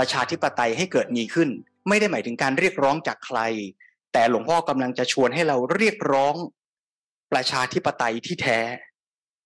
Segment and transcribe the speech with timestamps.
[0.00, 1.48] ประชาธิปไตยให้เกิดมีขึ้น
[1.88, 3.38] ไม่ได้หมายถึงการเรียกร้องจากใคร
[4.12, 6.34] แต่หลวงพ่อกำลังจะชวนให้เราเรียกร้อง
[7.32, 8.58] ประชาธิปไตยที่แท้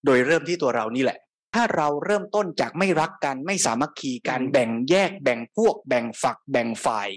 [0.05, 1.19] โดยเริ่มที่ตัวเรานี่แหละ
[1.55, 7.09] ถ้าเราเริ่มต้นจากไม่รักกันไม่สามัคคีกันแบ่งแยกแบ่งพวก แบ่งฝัก แบ่งฝ่าย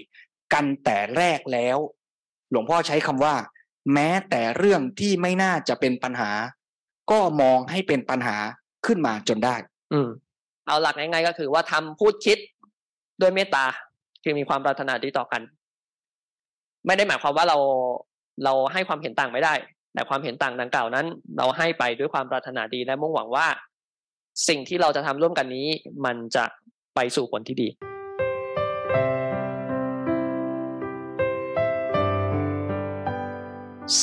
[0.52, 1.78] กันแต่แรกแล้ว
[2.50, 3.34] หลวงพ่อใช้คำว่า
[3.92, 6.30] แม้แต่เรื่องที่ไม่น่าจะเป็นปัญหา
[7.10, 8.36] ก็มองให้เป็นปัญหา
[8.86, 9.56] ขึ้นมาจนได้
[9.92, 10.08] อืม
[10.66, 12.38] เอาหลักง่ายๆก็คือว่าทำพูดคิด
[13.20, 13.64] ด้วยเมตตา
[14.22, 15.42] คือมีความปรารถนาดีต่อกัน
[16.86, 17.58] ไม่ได้หมายความว่าเรา
[18.44, 19.54] เราให้ความเห็นต่างไม่ได้
[19.94, 21.06] แต่ความเห็นต่างดังกล่าวนั้น
[21.38, 23.46] เราให้ไปด้วยความปรารถนาดีและมุ่งหวังว่า
[24.48, 25.68] สิ่งที่เราจะทำร่วมกันนี้
[26.04, 26.44] มันจะ
[26.94, 27.68] ไปสู่ผลที่ดี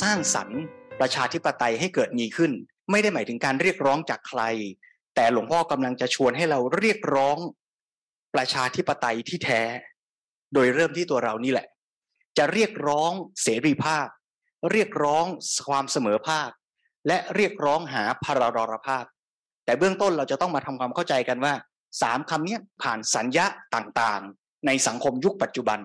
[0.02, 0.62] สร้างสรรค์
[1.00, 2.52] ประชาธิปไตยให้เกิดมีขึ้น
[2.92, 4.42] ไม่ได้หมายถึงการเรียกร้องจากใคร
[5.16, 7.38] แต่หลวงพ่อกำลังจะชวนให้เราเรียกร้อง
[8.36, 9.62] ประชาธิปไตยที่แท้
[10.54, 11.68] โดยเริ่มที่ตัวเรานี่แหละ
[12.38, 13.12] จะเรียกร้อง
[13.44, 14.08] เสรีภาพ
[14.72, 15.26] เรียกร้อง
[15.70, 16.50] ความเสมอภาค
[17.08, 19.06] และเรียกร้องหาพารารภาพ
[19.66, 21.54] แต่เบื้องต้นเราจะต้องมาทำความเข้าใจกันว่า
[22.02, 25.80] สามคำนี้ผ่านสัญญาต่างๆ ในสังคมยุคปัจจุบัน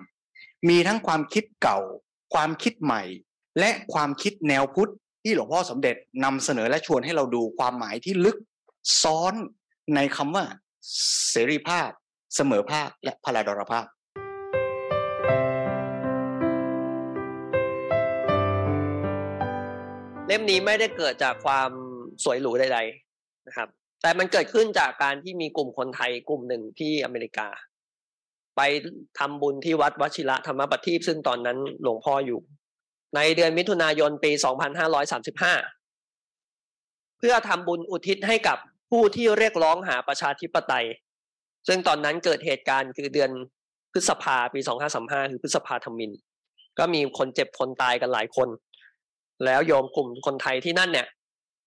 [0.69, 1.79] มีทั้งความคิดเก่า
[2.33, 3.03] ความคิดใหม่
[3.59, 4.91] และความคิดแนวพุทธ
[5.23, 8.37] ที่หลวงพ่อสมเด็จนำเสนอและชวนให้เราดูความหมายที่ลึก
[9.03, 9.33] ซ้อน
[9.95, 10.45] ในคำว่า
[11.31, 11.89] เสรีภาพ
[12.35, 13.85] เสมอภาคและพลาดรภาพ
[20.27, 21.71] เล่มนี้ไม่ได้เกิดจากความ
[22.23, 23.67] สวยหรูใดๆนะครับ
[24.01, 27.47] แต่มันเกิดขึ้นจากการที่มีกลุ่มคนไทยกลุ่มหนึ่งที่อเมริกา
[28.57, 28.61] ไป
[29.19, 32.39] ทำบุญที่วัดวชิระธรรมปทีปซึ่งตอนนั้นหลวงพ่ออยู่
[33.15, 34.31] ในเดือนมิถุนายนปี
[35.95, 38.57] 2535 เพื่อทำบุญอุทิศให้กับ
[38.89, 40.85] ผู้ที่เรียกร้องหาประชาธิปไตย
[41.67, 43.31] ซึ่งตอนนั้นเกิดเหตุการณ์คือเดือน
[43.91, 44.59] พฤษภาปี
[44.95, 46.11] 2535คือพฤษภาธมิน
[46.79, 48.49] ก็มีคนเจ็บคนตายกันหลายคน
[49.45, 51.07] แล้วโยมกลุ่มคนไทยที่นั่นเนี่ย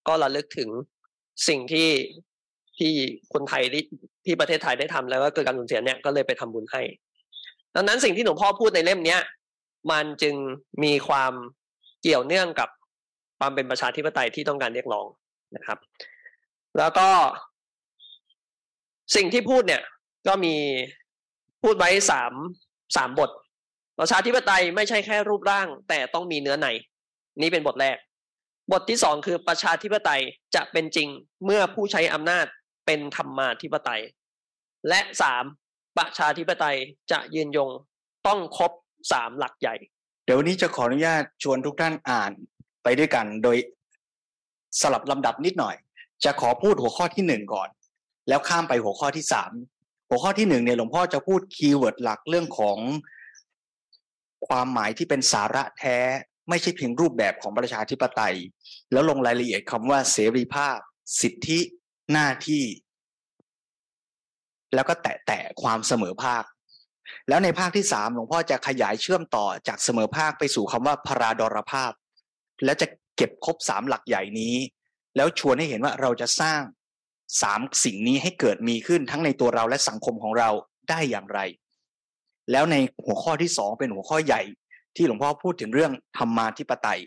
[0.08, 0.68] ก็ระลึกถึง
[1.48, 1.88] สิ่งที่
[2.78, 2.92] ที่
[3.32, 3.84] คนไทยที่
[4.24, 6.82] ที่ประเทศไทยได้ทำแล้วก็เกิดการสูญเสียเนี่ยก็เลยไปทำบุญให้
[7.74, 9.20] ดังนั้นสิ่งที่หลวงพ่อพูดในเล่มเนี้ย
[9.90, 10.34] มันจึง
[10.84, 11.32] มีความ
[12.02, 12.68] เกี่ยวเนื่องกับ
[13.38, 15.06] ความเป็นประชาธิปไตยที่ต้องการเรียกร้อง
[15.56, 15.78] นะครับ
[16.78, 17.08] แล้วก็
[19.14, 19.82] สิ่งที่พูดเนี่ย
[20.26, 20.54] ก็มี
[21.62, 22.32] พูดไว้สาม
[22.96, 23.30] สามบท
[23.98, 26.68] ประชาธิปไตยไม่ใช่แค่รูปร่าง แต่ต้องมีเนื้อใน
[27.40, 27.96] นี่เป็นบทแรก
[28.72, 30.22] บทที่สองคือประชาธิปไตย
[30.54, 31.08] จะเป็นจริง
[31.44, 32.46] เมื่อผู้ใช้อำนาจ
[32.86, 34.02] เป็นธรรมาธิปไตย
[34.88, 35.44] และสาม
[35.98, 36.76] ประชาธิปไตย
[37.12, 37.70] จะยืนยง
[38.26, 38.72] ต้องครบ
[39.12, 39.74] สามหลักใหญ่
[40.24, 42.32] เดี๋ยววันนี้จะขออนุญาตชวนทุกท่านอ่าน
[42.82, 43.56] ไปด้วยกัน โดย
[44.80, 45.76] สลับลำดับนิดหน่อย
[46.24, 47.68] จะขอพูดหัวข้อที่หนึ่งก่อน
[48.28, 49.52] แล้วข้ามไปหัวข้อที่สาม
[50.08, 52.78] หัวข้อที่หนึ่งเนี่ยหลวงพ่อจะพูดคีย์เวิร์ดหลักเรื่องของ
[54.48, 55.98] ความหมายที่เป็นสาระแท้
[56.48, 58.36] ไม่ใช่เพียงรูปแบบของประชาธิปไตย
[58.92, 60.78] แล้วลงรายละเอียดคำว่าเสรีภาพ
[61.20, 61.60] สิทธิ
[62.12, 62.64] หน้าที่
[64.74, 66.44] แล้วก็แตะแตะความเสมอภาค
[67.28, 71.92] แล้วในภาคที่สามหลวงพ่อจะขยายเชื่อมต่อจากเสมอภาคไปสู่คำว่าพราดรภาพ
[72.64, 72.86] และจะ
[73.16, 74.56] เก็บครบสามหลักใหญ่นี้
[75.16, 76.60] แล้วชวนให้เห็นว่าเราจะสร้าง
[77.42, 80.50] สามสิ่งนี้ให้เกิดมีขึ้นทั้งในตัวเราและสังคมของเรา
[80.90, 81.40] ได้อย่างไร
[82.50, 84.42] แล้วในหัวข้อที่สองเป็นหัวข้อใหญ่
[84.96, 87.00] ที่หลวงพ่อพูดถึงเรื่องธรรมาธิปไตย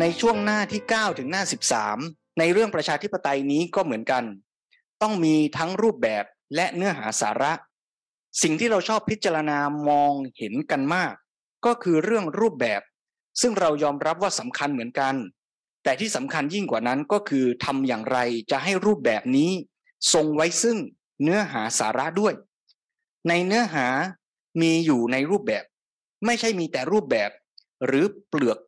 [0.00, 1.42] ในช่วงหน้าที่ 9 ถึงหน้า
[1.90, 4.24] 13 ในเรื่องประชาธิปไตยนี้ก็เหมือนกัน
[5.02, 6.24] ต้องมีทั้งรูปแบบ
[6.54, 7.52] และเนื้อหาสาระ
[8.42, 9.58] สิ่งที่เราชอบพิจารณา
[9.88, 11.12] มองเห็นกันมาก
[11.66, 12.80] ก็คือเรื่องรูปแบบ
[13.40, 15.14] ซึ่งเรายอมรับว่าสำคัญเหมือนกัน
[15.84, 18.18] แต่ที่สำคัญยิ่งกว่านั้นก็คือทำอย่างไร
[18.50, 19.50] จะให้รูปแบบนี้
[20.12, 20.78] ทรงไว้ซึ่ง
[21.22, 22.34] เนื้อหาสาระด้วย
[23.28, 23.86] ในเนื้อหา
[24.60, 25.64] มีอยู่ในรูปแบบ
[26.26, 27.30] ไม่ใช่มีแต่รูปแบบ
[27.86, 28.58] หรือเปลือก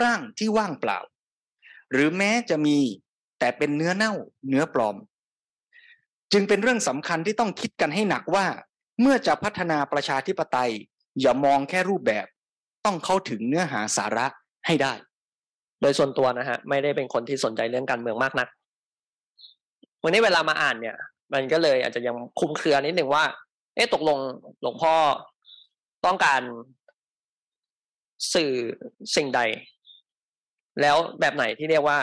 [0.00, 0.98] ร่างที่ว่างเปล่า
[1.92, 2.78] หรือแม้จะมี
[3.38, 4.12] แต่เป็นเนื้อเน่า
[4.48, 4.96] เนื้อปลอม
[6.32, 8.46] จึงเป็นเรื่องสำคัญที่ต้องคิดกันให้หนักว่า
[9.00, 10.72] เมื่อจะพัฒนาประชาธิปไตย
[11.20, 12.26] อย่ามองแค่รูปแบบ
[12.84, 14.26] ต้องเข้าถึงเนื้อหาสาระ
[14.66, 14.92] ให้ได้
[15.80, 18.48] โดยส่วนตัวนะฮะไม่ได้เป็นคนที่สนใจเรื่องการเมืองมากนัก
[20.02, 20.96] วันนี้เวลามาอ่านเนี่ย
[21.32, 23.24] มันก็เลยอาจจะยังคุมเครือนิดหนึ่งว่า
[23.74, 24.18] เอ๊ะตกลง
[24.62, 24.94] หลวงพ่อ
[26.06, 26.42] ต้องการ
[28.34, 28.52] สื่อ
[29.16, 29.40] สิ่งใด
[30.80, 31.98] แล้วแบบไหนที่เรียกว่า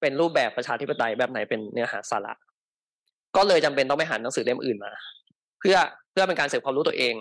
[0.00, 2.32] เป็นรูปแบบประชาธิปไตยแบบไหนเป็นเนื้อหาสาระ
[3.36, 4.92] ก็เลยจำเป็นต้องไปหาหนังสือเล่มอื่นมา
[5.60, 5.76] เพื่อ
[6.10, 7.14] เพื่อเป็นการเสริมความรู้ตัวเอง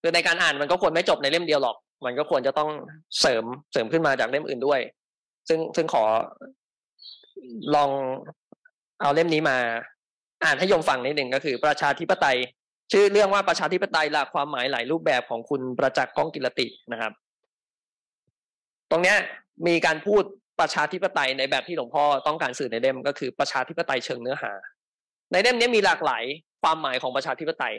[0.00, 2.70] คือในการอ่านมันก็ควรไม่จบในเล่มเดียวหรอก มันก็ควรจะต้อง
[3.20, 4.80] เสริมเสริมขึ้นมาจากเล่มอื่นด้วย
[5.48, 6.04] ซึ่งซึ่งขอ
[7.74, 7.90] ลอง
[9.00, 9.56] เอาเล่มนี้มา
[10.44, 12.38] อ่านให้ยมฟังนิดหนึ่งก็คือ ประชาธิปไตย
[12.92, 17.12] ชื่อเรื่องว่าประชาธิปไตยหลักความหมายหลายรูปแบบของคุณประจักษ์ก้องกิรตินะครับ
[18.90, 19.16] ตรงเนี้ย
[19.66, 20.22] มีการพูด
[20.60, 24.52] ประชาธิปไตยในแบบที่หลวงพ่อต้องการสื่อในเล่มก็คือประชาธิปไตยเชิงเนื้อหา
[25.32, 26.24] ในเล่มนี้มีหลากหลาย
[26.62, 27.74] ความหมายของประชาธิปไตย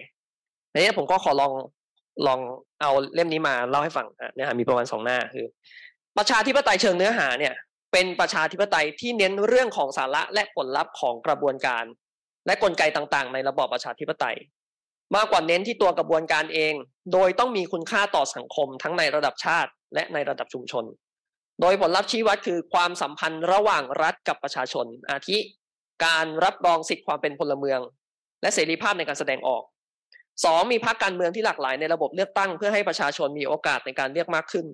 [0.71, 1.51] ในนี้ผมก็ขอลอง
[2.27, 2.39] ลอง
[2.81, 4.07] เอาเล่มนี้มาเล่าให้ฟัง
[4.37, 5.45] นะฮะมีประมาณสองหน้าคือ
[6.17, 7.53] ประชาธิปไตยเชิงเนื้อหาเนี่ย
[7.93, 11.85] เป็นประชาธิปไตยที่เน้นเรื่องของสาระและผลลัพธ์ของกระบวนการ
[12.45, 14.35] และกลไกต่างๆ ในระบอบประชาธิปไตย
[15.15, 16.73] มากกว่าเน้นที่ตัวกระบวนการเอง
[17.13, 20.85] โดยต้องมีคุณค่าต่อสังคมทั้งในระดับชาติ และในระดับชุมชน
[21.61, 25.37] โดยผลลัพธ์ชี้วัดคือความสัมพันธ์ระหว่างรัฐกับประชาชน อาทิ
[26.05, 27.79] การรับรองสิทธิความเป็นพลเมือง
[28.41, 29.63] และเสรีภาพในการแสดงออก
[30.43, 34.65] สองมีพรรคการเมืองที่หลากหลายในระบบเลือกตั้ง เพื่อให้ประชาชนมีโอกาสในการเลือกมากขึ้น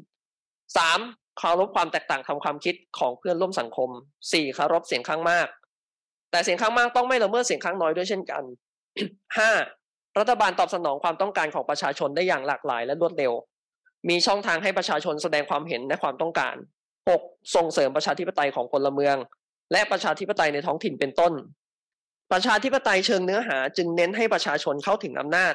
[0.78, 1.00] สาม
[1.38, 3.90] เคารพความแตกต่างทางความคิดของเพื่อนร่วมสังคม
[4.34, 5.48] สี่เคารพเสียงข้างมาก
[6.32, 8.44] แต่เสียงข้างมากต้องไม่ละเมิดเสียงข้างน้อยด้วยเช่นกัน
[9.38, 9.52] ห้า
[10.20, 13.34] รัฐบาลตอบสนองความต้องการของประชาชนได้อย่างหลากหลายและรวดเร็ว
[14.10, 16.56] มีช่องทางให้ประชาชนแสดงความเห็นและความต้องการ
[17.10, 17.22] หก
[17.56, 19.18] ส่งเสริมประชาธิปไตยของพลเมือง
[19.72, 21.34] และประชาธิปไตยในท้องถิ่นเป็นต้น
[22.32, 25.54] ประชาธิปไตยเชิงเนื้อหา จึงเน้นให้ประชาชนเข้าถึงอำนาจ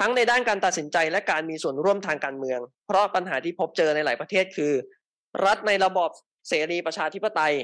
[0.00, 4.72] ทั้งในด้านการตัดสินใจและการมีส่วนร่วมทางการเมือง เพราะปัญหาที่พบเจอในหลายประเทศคือ
[5.44, 6.10] รัฐในระบอบ
[6.48, 7.54] เสรีประชาธิปไตย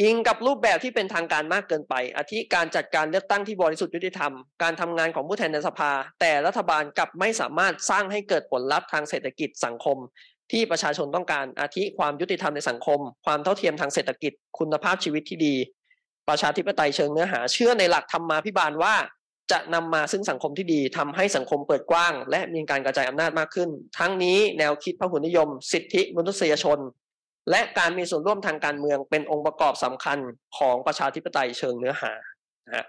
[0.00, 4.32] อิงกับรูปแบบที่เป็นทางการมากเกินไป อาทิการจัดการเลือกตั้งที่บริสุทธิ์ยุติธรรม
[4.62, 9.96] การทำงานของผู้แทนในสภา แต่รัฐบาลกลับไม่สามารถสร้างให้เกิดผลลัพธ์ทางเศรษฐกิจสังคม
[10.52, 15.54] ที่ประชาชนต้องการอาทิความยุติธรรมในสังคม ความเท่าเทียมทางเศรษฐกิจ คุณภาพชีวิตที่ดี
[16.28, 18.94] ประชาธิปไตยเชิงเนื้อหา เชื่อในหลักธรรมมาภิบาลว่า
[19.52, 23.68] จะนำมาซึ่งสังคมที่ดีทำให้สังคมเปิดกว้าง และมีการกระจายอำนาจมากขึ้น
[23.98, 26.78] ทั้งนี้แนวคิดพหุนิยม สิทธิมนุษยชน
[27.50, 30.18] และการมีส่วนร่วมทางการเมืองเป็นองค์ประกอบสำคัญ
[30.58, 32.12] ของประชาธิปไตยเชิงเนื้อหา
[32.74, 32.86] นะ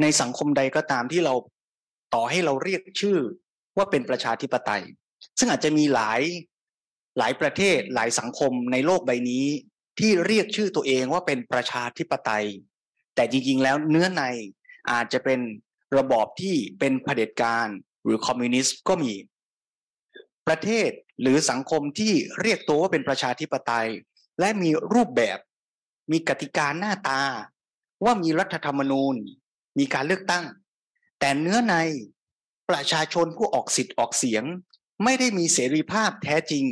[0.00, 1.34] ในสังคมใดก็ตามที่เรา
[2.14, 3.18] ต่อให้เราเรียกชื่อ
[3.76, 4.82] ว่าเป็นประชาธิปไตย
[5.38, 6.20] ซึ่งอาจจะมีหลาย
[7.18, 9.44] หลายประเทศหลายสังคมในโลกใบนี้
[9.98, 12.46] ที่เรียกชื่อตัวเองว่าเป็นประชาธิปไตย
[13.14, 14.22] แต่จริงๆแล้วเนื้อใน
[14.90, 15.40] อาจจะเป็น
[15.98, 17.68] ระบอบที่เป็นเผด็จการ
[18.04, 19.12] หรือคอมมิวนิสต์ก็มี
[20.46, 20.90] ประเทศ
[21.22, 23.88] หรือสังคมที่เรียกตัวว่าเป็นประชาธิปไตย
[24.40, 25.38] และมีรูปแบบ
[26.12, 27.22] มีกติกาหน้าตา
[28.04, 29.14] ว่ามีรัฐธรรมนูญ
[29.78, 30.44] มีการเลือกตั้ง
[31.20, 31.74] แต่เนื้อใน
[32.70, 34.44] ประชาชนผู้ออกสิทธิ์ออกเสียง
[35.04, 36.64] ไม่ได้มีเสรีภาพแท้จริง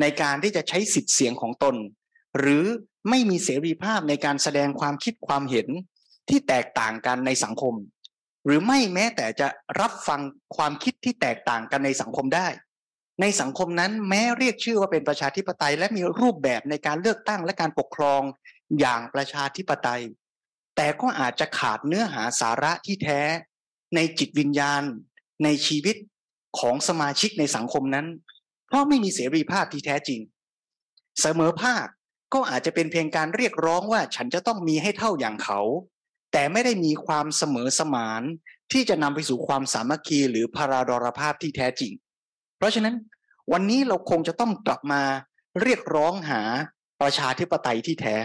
[0.00, 1.74] ในการที่จะใช้สิทธิ์เสียงของตน
[2.38, 2.64] หรือ
[3.10, 5.68] ไม่มีเสรีภาพในการแสดงความคิดความเห็น
[6.28, 7.74] ที่แตกต่างกันในสังคม
[8.46, 9.48] หรือไม่แม้แต่จะ
[9.80, 10.20] รับฟัง
[10.56, 12.48] ความคิดที่แตกต่างกันในสังคมได้
[13.20, 18.22] ในสังคมนั้นแม้เรียกชื่อว่าเป็นประชาธิปไตย และมีรูปแบบในการเลือกตั้งและการปกครอง
[18.80, 20.02] อย่างประชาธิปไตย
[20.76, 23.20] แต่ก็อาจจะขาดเนื้อหาสาระที่แท้
[23.94, 24.82] ในจิตวิญญาณ
[25.44, 25.96] ในชีวิต
[26.58, 28.06] ของสมาชิกในสังคมนั้น
[28.66, 30.20] เพราะไม่มีเสรีภาพที่แท้จริง
[31.20, 31.86] เสมอภาค
[32.34, 35.60] ก็อาจจะเป็นเพียงการเรียกร้องว่าฉันจะต้องมีให้เท่าอย่างเขา
[36.32, 38.22] แต่ไม่ได้มีความเสมอสมาน
[38.72, 41.92] ที่จะนำไปสู่ความสามัคคีหรือพาราดรภาพที่แท้จริง
[42.56, 42.94] เพราะฉะนั้น
[43.52, 45.02] วันนี้เราคงจะต้องกลับมา
[45.62, 46.42] เรียกร้องหา
[47.00, 48.16] ประชาธิปไตยที่แท้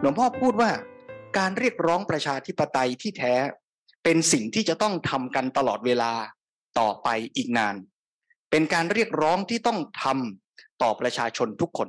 [0.00, 0.70] หลวงพ่อพูดว่า
[1.38, 3.34] การเรียกร้องประชาธิปไตยที่แท้
[4.04, 6.12] เป็นสิ่งที่จะต้องทำกันตลอดเวลา
[6.78, 7.76] ต่อไปอีกนาน
[8.50, 11.88] เป็นการเรียกร้องที่ต้องทำต่อประชาชนทุกคน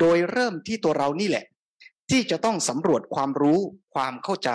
[0.00, 1.44] โดยเริ่มที่ตัวเรานี่แหละ
[2.10, 3.60] ที่จะต้องสำรวจความรู้
[3.94, 4.50] ความเข้าใจ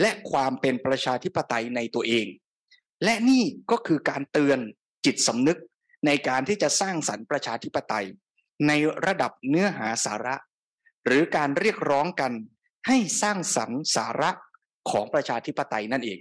[0.00, 2.26] และความเป็นประชาธิปไตยในตัวเอง
[3.04, 4.58] และนี่ก็คือการเตือน
[5.04, 5.58] จิตสำนึก
[6.06, 8.06] ในการที่จะสร้างสรรค์ประชาธิปไตย
[8.66, 8.72] ใน
[9.06, 10.36] ระดับเนื้อหาสาระ
[11.06, 12.32] หรือการเรียกร้องกัน
[12.86, 14.30] ให้สร้างสรรค์สาระ
[14.90, 16.20] ของประชาธิปไตยนั่นเอง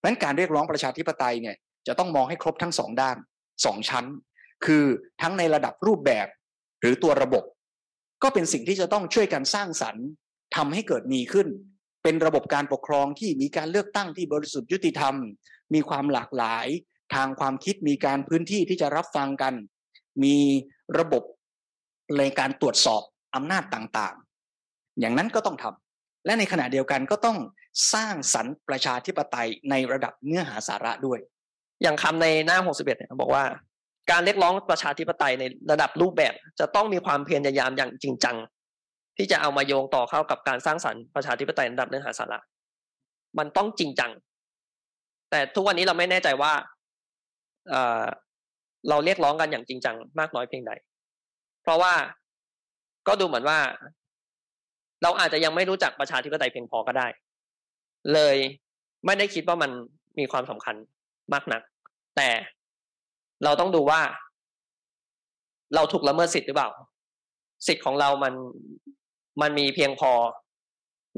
[0.00, 3.16] ดังนั้นการเรียกร้องประชาธิปไตยเนี่ย จะต้องมองให้ครบทั้งสองด้าน
[3.64, 4.06] สองชั้น
[4.64, 4.84] คือ
[5.22, 6.26] ทั้งในระดับรูปแบบ
[6.80, 7.44] หรือตัวระบบ
[8.22, 10.06] ก็เป็นสิ่งที่จะต้องช่วยกันสร้างสรรค์
[10.56, 11.48] ทำให้เกิดมีขึ้น
[12.02, 15.14] เป็นระบบการปกครองที่มีการเลือกตั้งที่บริสุทธิ์ยุติธรรม
[15.74, 16.66] มีความหลากหลาย
[17.14, 19.54] ทางความคิดมีการพื้นที่ที่จะรับฟังกัน
[20.24, 20.36] มี
[20.98, 21.22] ระบบ
[22.18, 23.02] ในการตรวจสอบ
[23.34, 27.38] อำนาจต่างๆ อย่างนั้นก็ต้องทำและในขณะเดียวกันก็ต้อง
[27.94, 31.20] สร้างสรรค์ประชาธิปไตยในระดับเนื้อหาสาระด้วย
[31.82, 33.44] อย่างคำในหน้า 61 เนี่ยบอกว่า
[34.10, 38.36] การเรียกร้องประชาธิปไตยในระดับรูปแบบ จะต้องมีความพยายามอย่างจริงจัง
[39.16, 42.38] ที่จะเอามาโยงต่อเข้ากับการสร้างสรรค์ประชาธิปไตยในระดับเนื้อหาสาระ
[43.38, 44.10] มันต้องจริงจัง
[45.30, 46.52] แต่ทุกวันนี้เราไม่แน่ใจว่า
[47.68, 48.04] เออ
[48.88, 50.72] เราเรียกร้องกันอย่างจริงจัง มากน้อยเพียงใด
[51.62, 51.92] เพราะว่า
[53.08, 53.58] ก็ดูเหมือนว่า
[55.02, 57.06] เราอาจจะยังไม่รู้จักประชาธิปไตยเพียงพอก็ได้
[58.12, 58.36] เลย
[59.06, 59.70] ไม่ได้คิดว่ามัน
[60.18, 60.76] มีความสำคัญ
[61.32, 61.62] มากนัก
[62.16, 62.28] แต่
[63.44, 64.00] เราต้องดูว่า
[65.74, 66.70] เราถูกละเมิดสิทธิ์หรือเปล่า
[67.66, 68.34] สิทธิ์ของเรามัน
[69.40, 70.12] มันมีเพียงพอ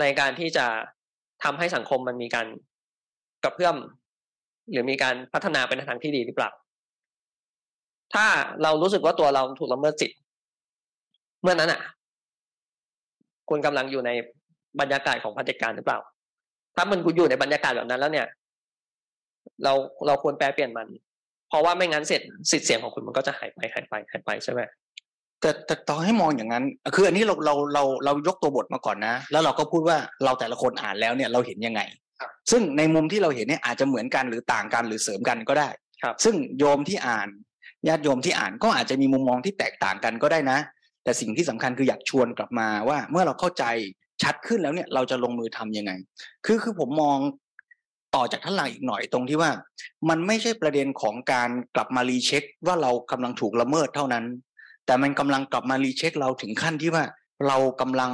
[0.01, 0.67] ในการที่จะ
[1.45, 2.47] ทำให้สังคมมันมีการ
[3.45, 3.77] กระเพื่อม
[4.71, 6.51] หรือมีการพัฒนาไปในทางที่ดีหรือเปล่า
[8.15, 8.27] ถ้า
[8.63, 10.19] เรารู้สึกว่าตัวเราถูกละเมิดสิทธิ์
[11.43, 11.81] เมื่อนั้นอะ
[13.49, 14.11] คุณกำลังอยู่ใน
[14.81, 15.99] บรรยากาศของพัฒการหรือเปล่า
[16.77, 18.27] ถ้ามันกูอยู่ในบรรยากาศแบบนั้นแล้วเนี่ย
[19.65, 19.73] เรา
[20.07, 20.89] เราควรแปลเปลี่ยนมัน
[21.49, 24.61] เพราะว่าไม่งั้นเสร็จสิทธิ์เสียงของคุณมันก็จะหายไปหายไปหายไปใช่ไหม
[25.41, 31.81] แต่แต่ต่อให้มองอย่างนั้น คืออันนี้เราเราเราเรายกตัวบทมาก่อนนะ แล้วเราก็พูดว่าเราแต่ละคนอ่านแล้วเนี่ยเราเห็นยังไง
[32.51, 35.69] ซึ่งในมุมที่เราเห็นเนี่ยอาจจะเหมือนกันหรือต่างกันหรือเสริมกันก็ได้
[36.03, 37.29] ครับซึ่งโยมที่อ่าน
[37.89, 40.59] ญาติโยมที่อ่านก็อาจจะมีมุมมองที่แตกต่างกันก็ได้นะ
[41.05, 43.65] แต่สิ่งที่สำคัญคืออยากชวนกลับมาว่าเมื่อเราเข้าใจ
[44.23, 45.93] ชัดขึ้นแล้วเนี่ยเราจะลงมือทำยังไง
[46.47, 47.19] คือคือผมมอง
[48.15, 49.51] ต่อจากท่านหลังอีกหน่อยตรงที่ว่า
[50.09, 54.25] มันไม่ใช่ประเด็นของการกลับมารีเช็ค ว่าเรากำลังถูกละเมิดเท่านั้น
[54.87, 57.05] แต่มันกำลังกลับมารีเช็คเราถึงขั้นที่ว่า
[57.47, 58.11] เรากำลัง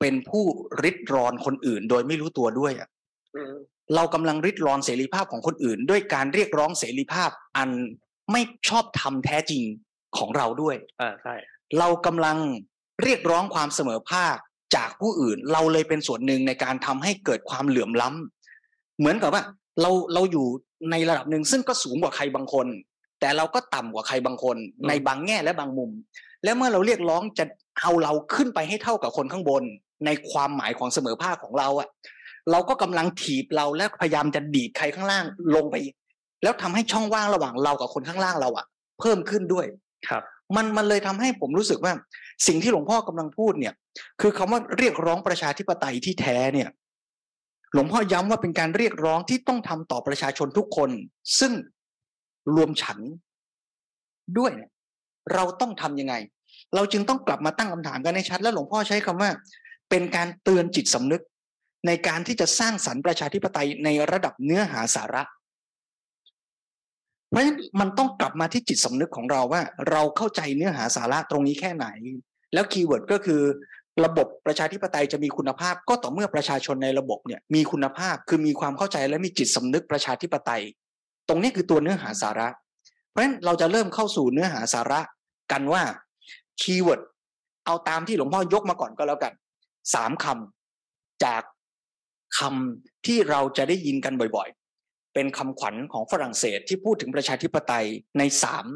[0.00, 0.44] เป็นผู้
[0.82, 2.88] ริดรอนคนอื่น โดยไม่รู้ตัวด้วยอะ
[3.36, 3.54] อืม
[3.94, 7.70] เรากำลังริดรอนเสรีภาพของคนอื่น ด้วยการเรียกร้องเสรีภาพอัน
[8.32, 9.62] ไม่ชอบธรรมแท้จริง
[10.18, 11.34] ของเราด้วยอ่าใช่
[11.78, 12.38] เรากำลัง
[13.02, 14.36] เรียกร้องความเสมอภาค
[14.76, 18.33] จากผู้อื่น เราเลยเป็นส่วนหนึ่งในการทำให้เกิดความเหลื่อมล้ำ
[18.98, 19.42] เหมือนกับว่า
[19.80, 20.46] เราเราอยู่
[20.90, 22.66] ในระดับหนึ่งซึ่งก็สูงกว่าใครบางคน
[23.20, 24.56] แต่เราก็ต่ำกว่าใครบางคน
[24.88, 25.90] ในบางแง่และบางมุม
[26.44, 27.44] แล้วเมื่อเราเรียกร้องจะ
[27.80, 29.62] เอาเราขึ้นไปให้เท่ากับคนข้างบน
[30.06, 31.88] ในความหมายของเสมอภาคของเราอะ
[32.50, 35.24] เราก็กำลังถีบเราและพยายามจะดีดใครข้างล่าง
[35.56, 35.76] ลงไป
[36.42, 38.66] แล้วทำให้ช่องว่างระหว่างเรากับคนข้างล่างเราอะ
[39.00, 39.66] เพิ่มขึ้นด้วย
[40.08, 40.22] ครับ
[40.56, 41.92] มันมันเลยทำให้ผมรู้สึกว่า
[42.46, 43.74] สิ่งที่หลวงพ่อกำลังพูดเนี่ย
[44.20, 46.68] คือคำว่าเรียกร้องประชาธิปไตยที่แท้เนี่ย
[47.74, 50.90] หลวงพ่อย้ำว่าเป็นการเรียกร้องที่ต้องทำต่อประชาชนทุกคน
[51.40, 51.52] ซึ่ง
[52.54, 52.98] รวมฉัน
[54.38, 54.70] ด้วยเนี่ย
[55.34, 56.14] เราต้องทำยังไง
[56.74, 59.30] เราจึงต้องกลับมาตั้งคำถามกันให้ชัด และหลวงพ่อใช้คำว่า
[59.90, 61.22] เป็นการเตือนจิตสำนึก
[61.86, 65.22] ในการที่จะสร้างสรรค์ประชาธิปไตยในระดับเนื้อหาสาระ
[67.30, 71.86] เพราะฉะนั้นมันต้องกลับมาที่จิตสำนึกของเราว่า เราเข้าใจเนื้อหาสาระตรงนี้แค่ไหน
[72.54, 73.42] แล้วคีย์เวิร์ดก็คือ
[74.04, 80.62] ระบบประชาธิปไตยจะมีคุณภาพ ก็ต่อเมื่อประชาชนในระบบเนี่ยมีคุณภาพคือมีความเข้าใจและมีจิตสำนึกประชาธิปไตย
[81.28, 82.48] ตรงนี้คือตัวเนื้อหาสาระ
[83.10, 85.00] เพราะฉะนั้นเราจะเริ่มเข้าสู่เนื้อหาสาระ
[85.52, 85.82] กันว่า
[86.60, 87.00] คีย์เวิร์ด
[87.66, 89.32] เอาตามที่หลวงพ่อยกมาก่อนก็แล้วกัน
[89.94, 91.42] สามคำจาก
[92.38, 97.86] คำที่เราจะได้ยินกันบ่อยๆ เป็นคำขวัญของฝรั่งเศสที่พูดถึงประชาธิปไตย
[98.18, 98.66] ในสาม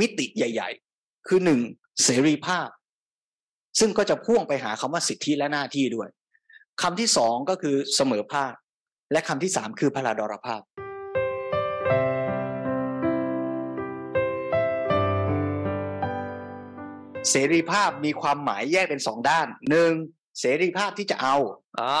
[0.00, 1.60] มิติใหญ่ ๆ คือหนึ่ง
[2.02, 2.68] เสรีภาพ
[3.78, 6.08] ซึ่งก็จะพ่วงไปหาคำว่าสิทธิและหน้าที่ด้วย
[6.82, 8.54] คำที่สองก็คือเสมอภาค
[9.12, 10.62] และคำที่สามคือพลาดรภาพ
[17.30, 19.92] เสรีภาพมีความหมายแยกเป็นสองด้านหนึ่ง
[20.40, 21.36] เสรีภาพที่จะเอา
[21.78, 21.92] อ๋อ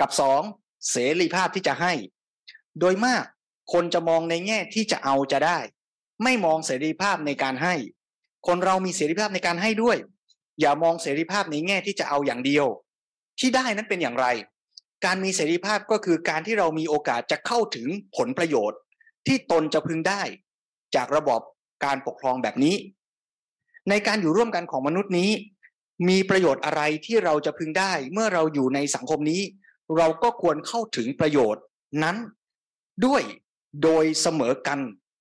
[0.00, 0.42] กับสอง
[0.90, 1.92] เสรีภาพที่จะให้
[2.80, 3.24] โดยมาก
[3.72, 5.58] คนจะมองในแง่ที่จะเอาจะได้
[6.22, 7.74] ไม่มองเสรีภาพในการให้
[8.46, 9.96] คนเรามีเสรีภาพในการให้ด้วย
[10.60, 12.66] อย่ามองเสรีภาพในแง่ที่จะเอาอย่างเดียว
[13.40, 14.26] ที่ได้นั้นเป็นอย่างไร
[15.04, 17.86] การมีเสรีภาพก็คือการที่เรามีโอกาสจะเข้าถึง
[18.16, 18.78] ผลประโยชน์
[19.26, 20.22] ที่ตนจะพึงได้
[20.94, 21.40] จากระบอบ
[21.84, 22.74] การปกครองแบบนี้
[23.90, 25.30] ในการอยู่ร่วมกันของมนุษย์นี้
[26.08, 29.42] มีประโยชน์อะไรที่เราจะพึงได้ เมื่อเราอยู่ในสังคมนี้
[29.96, 31.62] เราก็ควรเข้าถึงประโยชน์
[32.02, 32.16] นั้น
[33.04, 33.22] ด้วย
[33.82, 34.78] โดยเสมอกัน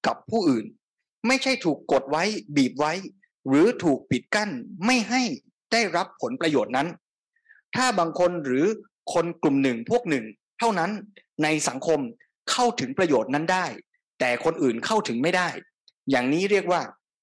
[0.08, 0.66] กับผู้อื่น
[1.28, 2.24] ไม่ใช่ถูกกดไว้
[2.56, 2.94] บีบไว้
[3.48, 4.50] หรือถูกปิดกั้น
[4.86, 5.22] ไม่ให้
[5.72, 6.88] ได้รับผลประโยชน์นั้น
[7.76, 8.66] ถ้าบางคนหรือ
[9.14, 10.26] คนกลุ่มหนึ่งพวกหนึ่ง
[10.60, 10.92] เท่านั้น
[11.44, 12.00] ในสังคม
[12.52, 13.66] เข้าถึงประโยชน์นั้นได้
[14.20, 15.48] แต่คนอื่นเข้าถึงไม่ได้
[16.12, 16.82] อย่างนี้เรียกว่า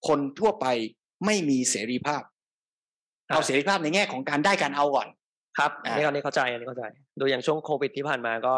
[0.09, 0.66] คนทั่วไป
[1.26, 2.23] ไม่มีเสรีภาพ
[3.31, 5.09] เอาเสรีภาพในแง่ของการได้การเอาก่อน
[5.59, 6.85] ครับอ่าอันนี้อันนี้เข้าใจอันนี้เข้าใจ
[7.21, 8.54] ดูอย่างช่วงโควิดที่ผ่านมาก็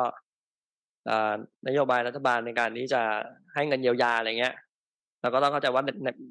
[1.07, 1.35] เอ่อ
[1.69, 3.03] นโยบายรัฐบาลในการที่จะ
[3.55, 4.55] ให้เงินเยียวยาอะไรเงี้ย
[5.27, 5.83] เราก็ต้องเข้าใจว่า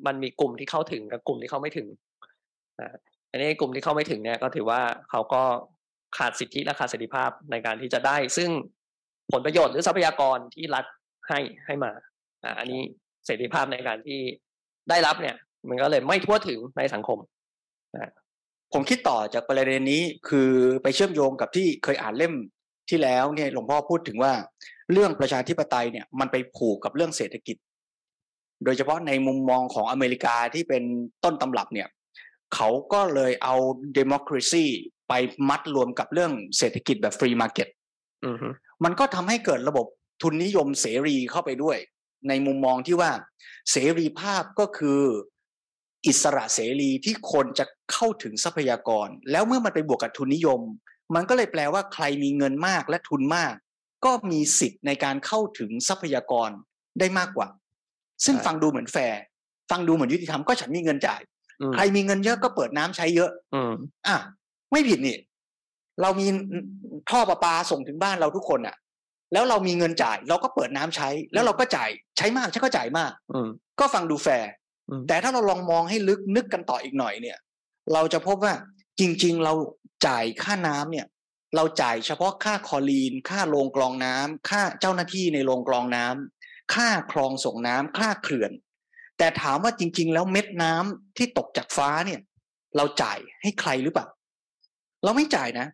[0.08, 1.88] มันมีกลุ่มที่เข้าถึงกับกลุ่มที่เข้าไม่ถึง
[3.30, 5.44] อันนี้กลุ่มที่เข้าไม่ถึงเนี่ยก็ถือว่าเขาก็
[6.18, 8.50] ขาดสิทธิและขาดเสรีภาพในการที่จะได้ ซึ่ง
[9.32, 10.86] ผลประโยชน์หรือทรัพยากรที่รัฐ
[11.30, 11.92] ให้ให้มา
[12.60, 12.82] อันนี้
[13.26, 14.20] เสรีภาพในการที่
[14.90, 15.36] ได้รับเนี่ย
[15.70, 17.18] มันก็เลยไม่ทั่วถึงในสังคม
[18.74, 20.50] ผมคิดต่อจากประเด็นนี้คือ
[20.84, 22.34] ไปเชื่อมโยงกับที่เคยอ่านเล่ม
[22.90, 24.34] ที่แล้วเนี่ยหลวงพ่อพูดถึงว่า
[24.92, 27.58] เรื่องประชาธิปไตยเนี่ยมันไปผูกกับเรื่องเศรษฐกิจ
[28.64, 30.84] โดยเฉพาะในมุมมองของอเมริกาที่เป็น
[31.24, 31.90] ต้นตำรับเนี่ย
[32.56, 33.56] เขาก็เลยเอา
[33.98, 34.66] democracy
[35.08, 35.14] ไป
[35.50, 37.70] มัดรวมกับเรื่องเศรษฐกิจแบบ free market
[38.26, 38.48] อือฮึ
[38.84, 39.86] มันก็ทำให้เกิดระบบ
[40.22, 41.78] ทุนนิยมเสรีเข้าไปด้วย
[42.30, 43.12] ในมุมมองที่ว่า
[43.72, 45.02] เสรีภาพก็คือ
[46.08, 50.62] อิสระเสรีที่คนจะเข้าถึงทรัพยากร แล้วเมื่อมันไปบวกกับทุนนิยม
[51.16, 53.54] มันก็เลยแปลว่าใครมีเงินมากและทุนมาก
[54.06, 56.50] ก็มีสิทธิ์ในการเข้าถึงทรัพยากร
[57.00, 57.48] ได้มากกว่า
[58.26, 59.20] ซึ่งฟังดูเหมือนแฟร์
[59.72, 61.22] ฟังดูเหมือนยุติธรรมก็ฉันมีเงินจ่าย
[61.62, 63.74] อืมใครมีเงินเยอะก็เปิดน้ำใช้เยอะ อืม
[64.08, 64.18] อะ
[64.72, 65.18] ไม่ผิดนี่
[66.02, 66.28] เรามี
[67.10, 68.76] ท่อประปาส่งถึงบ้านเราทุกคนอะ
[69.34, 74.50] แล้วเรามีเงินจ่าย เราก็เปิดน้ำใช้ แล้วเราก็จ่ายใช้มากฉันก็จ่ายมาก อืมก็ฟังดูแฟร์
[74.90, 77.38] อืมแต่ถ้าเราลองมองให้ลึกนึกกันต่ออีกหน่อยเนี่ย
[77.94, 78.54] เราจะพบว่า
[79.00, 79.54] จริง ๆ เรา
[80.08, 81.06] จ่ายค่าน้ำเนี่ย
[81.56, 86.35] เราจ่ายเฉพาะค่าคลอรีน ค่าโรงกรองน้ำค่าเจ้าหน้าที่ในโรงกรองน้ำ
[86.74, 88.52] ค่าคลองส่งน้ำค่าเขื่อน
[89.18, 92.20] แต่ถามว่าจริง ๆ แล้วเม็ดน้ำที่ตกจากฟ้าเนี่ย
[92.78, 94.08] เราจ่ายให้ใครหรือเปล่า
[95.04, 95.68] เราไม่จ่ายนะ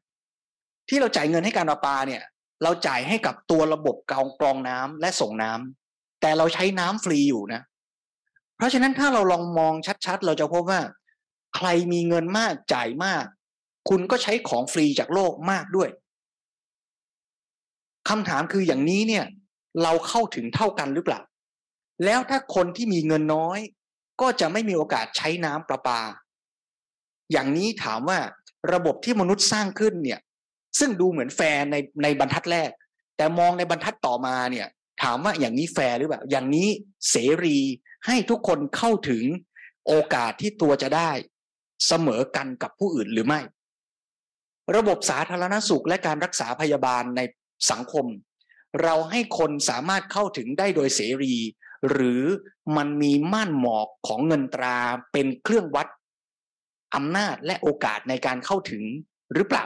[0.90, 2.22] ที่เราจ่ายเงินให้การประปาเนี่ย
[2.64, 7.62] เราจ่ายให้กับตัวระบบกรองกรองน้ำและส่งน้ำแต่เราใช้น้ำฟรีอยู่นะ
[8.58, 9.74] เพราะฉะนั้นถ้าเราลองมอง
[10.06, 10.82] ชัดๆ เราจะพบว่า
[11.56, 13.24] ใครมีเงินมากจ่ายมาก
[13.90, 15.90] คุณก็ใช้ของฟรีจากโลกมากด้วย
[18.10, 19.26] คำถามคืออย่างนี้เนี่ย
[19.84, 21.22] เราเข้าถึงเท่ากันหรือเปล่า
[22.06, 23.60] แล้วถ้าคนที่มีเงินน้อย
[24.22, 26.02] ก็จะไม่มีโอกาสใช้น้ำประปา
[27.32, 28.20] อย่างนี้ถามว่า
[28.74, 30.20] ระบบที่มนุษย์สร้างขึ้นเนี่ย
[30.80, 32.72] ซึ่งดูเหมือนแฟร์ในในบรรทัดแรก
[33.18, 34.68] แต่มองในบรรทัดต่อมาเนี่ย
[35.04, 36.70] ถามว่าอย่างนี้แฟร์หรือเปล่า อย่างนี้
[37.10, 37.58] เสรี
[38.06, 39.24] ให้ทุกคนเข้าถึง
[39.88, 41.12] โอกาสที่ตัวจะได้
[41.88, 43.40] เสมอกันกับผู้อื่นหรือไม่
[44.76, 47.22] ระบบสาธารณสุขและการรักษาพยาบาลใน
[47.72, 48.06] สังคม
[48.84, 51.36] เราให้คนสามารถเข้าถึงได้โดยเสรี
[51.90, 52.24] หรือ
[52.78, 54.78] มันมีม่านหมอกของเงินตรา
[55.12, 55.88] เป็นเครื่องวัด
[56.96, 58.84] อำนาจและโอกาสในการเข้าถึง
[59.34, 59.66] หรือเปล่า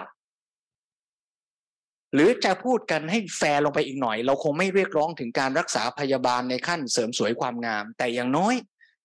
[2.14, 8.56] หรือจะพูดกันให้แฟร์ลงไปอีกหน่อย เราคงไม่เรียกร้องถึงการรักษาพยาบาลในขั้นเสริมสวยความงาม แต่อย่างน้อย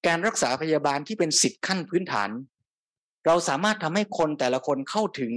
[0.07, 2.31] การรักษาพยาบาลที่เป็นสิทธิขั้นพื้นฐาน
[3.27, 5.33] เราสามารถทำให้คนแต่ละคนเข้าถึง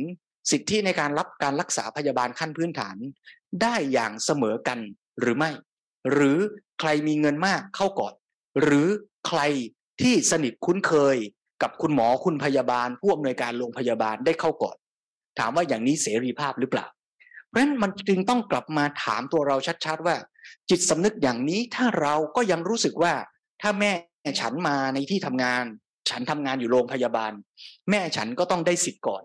[0.52, 2.98] สิทธิในการรับการรักษาพยาบาลขั้นพื้นฐาน
[3.62, 4.80] ได้อย่างเสมอกัน
[5.20, 5.52] หรือไม่
[6.12, 6.38] หรือ
[6.80, 8.14] ใครมีเงินมากเข้าก่อน
[8.62, 8.88] หรือ
[9.28, 9.42] ใคร
[10.02, 11.18] ที่สนิทคุ้นเคย
[11.62, 14.78] กับคุณหมอคุณพยาบาล ผู้อำนวยการโรงพยาบาลได้เข้าก่อน
[15.40, 16.88] ถามว่าอย่างนี้เสรีภาพหรือเปล่า
[17.48, 20.16] เพราะฉะนั้นมันจึงต้องกลับมาถามตัวเราชัดๆว่า
[20.70, 23.14] จิตสำนึกอย่างนี้ถ้าเราก็ยังรู้สึกว่า
[23.62, 23.92] ถ้าแม่
[24.42, 25.64] ฉันมาในที่ทำงาน
[26.10, 27.32] ฉันทำงานอยู่โรงพยาบาล
[27.90, 29.24] แม่ฉันก็ต้องได้สิทธิ์ก่อน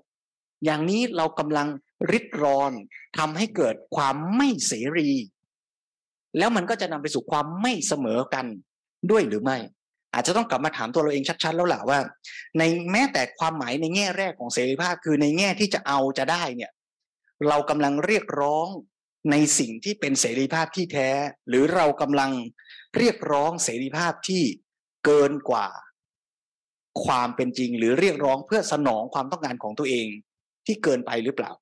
[0.65, 1.69] อย่างนี้เรากำลัง
[2.11, 2.73] ริดรอน
[3.19, 5.11] ทำให้เกิดความไม่เสรี
[6.39, 8.47] แล้วมันก็จะนำไปสู่ความไม่เสมอกัน
[9.11, 9.59] ด้วยหรือไม่
[10.15, 11.99] อาจจะต้องกลับมาถามตัวเราเองชัดๆ แล้วแหละว่า
[12.59, 16.73] ในแม้แต่ความหมายในแง่แรกของเสรีภาพคือในแง่ที่จะเอาจะได้เนี่ย
[17.49, 18.67] เรากำลังเรียกร้อง
[19.31, 21.11] ในสิ่งที่เป็นเสรีภาพที่แท้
[21.49, 22.31] หรือเรากำลัง
[22.97, 24.43] เรียกร้องเสรีภาพที่
[25.05, 25.69] เกินกว่า
[27.05, 30.07] ความเป็นจริง หรือเรียกร้องเพื่อสนองความต้องการของตัวเอง
[30.67, 31.53] ที่เกินไปหรือเปล่า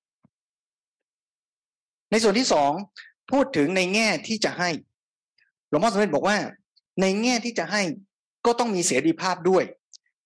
[2.17, 2.73] ในส่วนที่สอง
[3.31, 4.71] พูดถึงในแง่ที่จะให้
[5.69, 6.39] หลวงพ่อสมเด็จบอกว่า
[7.01, 7.83] ในแง่ที่จะให้
[8.47, 9.65] ก็ต้องมีเสรีภาพด้วย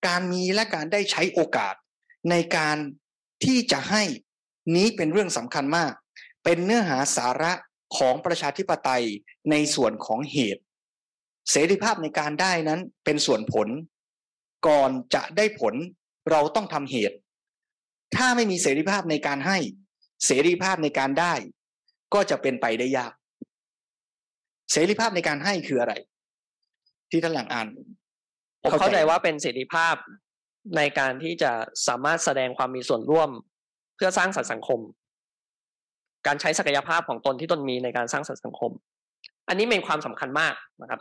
[0.07, 1.75] การมีและการได้ใช้โอกาส
[2.31, 2.77] ในการ
[3.45, 4.03] ที่จะให้
[4.77, 5.93] นี้เป็นเรื่องสำคัญมาก
[6.45, 7.53] เป็นเนื้อหาสาระ
[7.97, 9.05] ของประชาธิปไตย
[9.51, 10.63] ในส่วนของเหตุ
[11.51, 13.69] เสรีภาพในการได้นั้นเป็นส่วนผล
[14.67, 15.75] ก่อนจะได้ผล
[16.31, 17.17] เราต้องทำเหตุ
[18.17, 19.59] ถ้าไม่มีเสรีภาพในการให้
[20.27, 21.35] เสรีภาพในการได้
[22.15, 23.13] ก็จะเป็นไปได้ยาก
[24.71, 25.95] เสรีภาพในการให้คืออะไร
[27.11, 27.67] ที่ท่านหลังอ่าน
[28.63, 29.95] ผมเข้าใจว่าเป็นเสรีภาพ
[30.77, 31.53] ในการที่จะ
[31.89, 33.31] สามารถแสดงความมีส่วนร่วม
[33.97, 34.81] เพื่อสร้างสรรค์สังคม
[36.27, 38.73] การใช้ศักยภาพของตนที่ตนมีในการสร้างสรรค์สังคม
[39.49, 41.01] อันนี้เป็นความสำคัญมากนะครับ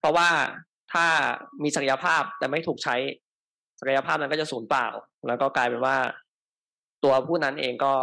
[0.00, 0.28] เพราะว่า
[0.92, 1.06] ถ้า
[1.62, 2.96] มีศักยภาพแต่ไม่ถูกใช้
[3.80, 4.86] ศักยภาพนั้นก็จะสูญเปล่า
[5.26, 5.96] แล้วก็กลายเป็นว่า
[7.04, 7.94] ตัวผู้นั้นเองก็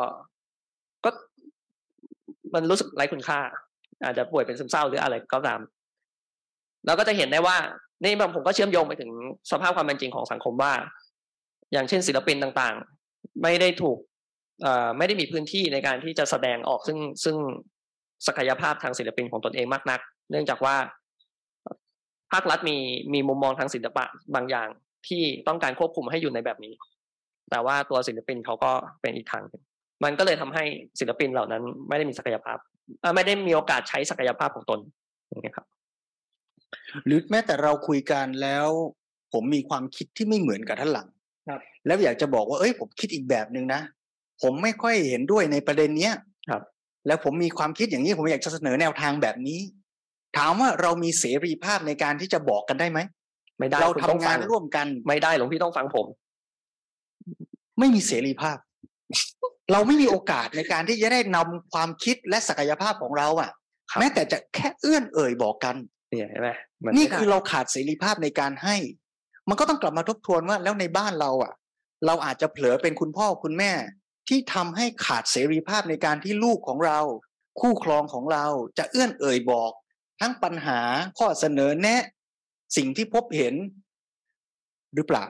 [1.05, 1.09] ก็
[2.55, 3.39] มันรู้สึกไร้คุณค่า
[4.03, 5.59] อาจจะป่วยเป็นซึมเศร้าหรืออะไรก็ตาม
[6.85, 7.57] เราก็จะเห็นได้ว่า
[8.03, 9.11] นี่ผมก็เชื่อมโยงไปถึง
[9.51, 10.73] สภาพความเป็นจริงของสังคมว่า
[11.73, 13.97] อย่างเช่นศิลปินต่างๆ ไม่ได้ถูก
[14.61, 17.35] เอ่อไม่ได้มีพื้นที่ในการที่จะแสดงออกซึ่งซึ่ง
[18.27, 19.99] ศักยภาพทางศิลปินของตนเองมากนัก
[20.31, 20.75] เนื่องจากว่า
[22.31, 22.77] ภาครัฐมี
[23.13, 24.67] มีมุมมองทางศิลปะบางอย่าง
[25.07, 26.73] ที่ต้องการควบคุมให้อยู่ในแบบนี้
[27.51, 29.63] แต่ว่าตัวศิลปินเขาก็เป็นอีกทางหนึ่ง
[30.03, 30.63] มันก็เลยทำให้
[30.99, 32.57] ศิลปินเหล่านั้น ไม่ได้มีศักยภาพ
[33.01, 34.79] เอ่อไม่ได้มีโอกาสใช้ศักยภาพของตน
[35.29, 35.67] อย่างเงี้ยครับ
[37.05, 38.67] หรือแม้แต่เราคุยกันแล้ว
[39.33, 41.07] ผมมีความคิดที่ไม่เหมือนกับท่านหลัง
[41.49, 43.81] ครับ แล้วอยากจะบอกว่าเอ้ย ผมคิดอีกแบบหนึ่งนะ
[44.41, 46.13] ผมไม่ค่อยเห็นด้วยในประเด็นเนี้ย
[46.49, 46.61] ครับ
[47.07, 49.59] แล้วผมมีความคิดอย่างนี้ผมอยากจะเสนอแนวทางแบบนี้
[50.37, 52.99] ถามว่าเรามีเสรีภาพในการที่จะบอกกันได้ไหม
[53.59, 56.05] ไม่ได้เราคุณทำต้องงาฟันร่วมกัน ไม่ได้หลวงพี่ต้องฟังผม
[57.79, 58.57] ไม่มีเสรีภาพ
[59.71, 63.51] เราไม่มีโอกาสในการที่จะได้นำความคิดและศักยภาพของเราอะ
[63.91, 65.75] ครับแม้แต่จะแค่เอื้อนเอ่ยบอกกัน
[66.11, 66.49] เนี่ยเห็นไหม
[66.83, 68.75] มันี่ไม่ได้คือเราขาดเสรีภาพในการให้
[69.49, 71.53] มันก็ต้องกลับมาทบทวนว่าแล้วในบ้านเราอะ
[72.05, 73.71] เราอาจจะเผลอเป็นคุณพ่อคุณแม่
[74.27, 76.99] ที่ทำให้ขาดเสรีภาพในการที่ลูกของเรา
[77.59, 78.45] คู่ครองของเรา
[78.77, 79.71] จะเอื้อนเอ่ยบอก
[80.21, 80.79] ทั้งปัญหา
[81.17, 82.01] ข้อเสนอแนะ
[82.77, 83.55] สิ่งที่พบเห็น
[84.95, 85.25] หรือเปล่า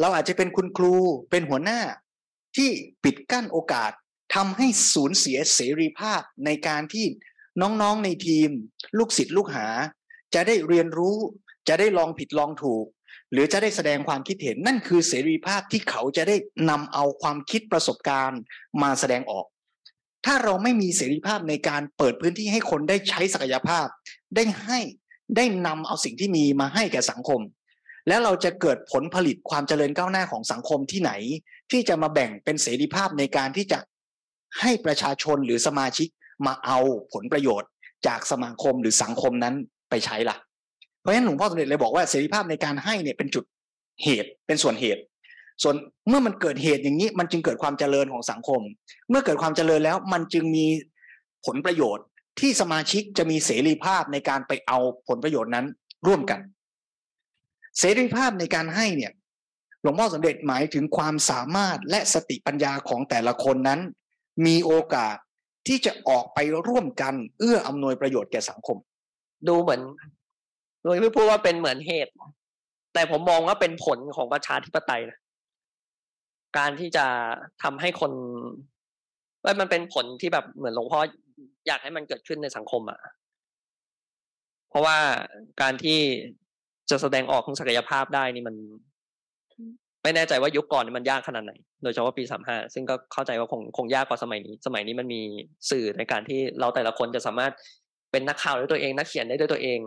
[0.00, 0.94] เราอาจจะเป็นคุณครู
[1.30, 1.80] เป็นหัวหน้า
[2.56, 2.70] ที่
[3.04, 3.92] ปิดกั้นโอกาส
[4.34, 7.06] ทำให้สูญเสียเสรีภาพในการที่
[7.62, 8.48] น้องๆในทีม
[8.98, 9.68] ลูกศิษย์ลูกหา
[10.34, 11.16] จะได้เรียนรู้
[11.68, 12.84] จะได้ลองผิดลองถูก
[13.32, 16.36] หรือจะได้แสดงความคิดเห็นนั่นคือเสรีภาพที่เขาจะได้
[16.70, 18.40] นำเอาความคิดประสบการณ์
[18.82, 19.46] มาแสดงออก
[20.26, 23.86] ถ้าเราไม่มีเสรีภาพในการเปิดพื้นที่ให้คนได้ใช้ศักยภาพ
[24.36, 24.80] ได้ให้
[25.36, 27.40] ได้นำเอาสิ่งที่มีมาให้แก่สังคม
[28.08, 31.12] แล้วเราจะเกิดผลผลิตความเจริญก้าวหน้าของสังคมที่ไหน
[31.70, 33.78] ที่จะมาแบ่งเป็นเสรีภาพในการที่จะ
[34.60, 36.08] ให้ประชาชนหรือสมาชิก
[36.46, 36.78] มาเอา
[37.12, 37.70] ผลประโยชน์
[38.06, 39.54] จากสมาคมหรือสังคมนั้น
[39.90, 40.36] ไปใช้ล่ะ
[41.00, 43.44] เพราะฉะนั้นหลวงพ่อสมเด็จเลยบอกว่าเสรีภาพในการให้เนี่ยเป็นจุด
[44.04, 45.02] เหตุเป็นส่วนเหตุ
[45.62, 45.74] ส่วน
[46.08, 48.60] เมื่อมันเกิดเหตุอย่างนี้ มันจึงเกิดความเจริญของสังคม
[49.10, 50.66] เมื่อเกิดความเจริญแล้วมันจึงมี
[51.46, 52.04] ผลประโยชน์
[52.40, 55.66] ที่สมาชิกจะมีเสรีภาพในการไปเอาผลประโยชน์นั้น
[56.06, 56.40] ร่วมกัน
[57.78, 59.12] เสรีภาพในการให้เนี่ย
[59.82, 63.80] หลวงพ่อสมเด็จหมายถึงความสามารถและสติปัญญาของแต่ละคนนั้น
[64.46, 65.16] มีโอกาส
[65.66, 68.76] ที่จะออกไปร่วมกัน เอื้ออำนวยประโยชน์แก่สังคม
[69.48, 69.80] ดูเหมือน
[70.82, 72.12] โดยไม่พูดว่าเป็นเหมือนเหตุ
[72.94, 75.18] แต่ผมมองว่าเป็นผลของประชาธิปไตยนะ
[76.58, 77.06] การที่จะ
[77.62, 78.12] ทำให้คน
[79.42, 81.00] เอ้ยมันเป็นผลที่แบบเหมือนหลวงพ่อ
[81.66, 83.00] อยากให้มันเกิดขึ้นในสังคมอะ
[84.68, 84.96] เพราะว่า
[85.60, 86.00] การที่
[86.90, 88.56] จะแสดงออกของศักยภาพได้นี่มัน
[90.02, 95.22] ไม่แน่ใจว่ายุคก่อนนี่มันยากขนาดไหน โดยเฉพาะปีสามห้าซึ่งก็เข้าใจว่าคงคงยากกว่าสมัยนี้ สมัยนี้มันมี
[95.70, 97.52] สื่อในการที่เราแต่ละคนจะสามารถ
[98.12, 99.78] เป็นนักข่าวด้วยตัวเองนักเขียนได้ด้วยตัวเอง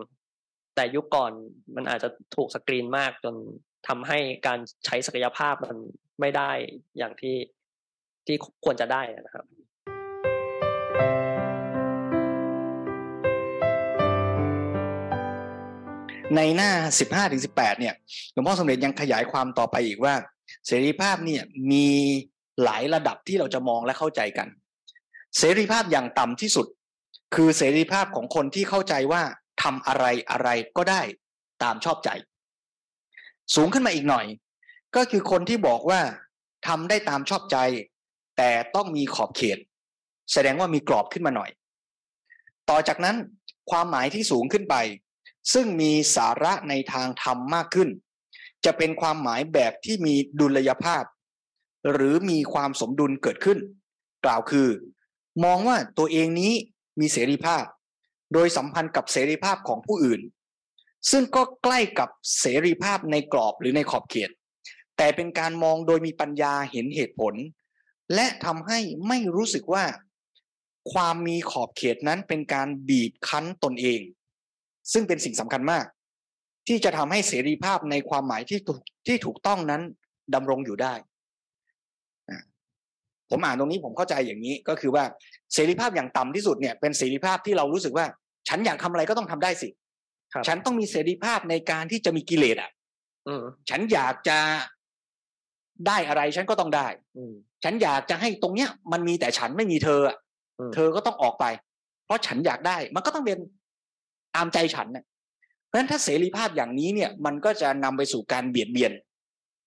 [0.76, 1.32] แต่ยุคก่อน
[1.76, 3.34] มันอาจจะถูกสกรีนมากจน
[3.88, 5.76] ทำให้การใช้ศักยภาพมัน
[6.20, 6.50] ไม่ได้
[6.98, 7.36] อย่างที่
[8.26, 9.46] ที่ควรจะได้นะครับ
[16.36, 16.70] ในหน้า
[17.02, 17.94] 15ถึง18เนี่ย
[18.32, 20.14] หลวงพ่อสมเด็จยังขยายความต่อไปอีกว่า
[20.66, 21.42] เสรีภาพเนี่ย
[21.72, 21.88] มี
[22.64, 24.48] หลายระดับที่เราจะมองและเข้าใจกัน
[25.38, 26.66] เสรีภาพอย่างต่ำที่สุด
[27.34, 29.22] คือเสรีภาพของคนที่เข้าใจว่า
[29.62, 31.02] ทำอะไรอะไรก็ได้
[31.62, 32.10] ตามชอบใจ
[33.54, 34.26] สูงขึ้นมาอีกหน่อย
[34.96, 36.00] ก็คือคนที่บอกว่า
[36.66, 37.56] ทำได้ตามชอบใจ
[38.36, 39.58] แต่ต้องมีขอบเขต
[40.32, 41.50] แสดงว่ามีกรอบขึ้นมาหน่อย
[42.70, 43.16] ต่อจากนั้น
[43.70, 44.74] ความหมายที่สูงขึ้นไป
[45.52, 47.88] ซึ่งมีสาระในทางธรรมมากขึ้น
[48.64, 51.04] จะเป็นความหมายแบบที่มีดุลยภาพ
[51.92, 53.58] หรือมีความสมดุลเกิดขึ้น
[54.24, 54.68] กล่าวคือ
[55.44, 56.52] มองว่าตัวเองนี้
[57.00, 57.64] มีเสรีภาพ
[58.32, 60.20] โดยสัมพันธ์กับเสรีภาพของผู้อื่น
[61.10, 62.08] ซึ่งก็ใกล้กับ
[62.40, 64.30] เสรีภาพในกรอบหรือในขอบเขต
[64.96, 67.34] แต่เป็นการมองโดยมีปัญญาเห็นเหตุผล
[68.14, 68.78] และทำให้
[69.08, 69.84] ไม่รู้สึกว่า
[70.92, 74.00] ความมีขอบเขตนั้นเป็นการบีบคั้นตนเอง
[74.92, 75.84] ซึ่งเป็นสิ่งสำคัญมาก
[76.68, 79.82] ที่จะทำให้เสรีภาพในความหมายที่ถูกที่ถูกต้องนั้น
[80.34, 80.94] ดำรงอยู่ได้
[82.30, 82.42] อะ
[83.30, 85.04] ผมอ่านตรงนี้ผมเข้าใจอย่างนี้ก็คือว่า
[85.54, 88.06] เสรีภาพอย่างต่ำที่สุดเนี่ยเป็นเสรีภาพที่เรารู้สึกว่า
[88.48, 89.68] ฉันอยากทำอะไรก็ต้องทำได้สิ
[90.32, 92.70] ครับฉันต้องมีเสรีภาพในการที่จะมีกิเลสอะ
[93.28, 94.38] อืมฉันอยากจะ
[95.86, 100.16] ได้อะไรฉันก็ต้องได้อืมฉันอยากจะให้ตรงเนี้ย มันมีแต่ฉันไม่มีเธออะ
[100.58, 101.44] อืมเธอก็ต้องออกไป
[102.06, 103.38] เพราะฉันอยากได้ มันก็ต้องเป็น
[104.36, 105.04] ตามใจฉันน่ะ
[105.66, 108.92] เพราะฉะนั้นถ้าเสรีภาพอย่างนี้เนี่ย มันก็จะนำไปสู่การเบียดเบียน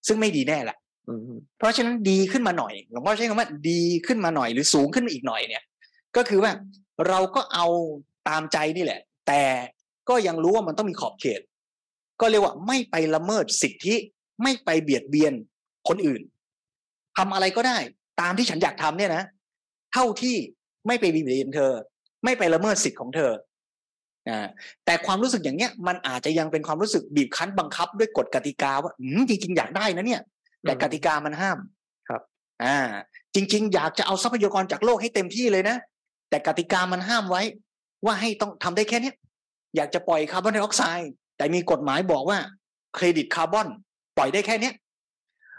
[0.08, 5.64] ซึ่งไม่ดีแน่แหละอืมเพราะฉะนั้นดีขึ้นมาหน่อยหลวงพ่อใช้คำว่าดีขึ้นมาหน่อยหรือสูงขึ้นมาอีกหน่อยเนี่ย
[6.16, 6.52] ก็คือว่า
[7.08, 7.68] เราก็เอา
[8.30, 9.42] ตามใจนี่แหละ แต่
[10.10, 11.42] ก็ยังรู้ว่ามันต้องมีขอบเขต
[12.22, 13.96] ก็เรียกว่าไม่ไปละเมิดสิทธิ
[14.44, 15.34] ไม่ไปเบียดเบียน
[15.88, 16.22] คนอื่น
[17.18, 17.78] ทำอะไรก็ได้
[18.22, 19.24] ตามที่ฉันอยากทำเนี่ยนะ
[19.94, 20.36] เท่าที่
[20.88, 21.72] ไม่ไปเบียดเบียนเธอ
[22.24, 23.32] ไม่ไปละเมิดสิทธิ์ของเธอ
[24.86, 28.92] แต่ความรู้สึกอย่างเนี้ยมันอาจจะยังเป็นความรู้สึกบีบคั้นบังคับด้วยกฎกติกาว่า
[29.30, 30.22] จริง ๆ อยากได้นะเนี่ย
[30.64, 31.58] แต่กติกามันห้าม
[32.10, 32.22] ครับ
[32.64, 32.78] อ่า
[33.36, 35.78] จริง ๆ อยากจะเอาทรัพยากรจากโลกให้เต็มที่เลยนะ
[36.30, 37.42] แต่กติกามันห้ามไว้
[38.06, 39.16] ว่าให้ต้องทำได้แค่เนี้ย
[39.76, 42.38] อยากจะปล่อยคาร์บอนไดออกไซด์แต่มีกฎหมายบอกว่า
[42.96, 43.68] เครดิตคาร์บอน
[44.18, 44.74] ปล่อยได้แค่เนี้ย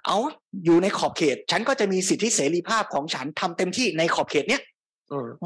[0.06, 0.18] เอา
[0.64, 4.62] อยู่ในขอบเขต ฉันก็จะมีสิทธิเสรีภาพของฉันทำเต็มที่ในขอบเขตเนี้ย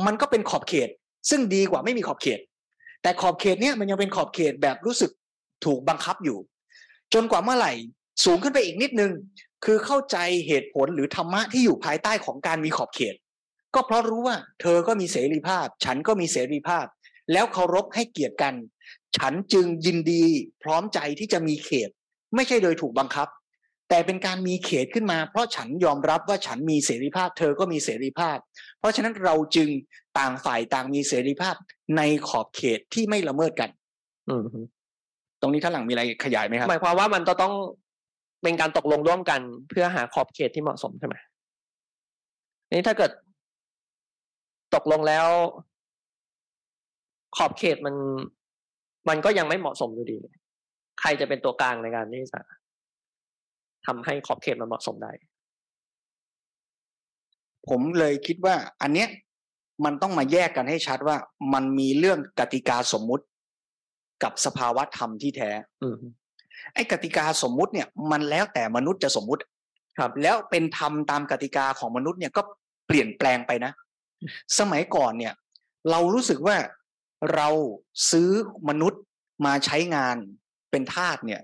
[0.06, 0.88] มันก็เป็นขอบเขต
[1.30, 2.40] ซึ่งดีกว่าไม่มีขอบเขต
[3.02, 5.10] แต่ขอบเขตเนี้ยมันยังเป็นขอบเขตแบบรู้สึก
[5.64, 6.38] ถูกบังคับอยู่
[7.14, 7.72] จนกว่าเมื่อไหร่
[8.24, 9.12] สูงขึ้นไปอีกนิดนึง
[9.64, 13.14] คือเข้าใจเหตุผลหรือธรรมะที่อยู่ภายใต้ของการมีขอบเขต
[13.74, 16.86] ก็เพราะรู้ว่า เธอก็มีเสรีภาพ ฉันก็มีเสรีภาพ
[17.32, 18.54] แล้วเคารพให้เกียรติกัน
[19.18, 20.24] ฉันจึงยินดี
[20.62, 21.90] พร้อมใจที่จะมีเขต
[22.34, 23.28] ไม่ใช่โดยถูกบังคับ
[23.88, 28.38] แต่เป็นการมีเขตขึ้นมา เพราะฉันยอมรับว่าฉันมีเสรีภาพ เธอก็มีเสรีภาพ
[28.80, 29.68] เพราะฉะนั้นเราจึง
[30.18, 31.54] ต่างฝ่ายต่างมีเสรีภาพ
[31.96, 33.70] ในขอบเขตที่ไม่ละเมิดกัน
[34.28, 34.42] อืม
[35.40, 37.52] ตรงนี้ท่านหลังมีอะไรขยายไหมครับหมายความว่ามันจะต้อง
[38.42, 41.16] เป็นการตกลงร่วมกันเพื่อหาขอบเขตที่เหมาะสมใช่ไหม
[42.70, 43.10] นี่ถ้าเกิด
[44.74, 45.26] ตกลงแล้ว
[47.36, 47.94] ขอบเขตมัน
[49.08, 50.18] มันก็ยังไม่เหมาะสมอยู่ดี
[51.00, 52.40] ใครจะเป็นตัวกลางในการที่จะ
[53.86, 55.12] ทำให้ขอบเขตมันเหมาะสมได้
[57.68, 59.08] ผมเลยคิดว่า อันเนี้ย
[59.84, 61.16] มันต้องมาแยกกันให้ชัดว่า
[61.52, 63.24] มันมีเรื่องกติกาสมมุติ
[64.22, 65.50] กับสภาวะธรรมที่แท้
[66.74, 69.42] ไอ้กติกาสมมุติเนี่ย มันแล้วแต่มนุษย์จะสมมุติ
[69.98, 72.42] ครับ แล้วเป็นธรรมตามกติกาของมนุษย์เนี่ยก็
[72.86, 73.72] เปลี่ยนแปลงไปนะ
[74.58, 75.34] สมัยก่อนเนี่ย
[75.90, 76.56] เรารู้สึกว่า
[77.34, 77.48] เรา
[78.10, 78.30] ซื้อ
[78.68, 79.00] มนุษย์
[79.46, 80.16] มาใช้งาน
[80.70, 81.40] เป็นทาสเนี่ย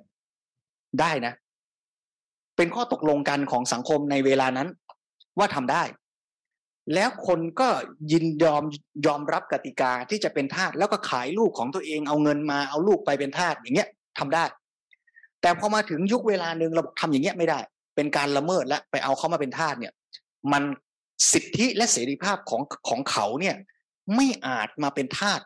[1.00, 1.32] ได้นะ
[2.56, 4.68] เป็นข้อตกลงกันของสังคมในเวลานั้น
[5.38, 5.82] ว่าทำได้
[6.94, 7.68] แล้วคนก็
[8.12, 8.62] ยินยอม
[9.06, 14.44] ยอมรับกติกาที่จะเป็นทาสแล้วก็ขายลูกของตัวเองเอาเงินมาเอาลูกไปเป็นทาสอย่างเงี้ยทำได้
[15.42, 17.58] แต่พอมาถึงยุคเวลาหนึ่งเราทำอย่างเงี้ยไม่ได้
[17.96, 19.92] เป็นการละเมิดและไปเอาเขามาเป็นทาสเนี่ย
[20.52, 20.62] มัน
[21.32, 23.56] สิทธิและเสรีภาพของของเขาเนี่ย
[24.16, 25.40] ไม่อาจมาเป็นทาส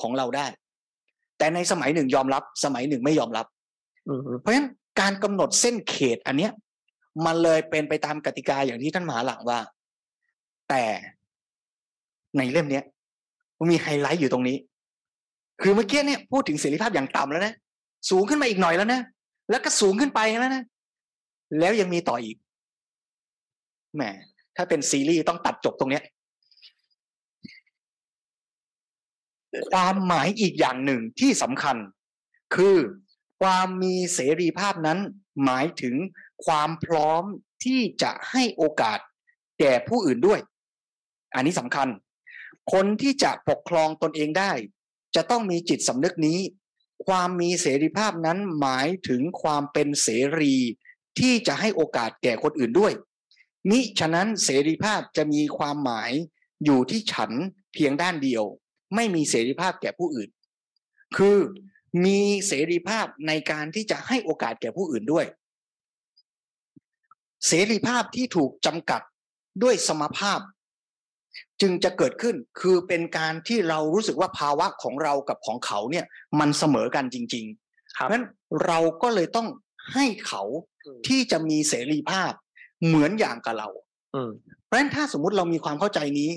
[0.00, 0.46] ของเราได้
[1.38, 3.46] แต่ในสมัยหนึ่งยอมรับ สมัยหนึ่งไม่ยอมรับ
[4.40, 4.68] เพราะฉะนั้น
[5.00, 6.52] การกำหนดเส้นเขตอันเนี้ย
[7.26, 9.58] มันเลยเป็นไปตามกติกาอย่างที่ท่านมหาหลังว่า
[10.68, 10.84] แต่
[12.36, 12.84] ในเล่มเนี้ย
[13.58, 14.56] มันมีไฮไลท์อยู่ตรงนี้
[15.62, 17.54] คือเมื่อกี้เนี่ยพูดถึงเสรีภาพอย่างต่ำแล้วนะ
[18.10, 19.00] สูงขึ้นมาอีกหน่อยแล้วนะ
[19.50, 20.64] แล้วก็สูงขึ้นไปแล้วนะ
[21.58, 22.36] แล้วยังมีต่ออีก
[23.96, 24.02] แหม
[24.56, 26.04] ถ้าเป็นซีรีส์ต้องตัดจบตรงเนี้ย
[29.70, 31.76] ความหมายอีกอย่างหนึ่งที่สำคัญ
[32.54, 32.76] คือ
[33.42, 34.98] ความมีเสรีภาพนั้น
[35.44, 35.94] หมายถึง
[36.44, 37.22] ความพร้อม
[37.64, 38.98] ที่จะให้โอกาส
[39.60, 40.40] แก่ผู้อื่นด้วย
[41.36, 41.88] อันนี้สำคัญ
[42.72, 44.52] คนที่จะปกครองตนเองได้
[45.14, 46.38] จะต้องมีจิตสำนึกนี้
[47.06, 50.08] ความมีเสรีภาพนั้นหมายถึงความเป็นเส
[50.40, 50.54] รี
[51.18, 52.92] ที่จะให้โอกาสแก่คนอื่นด้วย
[53.70, 56.12] มิฉะนั้นเสรีภาพจะมีความหมาย
[56.64, 57.30] อยู่ที่ฉัน
[57.74, 58.44] เพียงด้านเดียว
[58.94, 60.28] ไม่มีเสรีภาพแก่ผู้อื่น
[61.16, 61.38] คือ
[62.04, 65.26] มีเสรีภาพในการที่จะให้โอกาสแก่ผู้อื่นด้วย
[67.46, 69.02] เสรีภาพที่ถูกจำกัด
[69.62, 70.40] ด้วยสมภาพ
[71.60, 76.04] จึงจะเกิดขึ้นคือเป็นการที่เรารู้สึกว่าภาวะของเรากับของเขาเนี่ย
[76.40, 78.24] มันเสมอกันจริงๆเพราะฉะนั้น
[78.66, 79.48] เราก็เลยต้อง
[79.92, 80.42] ให้เขา
[81.08, 82.32] ที่จะมีเสรีภาพ
[82.86, 83.68] เหมือนอย่างกับเรา
[84.64, 86.30] เพราะฉะนั้นถ้าสมมุติเรามีความเข้าใจนี้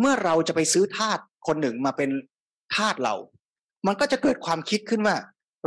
[0.00, 2.10] เมื่อเราจะไปซื้อทาสคนหนึ่งมาเป็น
[2.74, 3.14] ทาสเรา
[3.86, 5.16] มันก็จะเกิดความคิดขึ้นว่า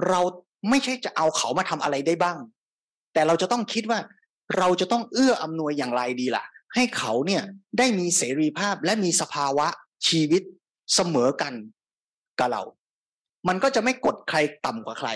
[0.09, 0.21] เรา
[0.69, 2.37] ไม่ใช่จะเอาเขามาทำอะไรได้บ้าง
[3.13, 3.99] แต่เราจะต้องคิดว่า
[4.57, 6.43] เราจะต้องเอื้ออำนวยอย่างไรดีล่ะ
[6.75, 7.43] ให้เขาเนี่ย
[7.77, 9.67] ได้มีเสรีภาพและมีสภาวะ
[10.07, 10.43] ชีวิต
[10.95, 11.53] เสมอกัน
[12.39, 12.63] กับเรา
[13.47, 15.09] มันก็จะไม่กดใครต่ำกว่าใคร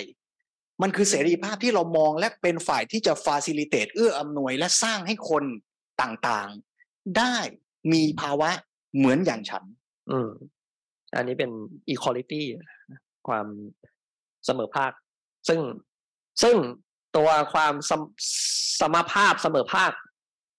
[0.81, 5.43] มันคือเสรีภาพที่เรามองและเป็นฝ่ายที่จะฟาซิลิเตตเอื้ออำนวยและสร้างให้คน
[6.01, 7.35] ต่างๆ ได้
[7.93, 8.49] มีภาวะ
[8.97, 9.63] เหมือนอย่างฉัน
[10.11, 10.29] อืม
[11.15, 11.51] อันนี้เป็น
[11.93, 12.41] equality
[13.27, 13.47] ความ
[14.45, 14.91] เสมอภาค
[15.47, 15.59] ซึ่ง
[16.43, 16.55] ซึ่ง
[17.17, 18.01] ตัวความสม
[18.81, 19.91] สมภาพเสมอภาค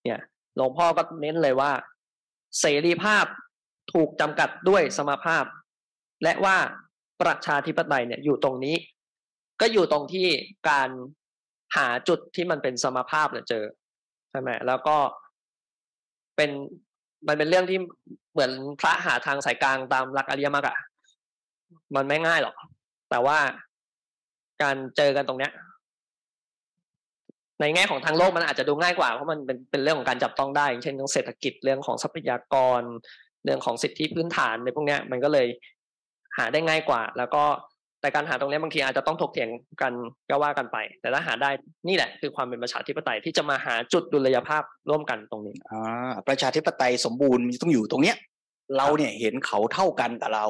[0.03, 0.21] เนี่ย
[0.55, 1.71] หลวงพ่อก็เน้นเลยว่า
[2.59, 3.25] เสรีภาพ
[3.93, 5.43] ถูกจำกัดด้วยสมภาพ
[6.23, 6.57] และว่า
[7.21, 8.75] ประชาธิปไตยเนี่ยอยู่ตรงนี้
[9.61, 10.27] ก็อยู่ตรงที่
[10.69, 10.89] การ
[11.75, 13.63] หาจุดที่มันเป็นสมภาพเนี่ยเจอ
[14.29, 14.97] ใช่ไหมแล้วก็
[16.35, 16.51] เป็น
[17.27, 17.79] มันเป็นเรื่องที่
[18.31, 20.77] เหมือนพระหาทางสายกลางตามหลักอริยมรรคอะ
[21.95, 22.55] มันไม่ง่ายหรอก
[23.09, 23.37] แต่ว่า
[24.61, 25.51] การเจอกันตรงเนี้ย
[27.63, 32.81] ในแง่ของทางโลกมันอาจจะดูง่ายกว่าเพราะมันเป็นเป็นเรื่องของการจับต้องได้เช่นเรื่องเศรษฐกิจเรื่องของทรัพยากร
[33.43, 35.47] เรื่องของสิทธิพื้นฐานในพวกเนี้ยมันก็เลย
[36.37, 37.43] หาได้ง่ายกว่า แล้วก็
[38.01, 39.49] แต่การหาตรงนี้บางทีอาจจะต้องถกเถียง
[39.81, 39.93] กัน
[40.29, 41.49] ก็ว่ากันไป แต่ถ้าหาได้
[41.87, 48.15] นี่แหละ คือความเป็นประชาธิปไตยที่จะมาหาจุดดุลยภาพร่วมกันตรงนี้อ่าประชาธิปไตยสมบูรณ์ต้องอยู่ตรงเนี้ย
[48.77, 50.45] เราเนี่ยเห็นเขาเท่ากันกับเรา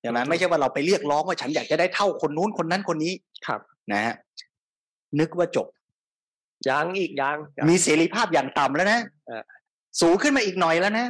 [0.00, 3.12] ใช่ไหมไม่ใช่ว่าเราไปเรียกร้องว่าฉันอยากจะได้เท่าคนนู้นคนนั้นคนนี้
[3.46, 3.60] ครับ
[3.92, 4.14] นะฮะ
[5.18, 5.66] นึกว่าจบ
[6.68, 7.36] ยังอีกยัง
[7.68, 9.00] มีเสรีภาพอย่างต่ำแล้วนะ
[10.00, 11.06] สูงขึ้นมาอีกหน่อยแล้วนะ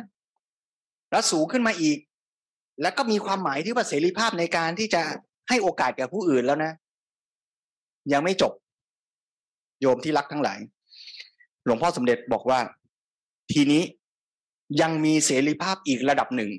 [1.11, 1.99] แล้วสูงขึ้นมาอีก
[2.83, 5.03] แล้วก็มีความหมายที่ว่าเสรีภาพในการที่จะ
[5.49, 6.73] ให้โอกาสแก่ผู้อื่นแล้วนะ
[8.13, 8.53] ยังไม่จบ
[9.81, 10.59] โยมที่รักทั้งหลาย
[11.65, 12.61] หลวงพ่อสมเด็จบอกว่า
[13.53, 13.83] ทีนี้
[14.81, 16.51] ยังมีเสรีภาพอีกระดับหนึ่ง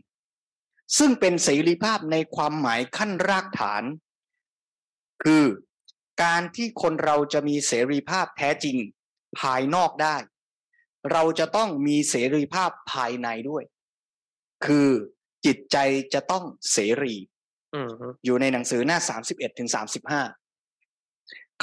[0.97, 3.83] ซึ่งเป็นเสรีภาพในความหมายขั้นรากฐาน
[5.23, 5.43] คือ
[6.21, 8.77] การที่คนเราจะมีเสรีภาพแท้จริง
[9.39, 10.15] ภายนอกได้
[11.11, 13.63] เราจะต้องมีเสรีภาพภายในด้วย
[14.65, 14.89] คือ
[15.45, 15.77] จิตใจ
[16.13, 17.15] จะต้องเสรี
[18.25, 20.23] อยู่ในหนังสือหน้าสามสิบเอ็ดถึงสามสิบห้า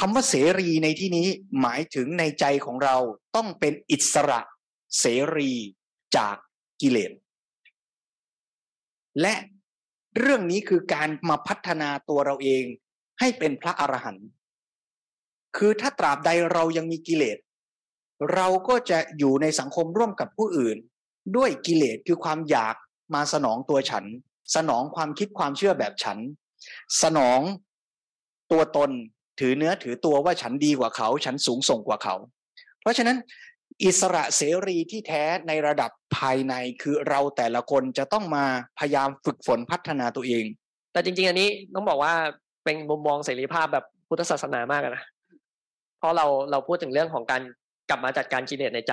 [0.00, 1.26] คำว่าเสรีในที่นี้
[1.60, 2.96] หมายถึงในใจของเรา
[3.36, 4.40] ต้องเป็นอิสระ
[4.98, 5.52] เสรี
[6.16, 6.36] จาก
[6.80, 7.12] กิเลส
[9.20, 9.34] และ
[10.18, 12.64] เรื่องนี้คือการมาพัฒนาตัวเราเอง
[13.20, 14.28] ให้เป็นพระอรหันต์
[15.56, 17.38] คือถ้าตราบใดเรายังมีกิเลส
[18.34, 20.76] เราก็จะอยู่ในสังคมร่วมกับผู้อื่น
[21.36, 22.74] ด้วยกิเลสคือความอยาก
[23.14, 24.04] มาสนองตัวฉัน
[24.56, 26.18] สนองความคิดความเชื่อแบบฉัน
[27.02, 27.40] สนอง
[28.52, 28.90] ตัวตน
[29.40, 32.14] ถือเนื้อถือตัวว่าฉันดีกว่าเขา ฉันสูงส่งกว่าเขา
[32.80, 33.16] เพราะฉะนั้น
[33.84, 38.44] อิสระเสรีที่แท้ในระดับภายในคือเราแต่ละคนจะต้องมา
[38.78, 40.44] พยายามฝึกฝนพัฒนาตัวเอง
[40.92, 42.14] แต่จริง ๆ อันนี้ต้องบอกว่า
[42.64, 45.04] เป็นมุมมองเสรีภาพแบบพุทธศาสนามากนะ
[46.00, 47.42] เพราะเราเราพูดถึงเรื่องของการ
[47.90, 48.92] กลับมาจัดการกิเลสในใจ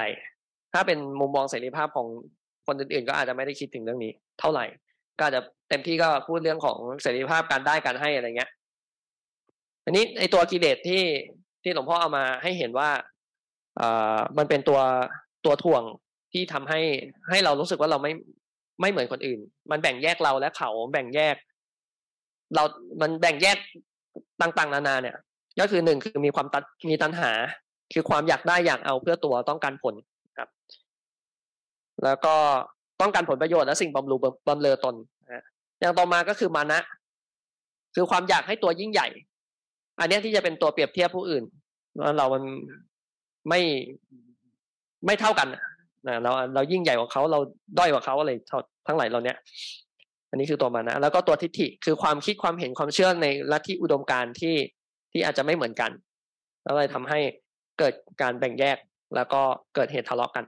[0.74, 2.08] ถ้าเป็นมุมมองเสรีภาพของ
[2.68, 4.66] คนอื่นๆ ก็อาจจะไม่ได้คิดถึงเรื่องนี้ เท่าไหร่
[5.18, 8.52] ก็อาจจะเต็มที่ก็พูดเรื่องของเสรีภาพการได้การให้อะไรเงี้ย
[9.86, 11.04] อันนี้ไอตัวกิเลสที่
[11.64, 12.90] ที่หลวงพ่อเอามาให้เห็นว่า
[13.78, 14.80] เอ่อมันเป็นตัว
[15.46, 15.84] ตัวถ่วง
[16.34, 16.80] ที่ทำให้
[17.30, 18.12] ให้เรารู้สึกว่าเราไม่
[18.82, 19.40] ไม่เหมือนคนอื่น
[19.72, 21.36] มันแบ่งแยกเราและเขาแบ่งแยก
[22.56, 22.64] เรา
[23.02, 23.58] มันแบ่งแยก
[24.42, 25.16] ต่างๆ นานาเนี่ย
[25.60, 27.32] ก็คือหนึ่งคือมีความตัดมีตัณหา
[27.94, 29.96] คือความอยากได้อยากเอาเพื่อตัวต้องการผล
[30.38, 30.50] ครับ
[32.04, 32.36] แล้วก็
[33.02, 34.96] ต้องการผลประโยชน์และสิ่งบำรุงบำเรอตน
[35.80, 36.80] อย่างต่อมาก็คือมานะ
[37.96, 39.08] คือความอยากให้ตัวยิ่งใหญ่
[40.00, 41.44] อันนี้ที่จะเป็นตัวเปรียบเทียบผู้อื่น
[42.02, 42.44] ว่าเรามัน
[43.50, 43.62] ไม่
[45.06, 47.40] ไม่เท่ากันนะเราเรายิ่งใหญ่กว่าเขาเรา
[47.78, 48.32] ด้อยกว่าเขาอะไร
[48.88, 49.38] ทั้งหลายเราเนี้ย
[50.30, 54.56] อันนี้คือตัวมานะ แล้วก็ตัวทิฏฐิคือความคิดความเห็นความเชื่อในลัทธิอุดมการณ์ที่
[55.18, 55.92] ที่อาจจะไม่เหมือนกัน
[56.64, 57.20] แล้วเลยทำให้
[57.80, 58.78] เกิดการแบ่งแยก
[59.16, 59.42] แล้วก็
[59.76, 60.46] เกิดเหตุทะเลาะกัน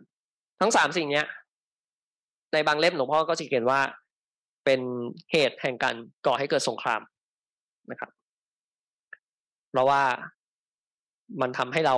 [0.62, 1.28] ทั้งสามสิ่งเนี้ย
[2.54, 3.80] ในบางเล่มหลวงพ่อก็จะเขียนว่า
[4.66, 4.82] เป็น
[5.32, 7.02] เหตุแห่งการก่อให้เกิดสงคราม
[7.92, 8.10] นะครับ
[9.72, 10.02] เพราะว่า
[11.42, 11.96] มันทำให้เรา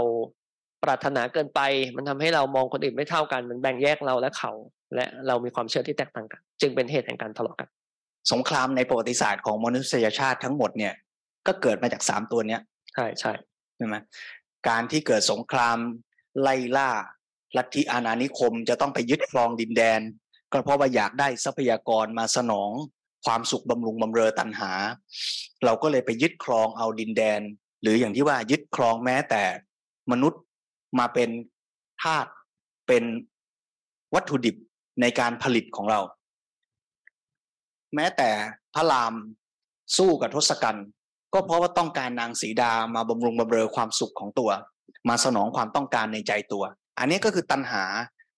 [0.83, 1.61] ปรารถนาเกินไป
[1.95, 4.51] มันทำให้เรามองคนอื่นไม่เท่ากัน มันแบ่งแยกเราและเขา
[4.95, 7.67] และเรามีความเชื่อที่แตกต่างกัน จึงเป็นเหตุแห่งการทะเลาะกัน
[8.31, 10.93] สงครามในประวัติศาสตร์ของมนุษยชาติทั้งหมดเนี่ย
[11.47, 12.61] ก็เกิดมาจากสามตัวเนี้ย
[12.93, 13.31] ใช่ใช่
[13.77, 13.95] ใช่ไหม
[14.67, 15.77] การที่เกิดสงคราม
[16.41, 16.89] ไล่ล่า
[17.57, 20.01] ลัทธิอาณานิคมจะต้องไปยึดครองดินแดน
[20.51, 22.71] ก็เพราะว่าอยากได้ทรัพยากรมาสนอง
[23.25, 24.71] ความสุขบำรุงบำเรอตันหา
[25.65, 27.41] เราก็เลยไปยึดครองเอาดินแดน
[27.81, 29.43] หรืออย่างที่ว่ายึดครองแม้แต่
[30.11, 30.41] มนุษย์
[30.99, 31.29] มาเป็น
[32.03, 32.29] ธาตุ
[32.87, 33.03] เป็น
[34.15, 34.55] วัตถุดิบ
[35.01, 35.99] ในการผลิตของเรา
[37.95, 38.29] แม้แต่
[38.73, 39.13] พระราม
[39.97, 40.85] สู้กับทศกัณฐ์
[41.33, 44.49] ก็เพราะว่าต้องการนางสีดามาบำรุงบำเรอความสุขของตัว
[45.09, 46.63] มาสนองความต้องการในใจตัว
[46.99, 47.83] อันนี้ก็คือตัณหา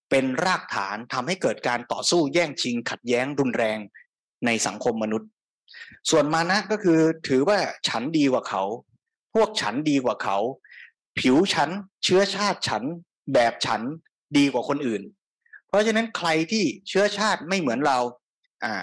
[0.09, 3.79] เป็นรากฐานทำให้เกิดการต่อสู้แย่งชิง ขัดแย้งรุนแรง
[4.45, 5.29] ในสังคมมนุษย์
[6.09, 8.63] ส่วนมานะก็คือถือว่าฉันดีกว่าเขา
[9.33, 10.37] พวกฉันดีกว่าเขา
[11.19, 11.69] ผิวฉัน
[12.03, 12.83] เชื้อชาติฉัน
[13.33, 13.81] แบบฉัน
[14.37, 15.01] ดีกว่าคนอื่น
[15.67, 17.97] เพราะฉะนั้นใครที่เชื้อชาติไม่เหมือนเรา
[18.63, 18.75] อ่า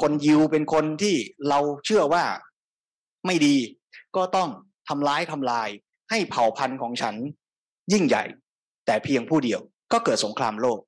[0.00, 1.16] คนยิวเป็นคนที่
[1.48, 2.24] เราเชื่อว่า
[3.26, 3.56] ไม่ดี
[4.16, 4.48] ก็ต้อง
[4.88, 5.68] ทำร้ายทำลาย
[6.10, 7.14] ให้เผ่าพันธุ์ของฉัน
[7.92, 8.24] ยิ่งใหญ่
[8.86, 9.60] แต่เพียงผู้เดียว
[9.92, 10.80] ก็เกิดสงครามโลก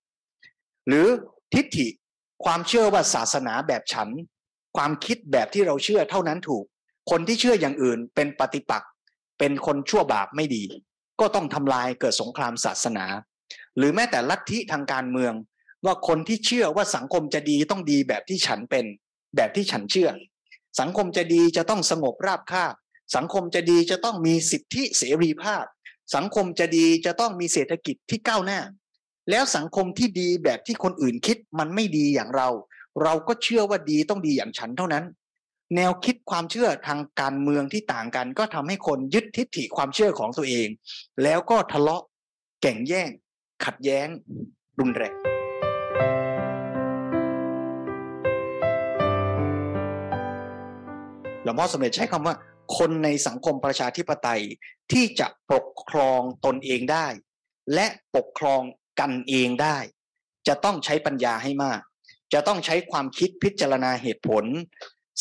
[0.89, 1.07] หรือ
[1.55, 1.89] ทิฏฐิ
[2.45, 4.09] ความเชื่อว่าศาสนาแบบฉัน
[4.77, 6.65] ความคิดแบบที่เราเชื่อเท่านั้นถูก
[7.11, 8.91] คนที่เชื่ออย่างอื่นเป็นปฏิปักษ์
[9.39, 10.65] เป็นคนชั่วบาปไม่ดี
[11.21, 13.07] ก็ต้องทำลายเกิดสงครามศาสนา
[13.77, 15.33] หรือแม้แต่ลัทธิทางการเมือง
[15.85, 18.85] ว่าคนที่เชื่อว่าสังคมจะดีต้องดีแบบที่ฉันเป็น
[19.37, 20.11] แบบที่ฉันเชื่อ
[20.81, 22.75] สังคมจะดีจะต้องสงบราบคาบ
[23.17, 25.65] สังคมจะดีจะต้องมีสิทธิเสรีภาพ
[26.15, 28.61] สังคมจะดีจะต้องมีเศรษฐกิจที่ก้าวหน้า
[29.31, 32.49] แล้วสังคมที่ดีแบบที่คนอื่นคิดมันไม่ดีอย่างเรา
[33.03, 35.05] เราก็เชื่อว่าดีต้องดีอย่างฉันเท่านั้น
[35.77, 40.69] แนวคิดความเชื่อทางการเมืองที่ต่างกัน ก็ทำให้คนยึดทิฏฐิความเชื่อของตัวเอง
[41.23, 42.03] แล้วก็ทะเลาะ
[42.63, 43.11] แก่งแย่ง
[43.65, 44.09] ขัดแย้ง
[44.81, 45.36] รุนแรง
[51.47, 52.35] หลวงพ่อสมเด็จใช้คำว่า
[52.77, 54.43] คนในสังคมประชาธิปไตย
[54.93, 57.07] ที่จะปกครองตนเองได้
[57.75, 57.87] และ
[58.17, 58.63] ปกครอง
[59.01, 59.79] กันเองได้
[60.49, 61.81] จะต้องใช้ปัญญาให้มาก
[62.33, 64.45] จะต้องใช้ความคิดพิจารณาเหตุผล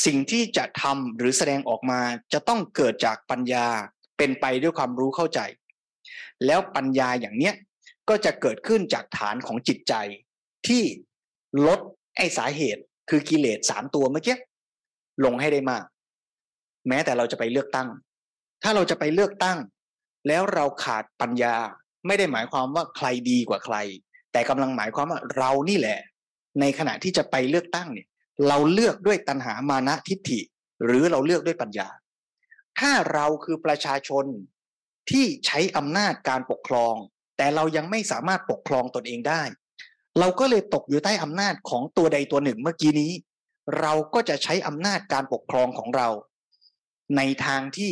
[0.06, 2.02] สิ่งที่จะทำหรือแสดงออกมา
[2.34, 3.68] จะต้องเกิดจากปัญญา
[4.18, 5.40] เป็นไปด้วยความรู้เข้าใจ
[6.46, 7.54] แล้วปัญญาอย่างเนี้ย
[8.10, 9.94] ก็จะเกิดขึ้นจากฐานของจิตใจ
[10.68, 10.84] ที่
[11.68, 11.80] ลด
[12.18, 14.38] ไอ้สาเหตุคือกิเลสสามตัวเมื่อกี้
[15.26, 15.84] ลงให้ได้มาก
[16.88, 17.90] แม้แต่เราจะไปเลือกตั้ง
[18.64, 19.58] ถ้าเราจะไปเลือกตั้ง
[20.28, 21.56] แล้วเราขาดปัญญา
[22.08, 23.76] ไม่ได้หมายความว่าใครดีกว่าใคร
[24.32, 26.00] แต่กำลังหมายความว่าเรานี่แหละ
[26.60, 28.08] ในขณะที่จะไปเลือกตั้งเนี่ย
[28.48, 30.40] เราเลือกด้วยตัณหามานะทิฏฐิ
[30.86, 31.88] หรือเราเลือกด้วยปัญญา
[32.80, 34.26] ถ้าเราคือประชาชน
[35.10, 36.96] ที่ใช้อำนาจการปกครอง
[37.38, 39.42] แต่เรายังไม่สามารถปกครองตนเองได้
[40.20, 43.12] เราก็เลยตกอยู่ใต้อำนาจของตัวใดตัวหนึ่งเมื่อกี้นี้
[43.80, 46.08] เราก็จะใช้อำนาจการปกครองของเรา
[47.18, 47.92] ในทางที่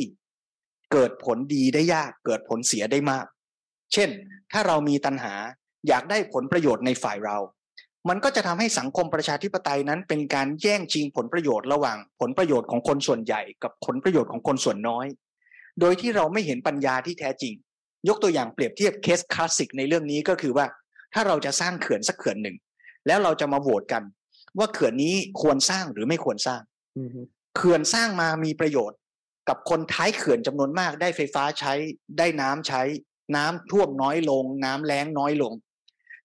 [0.92, 3.26] เกิดผลดีได้ยาก เกิดผลเสียได้มาก
[3.94, 4.10] เช่น
[4.52, 5.34] ถ้าเรามีตัณหา
[5.88, 7.38] อยากได้ผลประโยชน์ในฝ่ายเรา
[8.10, 15.06] มันก็จะทำให้สังคมประชาธิปไตยนั้น เป็นการแย่งชิงผลประโยชน์ระหว่างผลประโยชน์ของคนส่วนใหญ่ กับผลประโยชน์ของคนส่วนน้อย
[15.80, 17.54] โดยที่เราไม่เห็นปัญญาที่แท้จริง
[18.08, 20.66] ยกตัวอย่างเปรียบเทียบเคสคลาสสิกในเรื่องนี้ก็คือว่า
[21.14, 22.58] ถ้าเราจะสร้างเขื่อนสักเขื่อนหนึ่ง
[23.08, 24.04] แล้วเราจะมาโหวตกัน
[24.58, 26.62] ว่าเขื่อนนี้ควรสร้างหรือไม่ควรสร้าง
[27.56, 28.98] เขื่อนสร้างมามีประโยชน์
[29.50, 31.74] กับคนท้ายเขื่อนจำนวนมากได้ไฟฟ้าใช้
[32.18, 32.82] ได้น้ำใช้
[33.36, 35.54] น้ำท่วมน้อยลง น้ำแล้งน้อยลง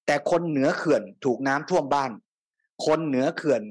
[0.06, 2.10] แต่คนเหนือเขื่อนถูกน้ำท่วมบ้าน
[2.86, 3.62] คนเหนือเขื่อน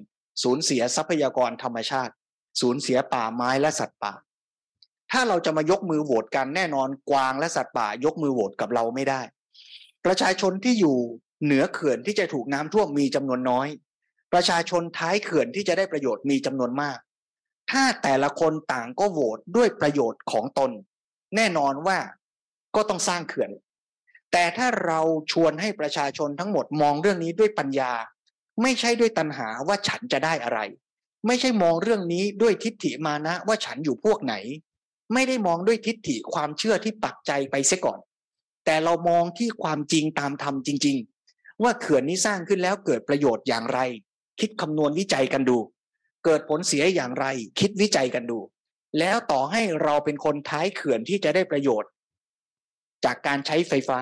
[0.44, 2.14] สูญเสียทรัพยากรธรรมชาติ
[2.62, 4.14] สูญเสียป่าไม้และสัตว์ป่า
[5.12, 9.22] ถ้าเราจะมายกมือโหวตกันแน่นอนกวางและสัตว์ป่ายกมือโหวตกับเราไม่ได้
[10.06, 10.98] ประชาชนที่อยู่
[11.44, 13.68] เหนือเขื่อนที่จะถูกน้ำท่วมมีจำนวนน้อย
[14.34, 16.98] ประชาชนท้ายเขื่อนที่จะได้ประโยชน์มีจำนวนมาก
[17.72, 20.72] ถ้าแต่ละคนต่างก็โหวตด้วยประโยชน์ของตน
[21.36, 21.98] แน่นอนว่า
[22.76, 23.52] ก็ต้องสร้างเขื่อน
[24.32, 25.00] แต่ถ้าเรา
[25.32, 27.92] ชวนให้ประชาชนทั้งหมดมองเรื่องนี้ด้วยปัญญา
[28.62, 30.60] ไม่ใช่ด้วยตัณหาว่าฉันจะได้อะไร
[31.28, 34.36] ไม่ใช่มองเรื่องนี้ด้วยทิฏฐิมานะว่าฉันอยู่พวกไหน
[35.14, 38.00] ไม่ได้มองด้วยทิฏฐิความเชื่อที่ปักใจไปเสียก่อน
[38.66, 40.98] แต่เรามองที่ความจริงตามธรรมจริง
[41.30, 43.80] ๆ ว่าเขื่อนนี้สร้างขึ้นแล้วเกิดประโยชน์อย่างไร
[44.40, 45.58] คิดคำนวณวิจัยกันดู
[46.26, 47.26] เกิดผลเสียอย่างไร
[47.60, 48.40] คิดวิจัยกันดู
[49.00, 51.90] แล้วต่อให้เราเป็นคนท้ายเขื่อนที่จะได้ประโยชน์
[53.06, 54.00] จากการใช้ไฟฟ้า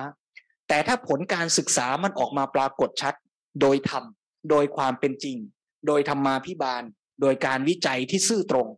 [0.68, 3.14] แต่ถ้าผลการศึกษามันออกมาปรากฏชัด
[3.60, 4.04] โดยธรรม
[4.50, 5.36] โดยความเป็นจริง
[5.86, 6.82] โดยธรรมาพิบาล
[7.20, 8.68] โดยการวิจัยที่ซื่อตรง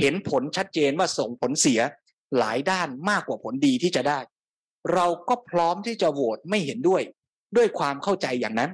[0.00, 1.80] เห็นผลชัดเจนว่าส่งผลเสีย
[2.38, 4.18] หลายด้านมากกว่าผลดีที่จะได้
[4.94, 7.02] เราก็พร้อมที่จะโหวตไม่เห็นด้วย
[7.56, 8.70] ด้วยความเข้าใจอย่างนั้น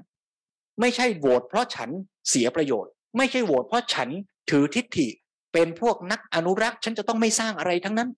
[0.80, 1.90] ไม่ใช่โหวตเพราะฉัน
[2.28, 4.08] เสียประโยชน์ ไม่ใช่โหวตเพราะฉัน
[4.50, 5.08] ถือทิฏฐิ
[5.52, 8.10] เป็นพวกนักอนุรักษ์ ฉันจะต้องไม่สร้างอะไรทั้งนั้น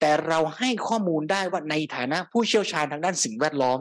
[0.00, 3.80] แต่เราให้ข้อมูลได้ว่าในฐานะผู้เชี่ยวชาญทางด้านสิ่งแวดล้อม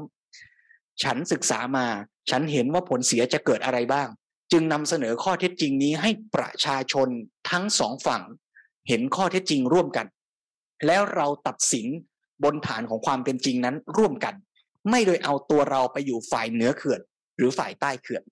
[1.04, 1.88] ฉันศึกษามา
[2.30, 4.08] ฉันเห็นว่าผลเสียจะเกิดอะไรบ้าง
[4.52, 7.08] จึงนำเสนอข้อเท็จจริงนี้ให้ประชาชน
[7.50, 8.24] ทั้งสองฝั่ง
[8.88, 10.08] เห็นข้อเท็จจริงร่วมกัน
[10.88, 11.88] แล้วเราตัดสิน
[12.44, 14.34] บนฐานของความเป็นจริงนั้นร่วมกัน
[14.90, 17.02] ไม่โดยเอาตัวเราไปอยู่ฝ่ายเหนือเขื่อน
[17.38, 18.24] หรือฝ่ายใต้เขื่อน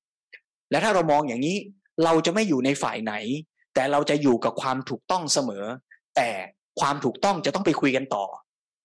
[0.72, 1.58] และถ้าเรามองอย่างนี้
[2.04, 3.14] เราจะไม่อยู่ในฝ่ายไหน
[3.74, 5.66] แต่เราจะอยู่กับความถูกต้องเสมอ
[6.16, 6.30] แต่
[6.80, 8.26] ความถูกต้องจะต้องไปคุยกันต่อ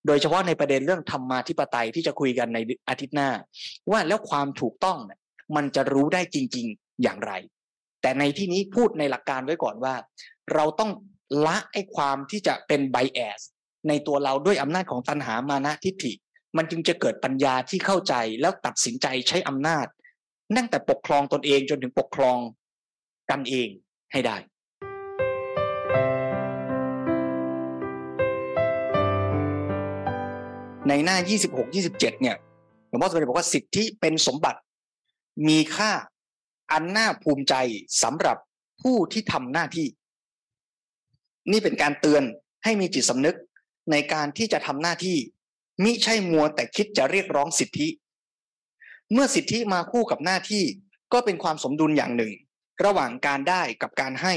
[0.07, 2.59] โดยเฉพาะในประเด็นเรื่องธรรมาธิปไตยที่จะคุยกันใน
[2.89, 3.31] อาทิตย์หน้า
[3.91, 5.19] ว่าแล้วความถูกต้องเนี่ย
[5.57, 7.33] มันจะรู้ได้จริง ๆอย่างไร
[8.03, 9.95] แต่ในที่นี้พูดในหลักการไว้ก่อนว่า
[10.55, 10.91] เราต้อง
[11.47, 13.41] ละไอ้ความที่จะเป็นไบแอส
[13.89, 16.13] ในตัวเราด้วยอำนาจของตัณหามานะทิฏฐิ
[16.57, 19.87] มันจึงจะเกิดปัญญาที่เข้าใจแล้วตัดสินใจใช้อำนาจ
[20.57, 22.39] ตั้งแต่ปกครองตนเองจนถึงปกครอง
[23.31, 23.69] กันเอง
[24.13, 24.37] ให้ได้
[30.89, 31.17] ในหน้า
[31.49, 32.37] 26 27 เนี่ย
[32.89, 34.61] หลวงพ่อสมเด็จบอกว่าสิทธิเป็นสมบัติ
[35.49, 35.93] มีค่า
[36.73, 37.55] อันน่าภูมิใจ
[38.03, 38.37] สำหรับ
[38.83, 39.87] ผู้ที่ทำหน้าที่
[41.51, 42.23] นี่เป็นการเตือน
[42.65, 43.37] ให้มีจิตสำนึก
[43.91, 45.17] ในการที่จะทำหน้าที่
[45.83, 47.89] มิใช่มัวแต่คิดจะเรียกร้องสิทธิ
[49.13, 50.65] เมื่อสิทธิมาคู่กับหน้าที่
[51.13, 52.33] ก็เป็นความสมดุลอย่างหนึ่ง
[52.85, 54.35] ระหว่างการได้กับการให้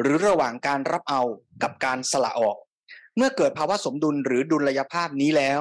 [0.00, 1.22] หรือระหว่างการรับเอา
[1.62, 2.56] กับการสละออก
[3.16, 5.60] เมื่อเกิดภาวะสมดุลหรือดุลยภาพนี้แล้ว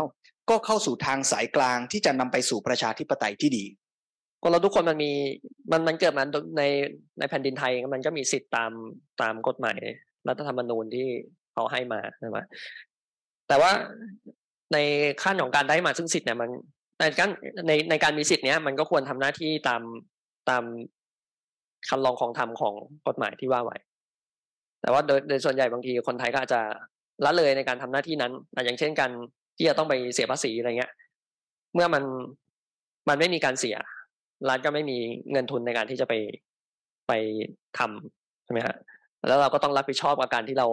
[0.50, 3.66] ก็เข้าสู่ทางสายกลางที่จะนำไปสู่ประชาธิปไตยที่ดี
[4.42, 5.12] คนเราทุกคนมันมี
[5.72, 6.24] มันมันเกิดมา
[6.58, 6.64] ใน
[7.20, 8.72] ในแผ่นดินไทยมันก็มีสิทธิ์ตาม
[9.22, 9.80] ตามกฎหมาย
[10.28, 11.08] รัฐธรรมนูญที่
[11.54, 12.38] เขาให้มาใช่ไหม
[13.48, 13.72] แต่ว่า
[14.74, 14.78] ใน
[15.24, 16.50] ขั้นของการได้มาซึ่งสิทธิ์เนี่ยมัน
[17.00, 17.30] ในการ
[17.68, 19.82] ในในการมีสิทธิ์เนี้ยมันก็ควรทำหน้าที่ตาม
[20.50, 20.64] ตาม
[21.90, 22.74] คำลองของธรรมของ
[23.08, 23.78] กฎหมายที่ว่าไว้
[24.82, 26.62] แต่ว่าโดยโดยส่วนใหญ่บางทีคนไทยก็อาจจะ
[27.26, 28.32] ละเลยในการทำหน้าที่นั้น
[28.66, 29.12] อย่างเช่นการ
[29.58, 30.92] ที่จะต้องไปเสียภาษีอะไรเงี้ย
[31.74, 32.04] เมื่อมัน
[33.10, 33.76] มันไม่มีการเสีย
[34.50, 34.98] รัฐก็ไม่มี
[35.32, 36.14] เงินทุนในการที่จะไป
[37.08, 37.14] ไป
[37.78, 38.76] ทำใช่ไหมฮะ
[39.28, 40.68] แล้วเราก็ต้องรับผิดชอบกับการที่เรา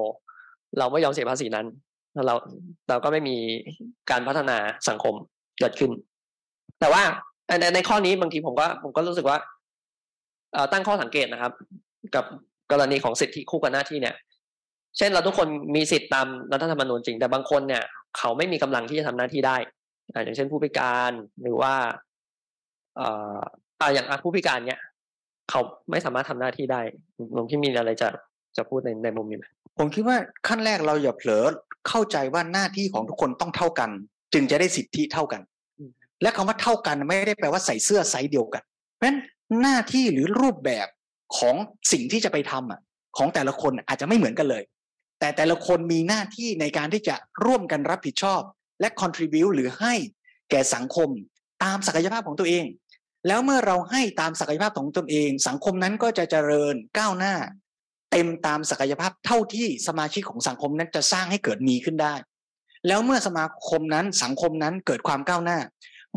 [0.78, 1.66] เราไม่ยอมเสียภาษีนั้น
[2.26, 2.34] เรา
[2.88, 3.36] เราก็ไม่มี
[4.10, 4.56] การพัฒนา
[4.88, 5.14] สังคม
[5.60, 5.90] เกิดขึ้น
[6.80, 7.02] แต่ว่า
[7.60, 9.38] ในในข้อนี้บางทีผมก็ผมก็รู้สึกว่า
[10.72, 11.52] ตั้งข้อสังเกตนะครับ
[12.14, 12.24] กับ
[12.72, 14.14] กรณีของสิทธิคู่กับหน้าที่เนี่ย
[14.96, 17.82] เช่นเราทุกคนมีสิทธิตามรัฐธรรมนูญจริง แต่บางคนเนี่ย
[18.18, 19.56] เขาไม่มีกำลังที่จะทำหน้าที่ได้
[20.24, 21.74] อย่างเช่นผู้พิการหรือว่า
[22.96, 23.08] เอ่
[23.80, 24.80] ออย่างผู้พิการเนี่ย
[25.50, 26.80] เขาไม่สามารถทำหน้าที่ได้
[27.34, 28.08] หลวงพี่มีอะไรจะ
[28.56, 29.44] จะพูดในในมุมนี้ไหม
[29.78, 30.16] ผมคิดว่า
[30.48, 31.44] ขั้นแรกเราอย่าเผลอ
[31.88, 33.90] เข้าใจว่าหน้าที่ของทุกคนต้องเท่ากัน
[34.34, 35.40] จึงจะได้สิทธิเท่ากัน
[36.22, 38.62] และคำว่าเท่ากันไม่ได้แปลว่าใส่เสื้อไซส์เดียวกัน
[38.96, 39.18] เพราะฉะนั้น
[39.60, 40.86] หน้าที่หรือรูปแบบ
[41.38, 41.56] ของ
[41.92, 42.80] สิ่งที่จะไปทำอะ
[43.16, 44.62] ของแต่ละคนอาจจะไม่เหมือนกันเลย
[45.20, 48.40] แต่แต่ละคนมีหน้าที่ในการที่จะร่วมกันรับผิดชอบ
[48.80, 49.94] และ contribu หรือให้
[50.50, 51.08] แก่สังคม
[51.64, 52.64] ตามศักยภาพของตัวเอง
[53.26, 57.34] แล้วเมื่อเราให้ตามศักยภาพของตนเอง สังคมนั้นก็จะเจริญก้าวหน้า
[58.12, 62.14] เต็มตามศักยภาพเท่าที่สมาชิกของสังคมนั้นจะสร้างให้เกิดมีขึ้นได้
[62.86, 65.58] แล้วเมื่อสมาคมนั้นสังคมนั้นเกิดความก้าวหน้า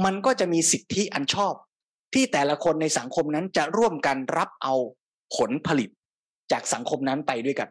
[0.05, 1.53] มันก็จะมีสิทธิอันชอบ
[2.13, 4.73] ที่แต่ละคนในสังคมนั้นจะร่วมกันรับเอา
[5.35, 5.89] ผลผลิต
[6.51, 7.69] จากสังคมนั้นไปด้วยกัน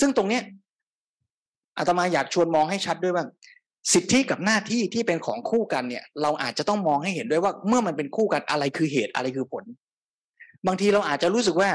[0.00, 0.42] ซึ่งตรงเนี้ย
[1.78, 3.24] อาตมาอยากชวนมองให้ชัดด้วยว่า
[3.92, 9.64] สิทธิกับหน้าที่ที่เป็นของคู่กันเนี่ย เราอาจจะต้องมองให้เห็นด้วยว่า เมื่อมันเป็นคู่กันอะไรคือเหตุอะไรคือผล
[10.66, 11.70] บางทีเราอาจจะรู้สึกว่า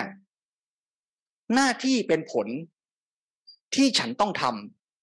[1.55, 2.47] หน้าที่เป็นผล
[3.75, 4.43] ที่ฉันต้องท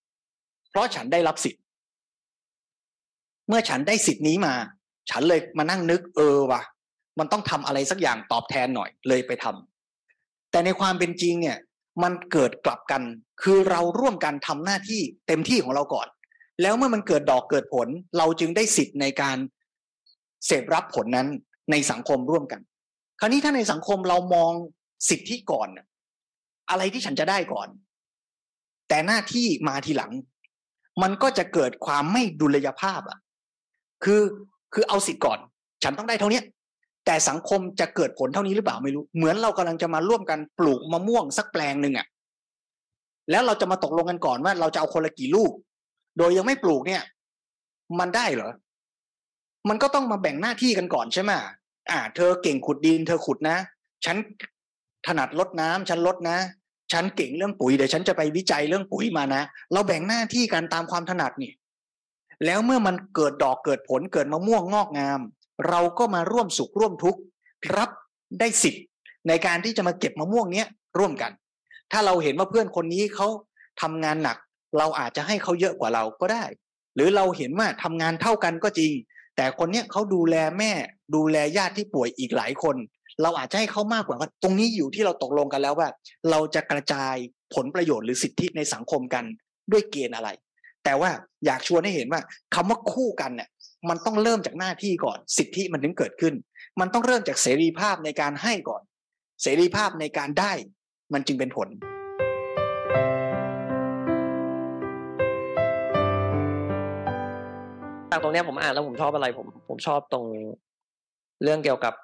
[0.06, 1.62] ำเพราะฉันได้รับสิทธิ์
[3.48, 4.54] เมื่อฉันได้สิทธิ์นี้มา
[5.10, 6.62] ฉันเลยมานั่งนึกเออว่ะ
[7.18, 11.58] มันต้องทำอะไรสักอย่างตอบแทนหน่อยเลยไปทำแต่ในความเป็นจริงเนี่ย
[12.02, 13.02] มันเกิดกลับกัน
[13.42, 16.08] คือเราร่วมกันทำหน้าที่เต็มที่ของเราก่อน
[16.62, 17.88] แล้วเมื่อมันเกิดดอกเกิดผล
[18.18, 19.36] เราจึงได้สิทธิ์ในการ
[20.46, 21.28] เสพรับผลนั้น
[21.70, 22.60] ในสังคมร่วมกัน
[23.20, 24.52] คราวนี้ถ้าในสังคมเรามอง
[25.08, 25.68] สิทธิก่อน
[26.70, 27.68] อะไรที่ฉันจะได้ก่อน
[28.88, 30.12] แต่หน้าที่มาทีหลัง
[31.02, 33.18] มันก็จะเกิดความไม่ดุลยภาพอะ
[34.04, 34.22] คือ
[34.74, 35.38] คือเอาสิทธิ์ก่อน
[35.82, 36.40] ฉันต้องได้เท่านี้
[37.06, 42.06] แต่สังคมจะเกิดผลเท่านี้หรือเปล่าไม่รู้ เหมือนเรากำลังจะมาร่วมกันปลูกมะม่วงสักแปลงหนึ่งอะ่ะ
[43.30, 45.52] แล้วเราจะมาตกลงกันก่อนว่าเราจะเอาคนละกี่ลูก
[46.18, 47.02] โดยยังไม่ปลูกเนี่ย
[47.98, 48.52] มันได้เหรอ
[49.68, 51.30] มันก็ต้องมาแบ่งหน้าที่กันก่อนใช่ไหม
[51.90, 53.56] อ่า เธอเก่งขุดดิน เธอขุดนะ
[54.04, 54.16] ฉัน
[55.06, 56.38] ถนัดลดน้ำฉันลดนะ
[56.92, 59.42] ฉันเก่งเรื่องปุ๋ยเดี๋ยวฉันจะไปวิจัยเรื่องปุ๋ยมานะ
[59.72, 61.52] เราแบ่งหน้าที่กันตามความถนัดนี่
[62.44, 65.20] แล้วเมื่อมันเกิดดอกเกิดผลเกิดมะม่วงงอกงาม
[65.68, 67.20] เราก็มาร่วมสุขร่วมทุกข์
[67.76, 67.90] รับ
[68.40, 68.84] ได้สิทธิ์
[69.28, 70.66] ในการที่จะมาเก็บมะม่วงเนี้ย
[70.98, 71.32] ร่วมกัน
[71.92, 73.28] ถ้าเราเห็นว่าเพื่อนคนนี้เขา
[73.82, 74.36] ทำงานหนัก
[74.78, 76.44] เราอาจจะให้เขาเยอะกว่าเราก็ได้
[76.94, 78.92] หรือเราเห็นว่าทำงานเท่ากันก็จริง
[79.36, 80.72] แต่คนเนี้ยเขาดูแลแม่
[81.14, 82.76] ดูแลญาติที่ป่วยอีกหลายคน
[83.22, 85.88] เราอาจจะให้เขามากกว่าตรงนี้อยู่ที่เราตกลงกันแล้วว่า
[86.30, 87.14] เราจะกระจาย
[87.54, 89.24] ผลประโยชน์หรือสิทธิในสังคมกัน
[89.72, 90.28] ด้วยเกณฑ์อะไร
[90.84, 91.10] แต่ว่า
[91.46, 92.20] อยากชวนให้เห็นว่า
[92.54, 93.48] คำว่าคู่กันเนี่ย
[93.88, 96.34] มันต้องเริ่มจากหน้าที่ก่อน สิทธิมันถึงเกิดขึ้น
[96.80, 98.82] มันต้องเริ่มจากเสรีภาพในการให้ก่อน
[99.42, 100.52] เสรีภาพในการได้
[101.12, 101.68] มันจึงเป็นผล
[108.10, 110.24] จากตรงนี้ผมอ่านแล้วผมชอบอะไรผมผมชอบตรง
[111.42, 111.94] เรื่องเกี่ยวกับ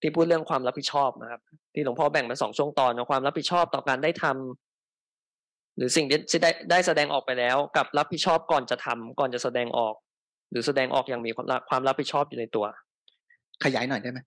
[0.00, 1.40] ที่พูดเรื่องความรับผิดชอบนะครับ
[1.74, 9.94] ที่หลวงพ่อแบ่งเป็นสองช่วงตอนความรับผิดชอบต่อการได้ทำหรือสิ่งที่ได้ได้แสดงออกไปแล้ว กับรับผิดชอบก่อนจะทำก่อนจะแสดงออก
[10.50, 12.64] หรือแสดงออกอย่างมีความความรับผิดชอบอยู่ในตัว
[13.64, 14.18] ขยายหน่อยได้ไหม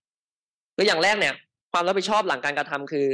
[0.76, 1.34] คืออย่างแรกเนี่ย
[1.74, 3.07] ความรับผิดชอบหลังการกระทำคือ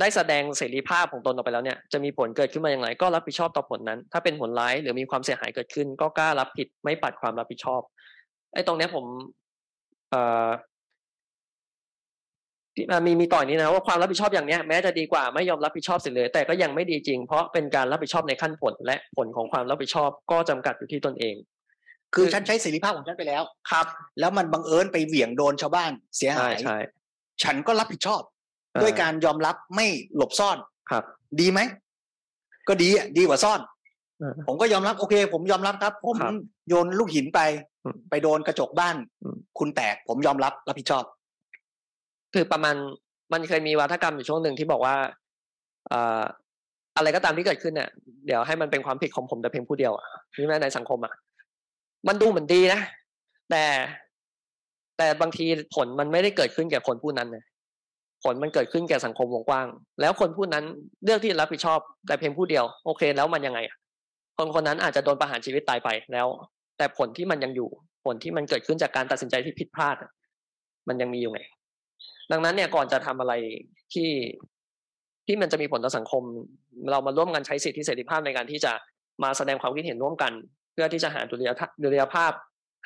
[0.00, 7.80] ได้แสดงเสรีภาพของตนออกไปแล้วเนี่ยจะมีผลเกิดขึ้นมาอย่างไร ก็รับผิดชอบต่อผลนั้น ถ้าเป็นผลร้ายหรือมีความเสียหายเกิดขึ้น ก็กล้ารับผิดไม่ปัดความรับผิดชอบ
[8.54, 9.04] ไอ้ตรงเนี้ยผม
[10.10, 10.48] เอ่อ
[13.06, 21.34] มีมีต่อยนี้นะว่าความรับผิดชอบอย่างเนี้ยแม้จะดีกว่าไม่ยอมรับผิดชอบสิ่งเลย แต่ก็ยังไม่ดีจริง เพราะเป็นการรับผิดชอบในขั้นผลและผลของความรับผิดชอบก็จำกัดอยู่ที่ตนเอง
[22.14, 23.86] คือฉันใช้เสรีภาพของฉันไปแล้วครับ
[24.20, 26.76] แล้วมันบังเอิญไปเหวี่ยงโดนชาวบ้านเสียหายใช่
[27.42, 28.22] ฉันก็รับผิดชอบ
[28.82, 29.86] ด้วยการยอมรับไม่
[30.16, 30.58] หลบซ่อน
[30.90, 31.04] ครับ
[31.40, 31.60] ดีไหม
[32.68, 33.60] ก็ดีอะดีกว่าซ่อน
[34.22, 36.34] อ่าผมก็ยอมรับโอเค ผมยอมรับครับ ผมครับ
[36.68, 37.40] โยนลูกหินไป
[37.84, 41.04] อืมไปโดนกระจกบ้านอืมคุณแตก ผมยอมรับรับผิดชอบ
[42.34, 42.74] คือประมาณ
[43.32, 44.94] มันเคยมีวัฒกรรมอยู่ช่วงหนึ่งที่บอกว่า
[45.88, 46.22] เอ่อ
[46.96, 47.88] อะไรก็ตามที่เกิดขึ้นเนี่ย
[48.26, 50.06] เดี๋ยวให้มันเป็นความผิดของผมแต่เพียงผู้เดียวอะ
[50.40, 51.12] นี่แม้ในสังคมอะ
[52.08, 52.80] มันดูเหมือนดีนะ
[53.50, 53.64] แต่
[54.98, 57.44] แต่บางทีผลมันไม่ได้เกิดขึ้นแก่คนผู้นั้นนะ
[58.24, 59.66] ผลมันเกิดขึ้นแก่สังคมวงกว้าง
[60.00, 60.64] แล้วคนผู้นั้น
[61.04, 63.60] เลือกที่จะรับผิดชอบ แต่เพียงผู้เดียว โอเค แล้วมันยังไง
[64.36, 66.26] คนคนนั้นอาจจะโดนประหารชีวิตตายไปแล้ว
[66.78, 67.68] แต่ผลที่มันยังอยู่
[68.04, 69.96] ผลที่มันเกิดขึ้นจากการตัดสินใจที่ผิดพลาด
[70.88, 71.40] มันยังมีอยู่ไง
[72.30, 73.32] ดังนั้นเนี่ยก่อนจะทำอะไร
[73.94, 74.10] ที่
[75.26, 76.22] ที่มันจะมีผลต่อสังคม
[76.90, 78.72] เรามาร่วมกันใช้สิทธิเสรีภาพในการที่จะ
[79.22, 80.32] มาแสดงความคิดเห็นร่วมกัน
[80.74, 81.50] เพื่อที่จะหาดุลย
[81.82, 82.32] ดุลยภาพ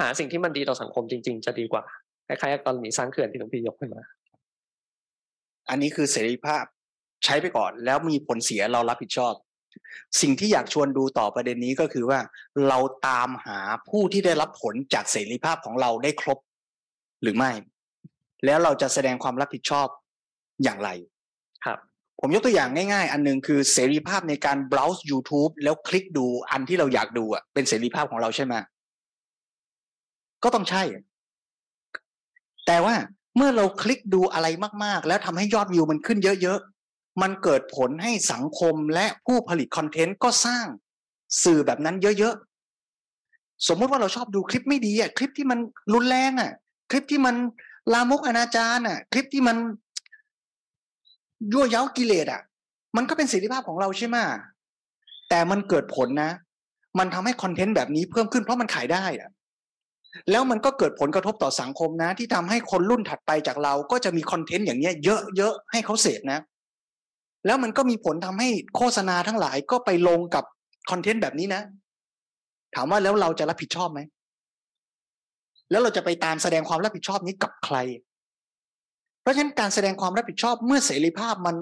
[0.00, 1.82] หาสิ่งที่มันดีต่อสังคมจริง ๆ จะดีกว่า
[2.26, 4.02] คล้ายๆกับกรณีสร้างเขื่อนที่หลวงพี่ยกขึ้นมา
[5.70, 6.64] อันนี้คือเสรีภาพ
[7.24, 9.34] ใช้ไปก่อนแล้วมีผลเสียเรารับผิดชอบ
[10.20, 12.18] สิ่งที่อยากชวนดูต่อประเด็นนี้ก็คือว่า
[12.68, 13.58] เราตามหา
[13.88, 16.38] ผู้ที่ได้รับผลจากเสรีภาพของเราได้ครบ
[17.22, 17.50] หรือไม่
[18.44, 19.88] แล้วเราจะแสดงความรับผิดชอบ
[20.62, 20.90] อย่างไร
[22.20, 28.54] ผมยกตัวอย่างง่ายๆ อันหนึงคือเสรีภาพในการ browse YouTube แล้วคลิกดูอันที่เราอยากดูอะเป็นเสรีภาพของเราใช่ไหม
[30.44, 30.82] ก็ต้องใช่
[32.66, 32.94] แต่ว่า
[33.36, 34.46] เมื่อเราคลิกดูอะไร
[34.84, 40.66] มากๆ แล้วทำให้ยอดวิวมันขึ้นเยอะๆ มันเกิดผลให้สังคมและผู้ผลิตคอนเทนต์ก็สร้าง
[41.44, 45.58] สื่อแบบนั้นเยอะๆ สมมติว่าเราชอบดูคลิปไม่ดีอะคลิปที่มัน
[45.94, 46.52] รุนแรงอะ
[46.90, 47.36] คลิปที่มัน
[47.92, 49.56] ลามกอนาจารอะ คลิปที่มัน
[51.52, 52.42] ยั่วเย้ากิเลสอะ
[52.96, 54.16] มันก็เป็นเสรีภาพของเราใช่ไหม
[55.28, 56.30] แต่มันเกิดผลนะ
[56.98, 59.30] มันทำให้คอนเทนต์แบบนี้เพิ่มขึ้นเพราะมันขายได้อะ
[60.30, 66.40] แล้วมันก็เกิดผลกระทบต่อสังคมนะ ที่ทำให้คนรุ่นถัดไปจากเราก็จะมีคอนเทนต์อย่างเนี้ยเยอะๆให้เขาเสพนะ
[67.46, 70.44] แล้วมันก็มีผลทำให้โฆษณาทั้งหลายก็ไปลงกับ
[70.90, 71.62] คอนเทนต์แบบนี้นะ
[72.74, 74.00] ถามว่าแล้วเราจะรับผิดชอบไหม
[75.70, 77.76] แล้วเราจะไปตามแสดงความรับผิดชอบนี้กับใคร
[79.28, 81.56] ราะฉะนั้นการแสดงความรับผิดชอบเมื่อเสรีภาพมัน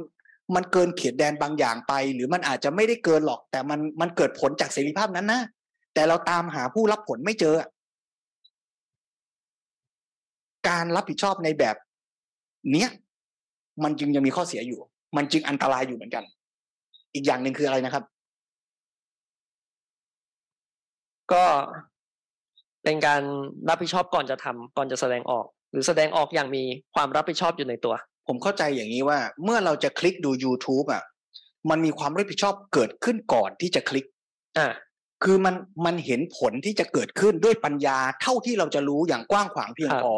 [0.55, 5.41] มันเกินเขตแดนบางอย่างไป หรือมันอาจจะไม่ได้เกินหรอก แต่มันมันเกิดผลจากเสรีภาพนั้นนะ
[5.95, 7.55] แต่เราตามหาผู้รับผลไม่เจอ
[10.69, 11.77] การรับผิดชอบในแบบ
[12.73, 12.91] เนี้ย
[13.85, 14.81] มันจึงยังมีข้อเสียอยู่
[15.17, 16.25] มันจึงอันตรายอยู่เหมือนกัน
[17.14, 18.05] อีกอย่างหนึ่งคืออะไรนะครับ
[21.33, 21.45] ก็
[22.85, 23.23] เป็นการ
[23.69, 26.62] รับผิดชอบก่อนจะทำก่อนจะแสดงออก หรือแสดงออกอย่างมี
[26.95, 27.95] ความรับผิดชอบอยู่ในตัว
[28.29, 31.03] ผมเข้าใจอย่างนี้ว่า เมื่อเราจะคลิกดู YouTube อะ
[31.71, 34.05] มันมีความรับผิดชอบเกิดขึ้นก่อนที่จะคลิก
[34.59, 34.73] อ่า
[35.25, 35.55] คือมัน
[35.87, 40.14] มันเห็นผลที่จะเกิดขึ้นด้วยปัญญาเท่าที่เราจะรู้อย่างกว้างขวางเพียงครับพอ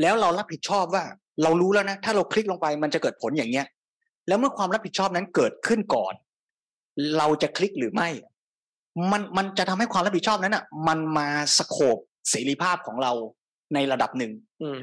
[0.00, 1.04] แล้วเรารับผิดชอบว่า
[1.42, 3.66] เรารู้แล้วนะ ถ้าเราคลิกลงไปมันจะเกิดผลอย่างเนี้ย
[4.28, 6.14] แล้วเมื่อความรับผิดชอบนั้นเกิดขึ้นก่อน
[7.18, 8.08] เราจะคลิกหรือไม่
[9.12, 11.96] มันมันจะทำให้ความรับผิดชอบนั้นอะ มันมาสโคบ
[12.30, 13.12] เสรีภาพของเรา
[13.74, 14.78] ในระดับหนึ่งอืม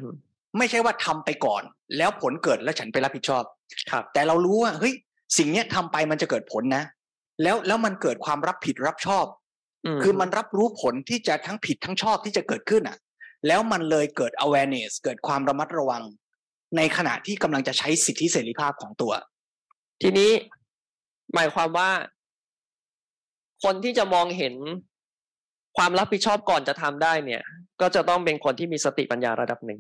[0.58, 1.64] ไม่ใช่ว่าทำไปก่อน
[1.98, 3.44] แล้วผลเกิดแล้วฉันไปรับผิดชอบ
[3.92, 4.94] ครับ แต่เรารู้ว่าเฮ้ย
[5.38, 6.84] สิ่งเนี้ยทำไปมันจะเกิดผลนะ
[7.44, 9.26] แล้วแล้วมันเกิดความรับผิดรับชอบ
[10.04, 12.98] คือมันรับรู้ผลที่จะทั้งผิดทั้งชอบที่จะเกิดขึ้นอะ
[13.48, 16.04] แล้วมันเลยเกิด awareness เกิดความระมัดระวัง
[16.78, 19.14] ในขณะที่กำลังจะใช้สิทธิเสรีภาพของตัว
[20.02, 20.32] ทีนี้
[21.34, 21.90] หมายความว่า
[23.64, 24.56] คนที่จะมองเห็น
[25.78, 27.42] ความรับผิดชอบก่อนจะทำได้เนี่ย
[27.82, 29.80] ก็จะต้องเป็นคนที่มีสติปัญญาระดับหนึ่ง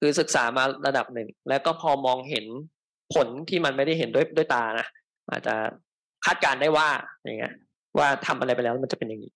[0.00, 2.46] คือศึกษามาระดับหนึ่ง แล้วก็พอมองเห็น
[3.14, 4.86] ผลที่มันไม่ได้เห็นด้วยด้วยตานะ
[5.30, 5.54] อาจจะ
[6.24, 6.88] คาดการณ์ได้ว่า
[7.24, 7.54] อย่างเงี้ย
[7.98, 9.32] ว่าทำอะไรไปแล้วมันจะเป็นอย่างนี้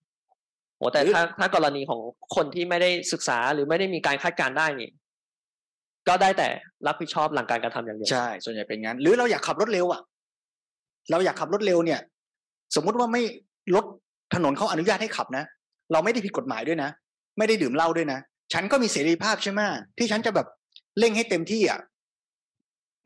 [0.76, 2.00] โอ้แต่หรือถ้าถ้ากรณีของ
[2.36, 4.90] คนที่ไม่ได้ศึกษาหรือไม่ได้มีการคาดการณ์ได้นี่
[6.08, 6.48] ก็ได้แต่
[6.86, 10.00] รับผิดชอบหลังการกระทำอย่างเดียวใช่ส่วนใหญ่เป็นงั้น หรือเราอยากขับรถเร็วอะ
[11.10, 12.00] เราอยากขับรถเร็วเนี่ย
[12.76, 13.22] สมมุติว่าไม่
[13.74, 13.84] รถ
[14.34, 15.44] ถนนเขาอนุญาตให้ขับนะ
[15.92, 16.90] เราไม่ได้ผิดกฎหมายด้วยนะ
[17.38, 18.18] ไม่ได้ดื่มเหล้าด้วยนะ
[18.52, 19.60] ฉันก็มีเสรีภาพใช่ไหม
[19.98, 20.46] ที่ฉันจะแบบ
[20.98, 21.80] เร่งให้เต็มที่อะ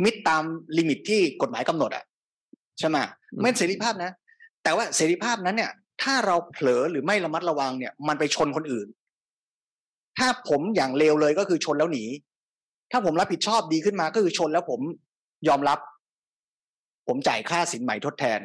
[0.05, 0.43] มิดตาม
[0.79, 2.05] ลิมิตที่กฎหมายกำหนดอะ
[2.79, 2.97] ใช่ไหม
[3.41, 4.11] ไม่เสรีภาพนะ
[4.65, 8.89] แต่ว่าเสรีภาพนั้นเนี่ย ถ้าเราเผลอหรือไม่ระมัดระวังเนี่ย มันไปชนคนอื่น
[10.19, 12.05] ถ้าผมอย่างเลวเลยก็คือชนแล้วหนี
[12.93, 14.81] ถ้าผมรับผิดชอบดีขึ้นมาก็คือชนแล้วผม
[15.49, 15.79] ยอมรับ
[17.09, 18.41] ผมจ่ายค่าสินใหม่ทดแทน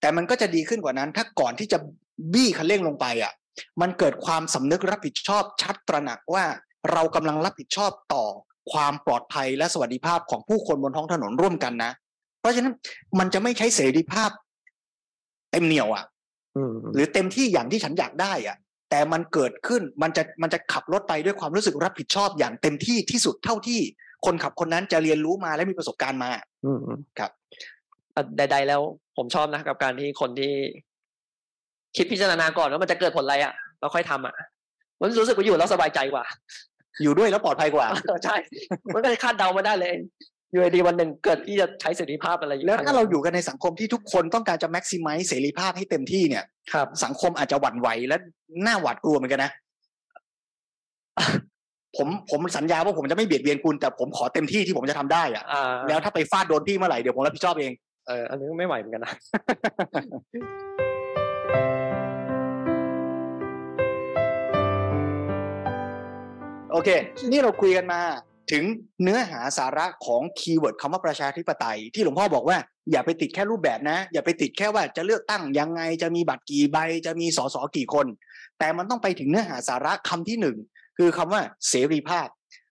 [0.00, 1.78] แต่มันก็จะดีขึ้นกว่านั้น ถ้าก่อนที่จะ
[2.32, 3.32] บี้คันเร่งลงไปอะ
[3.80, 6.44] มันเกิดความสำนึกรับผิดชอบชัดตระหนักว่า
[6.92, 8.24] เรากำลังรับผิดชอบต่อ
[8.72, 11.92] ความปลอดภัยและสวัสดิภาพของผู้คนบนท้องถนนร่วมกันนะ
[12.40, 12.74] เพราะฉะนั้น
[13.18, 14.30] มันจะไม่ใช้เสรีภาพ
[15.52, 16.04] เต็มเหนียวอะ
[16.56, 18.56] อืมหรือเต็มที่อย่างที่ฉันอยากได้อะ
[18.90, 23.80] แต่มันเกิดขึ้นมันจะมันจะขับรถไปด้วยความรู้สึกรับผิดชอบอย่างเต็มที่ที่สุดเท่าที่
[24.26, 26.30] คนขับคนนั้นจะเรียนรู้มาและมีประสบการณ์มา
[26.64, 27.30] อืมอืมครับ
[28.14, 28.80] อะใดๆแล้ว
[29.16, 30.52] ผมชอบนะกับการที่คนที่
[31.96, 34.34] คิดพิจารณาก่อนว่ามันจะเกิดผลอะไรอะเราค่อยทำอะ
[35.00, 36.24] มันรู้สึกว่าอยู่แล้วสบายใจกว่า
[37.02, 37.86] อยู่ด้วยแล้วปลอดภัยกว่า
[38.24, 38.36] ใช่
[38.94, 39.94] มันก็จะคาดเดามาได้เลย
[40.52, 48.16] อยู่ดีวันหนึ่งเกิดที่จะใช้เสรีภาพอะไรอยู่แล้วถ้าเราอยู่กันในสังคมที่ทุกคนต้องการจะ maximize เสรีภาพให้เต็มที่เนี่ยครับสังคมอาจจะหวั่นไหวและ
[48.66, 49.50] น่าหวาดกลัวเหมือนกันนะ
[51.96, 57.72] ผมผมสัญญาว่าผมจะไม่เบียดเบียนคุณแต่ผมขอเต็มที่ที่ผมจะทำได้อะอ่าแล้วถ้าไปฟาดโดนพี่เมื่อไหร่เดี๋ยวผมรับผิดชอบเอง
[58.08, 59.12] เอออันนี้ก็ไม่ไหวเหมือนกันนะ
[66.76, 66.90] โอเค
[67.30, 68.00] นี่เราคุยกันมา
[68.52, 68.64] ถึง
[69.02, 72.58] เนื้อหาสาระของคีย์เวิร์ดคำว่าประชาธิปไตย ที่หลวงพ่อบอกว่า
[72.90, 78.06] อย่าไปติดแค่รูปแบบนะ อย่าไปติดแค่ว่าจะเลือกตั้งยังไงจะมีบัตรกี่ใบ จะมีสสกี่คน
[78.58, 80.56] แต่มันต้องไปถึงเนื้อหาสาระคำที่หนึ่ง
[80.98, 82.28] คือคำว่าเสรีภาพ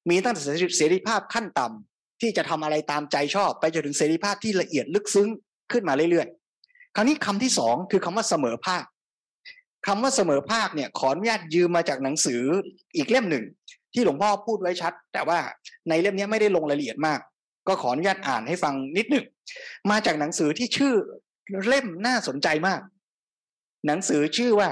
[0.09, 0.41] มีตั้งแต่
[0.77, 5.29] เสรีภาพขั้นต่ำที่จะทำอะไรตามใจชอบ ไปจนถึงเสรีภาพที่ละเอียดลึกซึ้ง
[5.71, 8.83] ขึ้นมาเรื่อยๆ คราวนี้คำที่สองคือคำว่าเสมอภาค
[9.87, 12.41] คำว่าเสมอภาคเนี่ยขออนุญาตยืมมาจากหนังสือ
[12.95, 13.43] อีกเล่มหนึ่ง
[13.95, 15.39] ที่หลวงพ่อพูดไว้ชัด แต่ว่า
[15.89, 17.19] ในเล่มนี้ไม่ได้ลงรายละเอียดมาก
[17.67, 19.25] ก็ขออนุญาตอ่านให้ฟังนิดหนึ่ง
[19.91, 20.93] มาจากหนังสือที่ชื่อ
[21.67, 22.81] เล่มน่าสนใจมาก
[23.87, 24.69] หนังสือชื่อว่า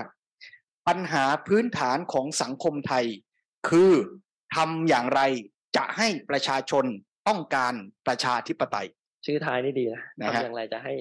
[0.87, 3.05] ปัญหาพื้นฐานของสังคมไทย
[3.69, 3.91] คือ
[4.55, 5.21] ทำอย่างไร
[5.77, 6.85] จะให้ประชาชน
[7.27, 7.73] ต้องการ
[8.07, 8.87] ประชาธิปไตย
[9.25, 10.93] ชื่อท้ายนี่ดีนะนะฮะทำอย่างไรจะให้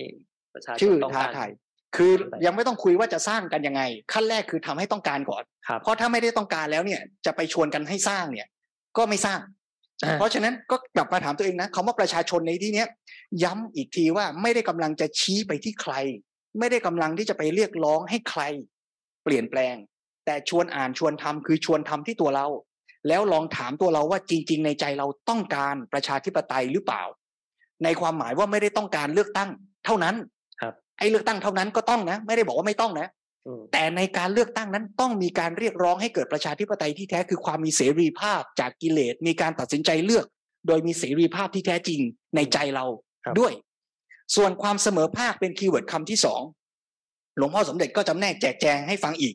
[0.55, 1.51] ประชาชนชื่อต้องท้าการทาย
[1.97, 2.12] คือ
[2.47, 3.82] ยังไม่ต้องคุยว่าจะสร้างกันยังไง
[4.12, 8.49] ขั้นแรกคือทำให้ต้องการก่อนครับเพราะถ้าไม่ได้ต้องการแล้วเนี่ยจะไปชวนกันให้สร้างเนี่ย
[8.97, 9.40] ก็ไม่สร้าง
[10.05, 12.88] อ่าเพราะฉะนั้นก็กลับมาถามตัวเองนะคำว่าประชาชนในที่เนี้ย
[13.45, 15.95] ย้ำอีกทีว่าไม่ได้กำลังจะชี้ไปที่ใคร
[16.59, 18.43] ไม่ได้กำลังที่จะไปเรียกร้องให้ใคร
[19.24, 19.74] เปลี่ยนแปลง
[20.26, 22.47] แต่ชวนอ่านชวนทำคือชวนทำที่ตัวเรา
[23.09, 27.03] แล้วลองถามตัวเราว่าจริง ๆ ในใจเราต้องการประชาธิปไตยหรือเปล่า
[27.84, 29.51] ในความหมายว่าไม่ได้ต้องการเลือกตั้ง
[29.84, 30.14] เท่านั้น
[31.03, 33.09] ครับไอ้เลือกตั้งเท่านั้นก็ต้องนะ ไม่ได้บอกว่าไม่ต้องนะ
[33.46, 40.26] อืมแต่ในการเลือกตั้งนั้นต้องมีการเรียกร้องให้เกิดประชาธิปไตยที่แท้คือความมีเสรีภาพจากกิเลสมีการตัดสินใจเลือก
[40.66, 42.00] โดยมีเสรีภาพที่แท้จริง
[42.36, 42.84] ในใจเรา
[43.24, 43.53] ครับด้วย
[44.36, 46.42] ส่วนความเสมอภาคเป็นคีย์เวิร์ดคำที่สอง
[47.36, 49.34] หลวงพ่อสมเด็จก็จำแนกแจกแจงให้ฟังอีก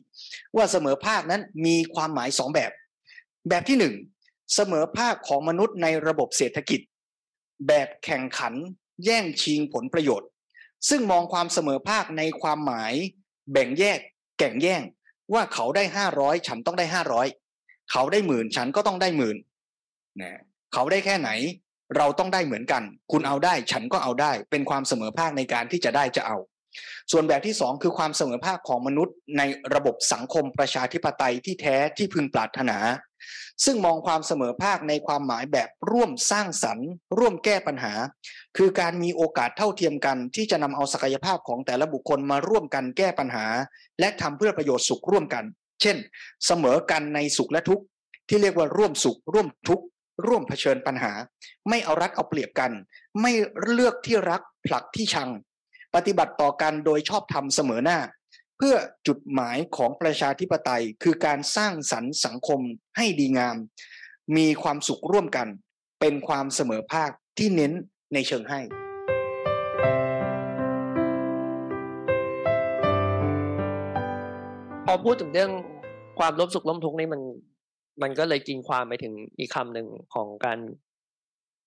[0.56, 2.70] ว่าเสมอภาคนั้นมีความหมายสองแบบ
[3.48, 3.94] แบบที่หนึ่ง
[4.54, 6.80] เสมอภาคของมนุษย์ในระบบเศรษฐกิจ
[7.68, 8.54] แบบแข่งขัน
[9.04, 10.28] แย่งชิงผลประโยชน์
[10.88, 12.92] ซึ่งมองความเสมอภาคในความหมาย
[13.52, 13.98] แบ่งแยก
[14.38, 14.82] แก่งแย่ง
[15.34, 17.26] ว่าเขาได้ห้าร้อยฉันต้องได้ห้าร้อย
[17.92, 19.36] เขาได้หมื่นฉันก็ต้องได้หมื่น
[20.22, 20.40] นะ
[20.72, 21.30] เขาได้แค่ไหน
[21.96, 26.36] เราต้องได้เหมือนกัน คุณเอาได้ ฉันก็เอาได้ เป็นความเสมอภาคในการที่จะได้จะเอา
[27.12, 29.42] ส่วนแบบที่สองคือความเสมอภาคของมนุษย์ใน
[29.74, 32.78] ระบบสังคมประชาธิปไตยที่แท้ที่พึงปรารถนา
[33.64, 36.88] ซึ่งมองความเสมอภาคในความหมายแบบร่วมสร้างสรรค์
[37.18, 37.92] ร่วมแก้ปัญหา
[38.56, 43.46] คือการมีโอกาสเท่าเทียมกัน ที่จะนำเอาศักยภาพของแต่ละบุคคลมาร่วมกันแก้ปัญหา
[44.00, 45.44] และทำเพื่อประโยชน์สุขร่วมกัน
[45.82, 45.96] เช่น
[46.46, 47.84] เสมอกันในสุขและทุกข์
[48.28, 49.84] ที่เรียกว่าร่วมสุข ร่วมทุกข์
[50.26, 51.12] ร่วมเผชิญปัญหา
[51.68, 52.72] ไม่เอารัดเอาเปรียบกัน
[53.20, 53.32] ไม่
[53.72, 55.30] เลือกที่รักผลักที่ชัง
[55.94, 57.98] ปฏิบัติต่อกันโดยชอบธรรมเสมอหน้า
[58.60, 62.60] เพื่อจุดหมายของประชาธิปไตย คือการสร้างสรรค์สังคม
[62.96, 63.56] ให้ดีงาม
[64.36, 65.48] มีความสุขร่วมกัน
[66.00, 67.72] เป็นความเสมอภาคที่เน้น
[68.14, 68.60] ในเชิงให้
[74.86, 75.52] พอพูดถึงเรื่อง
[76.18, 77.20] ความร่วมสุขร่วมทุกข์นี่มัน
[78.02, 80.58] มันก็เลยกินความไปถึงอีกคำหนึ่งของการ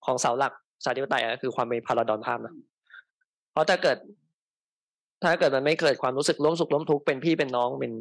[0.04, 2.54] ของเสาหลักประชาธิปไตยอะคือความเป็นพาราดอนภาพนะ
[3.52, 3.98] เพราะถ้าเกิด
[5.22, 7.92] ถ้าเกิดมันไม่เกิดความรู้สึกร่วมสุขร่วมทุกข์เป็นพี่เป็นน้องเป็น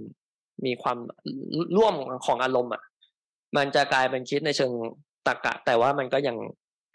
[0.66, 0.98] มีความ
[1.78, 1.96] ร่วม
[2.26, 2.82] ของอารมณ์อะ
[3.58, 4.72] มันจะกลายเป็นคิดในเชิง
[5.28, 6.38] ตรรกะ แต่ว่ามันก็ยัง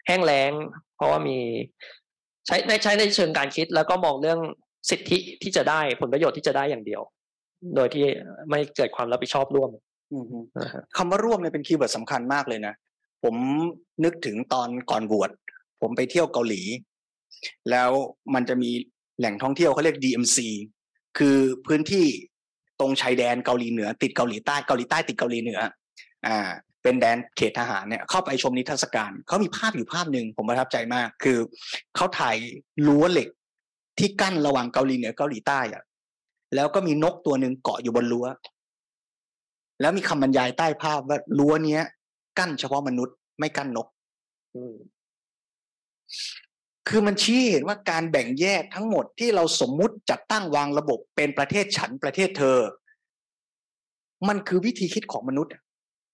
[0.07, 0.51] แห้งแล้ง
[0.95, 1.37] เพราะว่ามี
[2.47, 4.39] ใช้ในใช้ในเชิงการคิด แล้วก็มองเรื่อง
[4.89, 7.01] สิทธิที่จะได้ผลประโยชน์ที่จะได้อย่างเดียว
[7.75, 8.05] โดยที่
[8.49, 9.69] ไม่เกิดความรับผิดชอบร่วม
[10.59, 12.73] นะฮะคำว่าร่วมเนี่ยเป็นคีย์เวิร์ดสำคัญมากเลยนะ
[13.23, 13.35] ผม
[14.03, 15.29] นึกถึงตอนก่อนบวช
[15.81, 16.61] ผมไปเที่ยวเกาหลี
[17.69, 17.89] แล้ว
[18.33, 18.71] มันจะมี
[19.19, 20.37] แหล่งท่องเที่ยวเขาเรียก DMC
[21.17, 21.37] คือ
[21.67, 22.05] พื้นที่
[22.79, 25.59] ตรงชายแดนเกาหลีเหนือ ติดเกาหลีใต้เกาหลีใต้ติดเกาหลีเหนือ
[26.27, 26.49] อ่า
[26.83, 31.37] เป็นแดนเขตทหารเนี่ยเข้าไปชมนิทรรศการเขามีภาพอยู่ภาพหนึ่งผมประทับใจมาก คือ
[31.95, 32.35] เขาถ่าย
[32.87, 33.29] รั้วเหล็ก
[33.99, 35.83] ที่กั้นระหว่างเกาหลีเหนือเกาหลีใต้อะ
[36.55, 38.25] แล้วก็มีนกตัวหนึ่งเกาะอยู่บนรั้ว
[39.81, 41.83] แล้วมีคำบรรยายใต้ภาพว่ารั้วเนี้ย
[42.39, 43.87] กั้นเฉพาะมนุษย์ไม่กั้นนก
[46.87, 52.57] คือมันชี้เห็นว่าการแบ่งแยกทั้งหมดที่เราสมมุติจัดตั้งวางระบบเป็นประเทศฉันประเทศเธอ
[54.27, 55.53] มันคือวิธีคิดของมนุษย์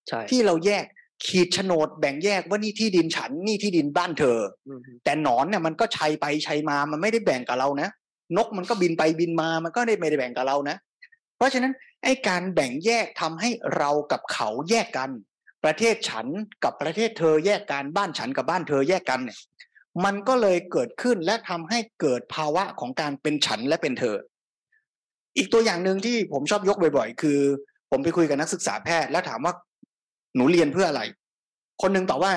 [0.07, 0.85] ใช่ที่เราแยก
[1.25, 7.89] ขีดโฉนดแบ่งแยกว่านี่ที่ดินฉันนี่ที่ดินบ้านเธออืมแต่หนอนเนี่ยมันก็ชัยไปชัยมามันไม่ได้แบ่งกับเรานะ
[8.37, 10.77] นกมันก็บินไปบินมามันก็ได้ไม่ได้แบ่งกับเรานะ
[11.43, 15.09] ราะฉะนั้นไอ้การแบ่งแยกทำให้เรากับเขาแยกกัน
[15.63, 16.27] ประเทศฉัน
[16.63, 19.37] กับประเทศเธอแยกกันบ้านฉันกับบ้านเธอแยกกันเนี่ย
[20.05, 24.15] มันก็เลยเกิดขึ้นและทำให้เกิดภาวะของการเป็นฉันและเป็นเธอ
[25.37, 27.39] อีกตัวอย่างหนึ่งที่ผมชอบยกบ่อยๆ คือ
[27.91, 29.53] ผมไปคุยกับนักศึกษาแพทย์ แล้วถามว่า
[30.35, 31.01] หนูเรียนเพื่ออะไร
[31.81, 32.31] คนหนึ่งตอบว่า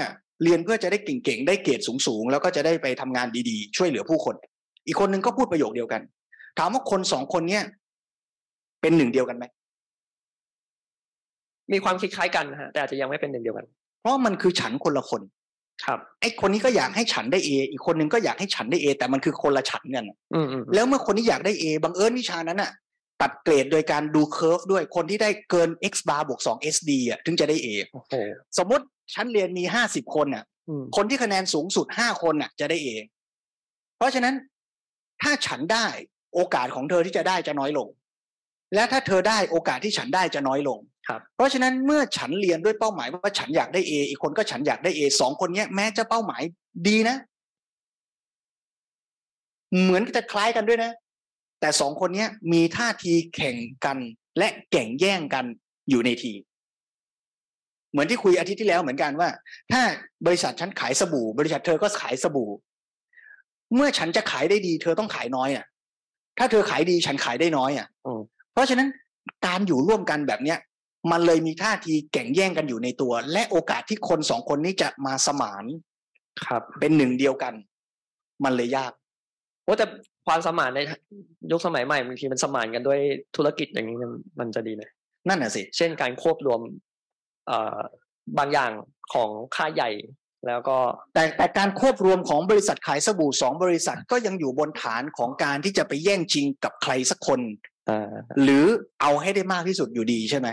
[0.44, 4.34] เรียนเพื่อจะได้เก่งๆ ได้เกรดสูงๆ แล้วก็จะได้ไปทำงานดีๆ ช่วยเหลือผู้คน
[4.86, 6.02] อีกคนหนึ่งก็พูดประโยคเดียวกัน
[6.58, 7.64] ถามว่าคนสองคนเนี้ย
[8.80, 9.44] เป็นหนึ่งเดียวกันไหม
[11.72, 13.66] มีความคิดคล้ายกันนะฮะแต่อาจจะยังไม่เป็นหนึ่งเดียวกัน
[14.00, 15.22] เพราะมันคือฉันคนละคน
[15.84, 20.04] ครับไอ้คนนี้ก็อยากให้ฉันได้เออีกคนนึงก็อยากให้ฉันได้เอแต่มันคือคนละฉันกัน
[20.34, 22.70] อืมอืมแล้วเมื่อคนที่อยากได้ A บังเอิญวิชานั้นอะ
[23.22, 28.14] ตัดเกรดโดยการดูเคอร์ฟด้วยคนที่ได้เกิน x bar บวก2 SD อะถึงจะได้ A โอ้โห
[28.58, 32.88] สมมติชั้นเรียนมี50คนอะอืมคนที่คะแนนสูงสุด5คนอะ จะได้ A
[33.96, 34.34] เพราะฉะนั้น
[35.22, 35.86] ถ้าฉันได้
[36.34, 37.88] โอกาสของเธอที่จะได้จะน้อยลง
[38.74, 46.42] และถ้าเธอได้โอกาสที่ฉันได้จะน้อยลง ครับเพราะฉะนั้นเมื่อฉันเรียนด้วยเป้าหมายว่าฉันอยากได้ A อีกคนก็ฉันอยากได้ A สองคนเนี้ยแม้จะเป้าหมาย
[46.88, 47.16] ดีนะ
[49.82, 50.92] เหมือนจะคล้ายกันด้วยนะ
[51.60, 53.98] แต่สองคนเนี้ยมีท่าทีแข่งกัน
[54.38, 55.44] และแข่งแย่งกัน
[55.90, 56.40] อยู่ในทีม
[57.92, 59.28] เหมือนที่คุยอาทิตย์ที่แล้วเหมือนกันว่า
[59.72, 59.82] ถ้า
[60.26, 62.50] บริษัทฉันขายสบู่ บริษัทเธอก็ขายสบู่
[63.74, 65.64] เมื่อฉันจะขายได้ดี เธอต้องขายน้อยอะ
[66.38, 68.20] ถ้าเธอขายดีฉันขายได้น้อยอะอืม
[68.52, 68.88] เพราะฉะนั้น
[69.46, 70.58] การอยู่ร่วมกันแบบเนี้ย
[71.10, 75.64] มันเลยมีท่าทีแข่งแย่งกันอยู่ในตัว และโอกาสที่คนสองคนนี้จะมาสมาน
[76.46, 77.54] ครับ เป็นหนึ่งเดียวกัน
[78.44, 78.92] มันเลยยาก
[79.64, 79.86] โอ้แต่
[80.26, 80.80] ความสมานใน
[81.50, 83.00] ยุคสมัยใหม่บางทีมันสมานกันด้วย
[83.36, 84.82] ธุรกิจอย่างนี้มันมันจะดีไหม
[85.28, 86.60] นั่นน่ะสิ เช่นการควบรวม
[87.46, 87.78] เอ่อ
[88.38, 88.70] บางอย่าง
[89.12, 89.90] ของค่ายใหญ่
[90.46, 90.76] แล้วก็
[91.14, 97.40] แต่แต่การควบรวมของบริษัทขายสบู่สองบริษัทก็ยังอยู่บนฐานของการที่จะไปแย่งชิงกับใครสักคน
[97.90, 98.64] อ่าหรือ
[99.02, 100.48] เอาให้ได้มากที่สุดอยู่ดีใช่ไหม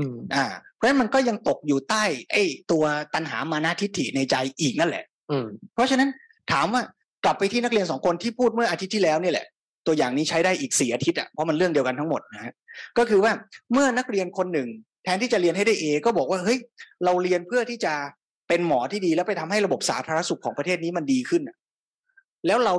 [0.00, 0.46] อืมอ่า
[0.76, 2.84] เพราะฉะนั้นมันก็ยังตกอยู่ใต้ ไอ้ตัว
[3.14, 6.08] ตันหามานาทิฐิในใจอีกนั่นแหละ อืม เพราะฉะนั้น
[6.52, 6.82] ถามว่า
[7.24, 9.46] กลับไปที่นักเรียนสองคนที่พูดเมื่ออาทิตย์ที่แล้วนี่แหละ
[9.86, 12.52] ตัวอย่างนี้ใช้ได้อีกสี่อาทิตย์อะเพราะมันเรื่องเดียวกันทั้งหมดนะฮะ
[12.98, 13.32] ก็คือว่า
[13.72, 14.68] เมื่อนักเรียนคนหนึ่ง
[15.04, 16.58] แทนที่จะเรียนให้ได้เอก็บอกว่าเฮ้ย
[17.04, 17.94] เราเรียนเพื่อที่จะ
[18.48, 21.56] เป็นหมอที่ดีแล้วไปทำให้ระบบสาธารณสุขของประเทศนี้มันดีขึ้นอะ
[22.46, 22.74] แล้วเรา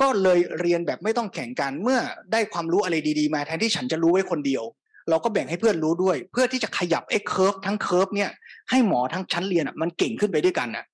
[0.00, 1.98] ก็เลยเรียนแบบไม่ต้องแข่งกันเมื่อ
[2.32, 4.64] ได้ความรู้อะไรดี ๆ มาแทนที่ฉันจะรู้ไว้คนเดียว
[5.08, 8.30] เราก็แบ่งให้เพื่อนรู้ด้วย เพื่อที่จะขยับไอ้เคิร์ฟทั้งเคิร์ฟเนี่ย
[8.70, 10.84] ให้หมอทั้งชั้นเรียนอะมันเก่งขึ้นไปด้วยกันอะ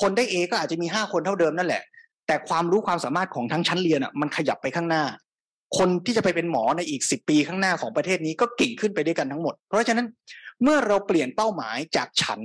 [0.00, 1.82] คนได้เอก็อาจจะมีห้าคนเท่าเดิมนั่นแหละ
[2.26, 5.04] แต่ความรู้ความสามารถของทั้งชั้นเรียนอะมันขยับไปข้างหน้า
[5.78, 10.06] คนที่จะไปเป็นหมอในอีกสิบปีข้างหน้าของประเทศนี้ก็เก่งขึ้นไปด้วยกันทั้งหมด เพราะฉะนั้น
[10.62, 12.40] เมื่อเราเปลี่ยนเป้าหมายจากฉัน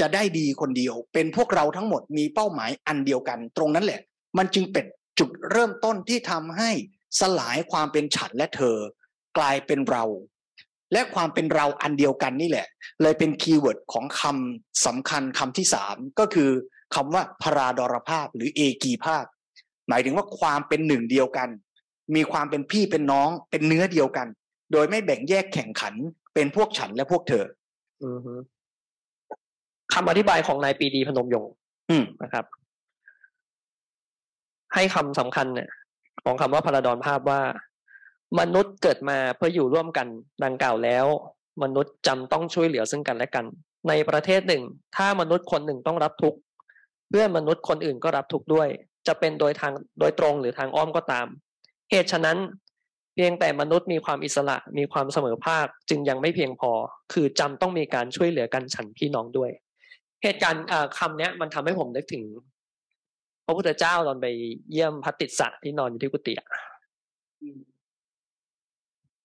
[0.00, 4.00] จะได้ดีคนเดียว เป็นพวกเราทั้งหมดมีเป้าหมายอันเดียวกัน ตรงนั้นแหละ
[4.38, 4.84] มันจึงเป็น
[5.18, 6.70] จุดเริ่มต้นที่ทำให้
[7.20, 8.76] สลายความเป็นฉันและเธอ
[9.38, 10.04] กลายเป็นเรา
[10.92, 12.66] และความเป็นเราอันเดียวกันนี่แหละ
[13.02, 16.50] เลยเป็น keyword ของคำสำคัญคำที่สามก็คือ
[16.94, 19.24] คำว่าภราดรภาพหรือเอกีภาพ
[19.88, 21.48] หมายถึงว่าความเป็นหนึ่งเดียวกัน
[22.14, 24.26] มีความเป็นพี่เป็นน้องเป็นเนื้อเดียวกัน
[24.72, 25.94] โดยไม่แบ่งแยกแข่งขัน
[26.34, 27.44] เป็นพวกฉันและพวกเธอ
[28.04, 28.34] อือฮึ
[29.94, 31.52] คำอธิบายของนายปรีดีพนมยงค์
[31.90, 32.44] อืมนะครับ
[34.74, 35.68] ให้คำสำคัญเนี่ย
[36.24, 37.40] ของคำว่าพาราดอนภาพว่า
[38.40, 40.06] มนุษย์เกิดมาเพื่ออยู่ร่วมกัน
[40.44, 41.06] ดังกล่าวแล้ว
[41.62, 43.44] มนุษย์จำต้องช่วยเหลือซึ่งกันและกัน
[43.88, 44.62] ในประเทศหนึ่ง
[44.96, 46.38] ถ้ามนุษย์คนหนึ่งต้องรับทุกข์
[47.10, 48.68] เพื่อนมนุษย์คนอื่นก็รับทุกข์ด้วย
[49.06, 51.26] จะเป็นโดยทางโดยตรงหรือทางอ้อมก็ตาม
[51.90, 52.38] เหตุฉะนั้น
[53.14, 56.70] เพียงแต่มนุษย์มีความอิสระมีความเสมอภาคจึงยังไม่เพียงพอ
[57.12, 59.50] คือจำต้องมีการช่วยเหลือกันฉันพี่น้องด้วย
[60.22, 60.64] เหตุการณ์
[60.98, 62.24] คำนี้มันทำให้ผมนึกถึง
[63.44, 64.26] พระพุทธเจ้าตอนไป
[64.72, 66.48] เยี่ยมพระติสสะที่นอนอยู่ที่กุฏิอะ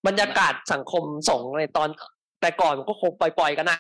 [0.07, 1.89] บรรยากาศสังคมสงฆ์ในตอน
[2.41, 3.77] แต่ก่อนมันก็คงปล่อยๆกันนะ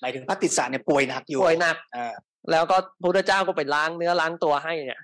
[0.00, 2.14] หมายถึงพระติสสะเนี่ยป่วยหนักอยู่ป่วยหนักอ่า
[2.50, 5.00] แล้วก็พระพุทธเจ้าก็ไปล้างเนื้อล้างตัวให้เนี่ย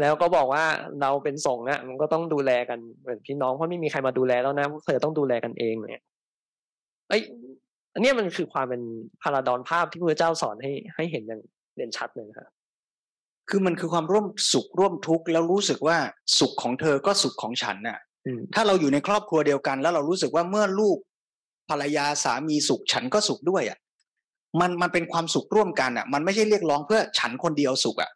[0.00, 0.64] แล้วก็บอกว่า
[1.00, 6.04] เราเป็นสงฆ์อะมันก็ต้องดูแลกันเหมือนพี่น้องเพราะไม่มีใครมาดูแลแล้วนะพวกเธอต้องดูแลกันเองเนี่ย
[7.08, 7.22] เอ้ย
[7.94, 8.82] อันเนี้ยมันคือความเป็น
[9.22, 11.40] พาราดอนภาพที่พระพุทธเจ้าสอนให้ให้เห็นอย่าง
[11.76, 12.48] เด่นชัดเลยนะครับ
[13.48, 15.96] คือมันคือความร่วมสุขร่วมทุกข์แล้วรู้สึกว่า
[16.38, 18.11] สุขของเธอก็สุขของฉันน่ะอืม
[18.54, 20.98] ถ้าเราอยู่ในครอบครัวเดียวกัน แล้วเรารู้สึกว่าเมื่อลูก
[21.68, 23.78] ภรรยาสามีสุขฉันก็สุขด้วยอะ
[24.60, 28.10] มันมันเป็นความสุขร่วมกันอะ มันไม่ใช่เรียกร้องเพื่อฉันคนเดียวสุขอะ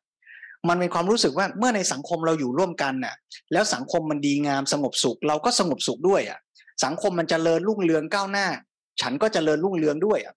[0.68, 3.14] มันเป็นความรู้สึกว่าเมื่อในสังคมเราอยู่ร่วมกันน่ะ
[3.52, 6.38] แล้วสังคมมันดีงามสงบสุข เราก็สงบสุขด้วยอะ
[6.84, 8.46] สังคมมันจเจริญรุ่งเรืองก้าวหน้า
[9.00, 10.34] ฉันก็จเจริญรุ่งเรืองด้วยอะ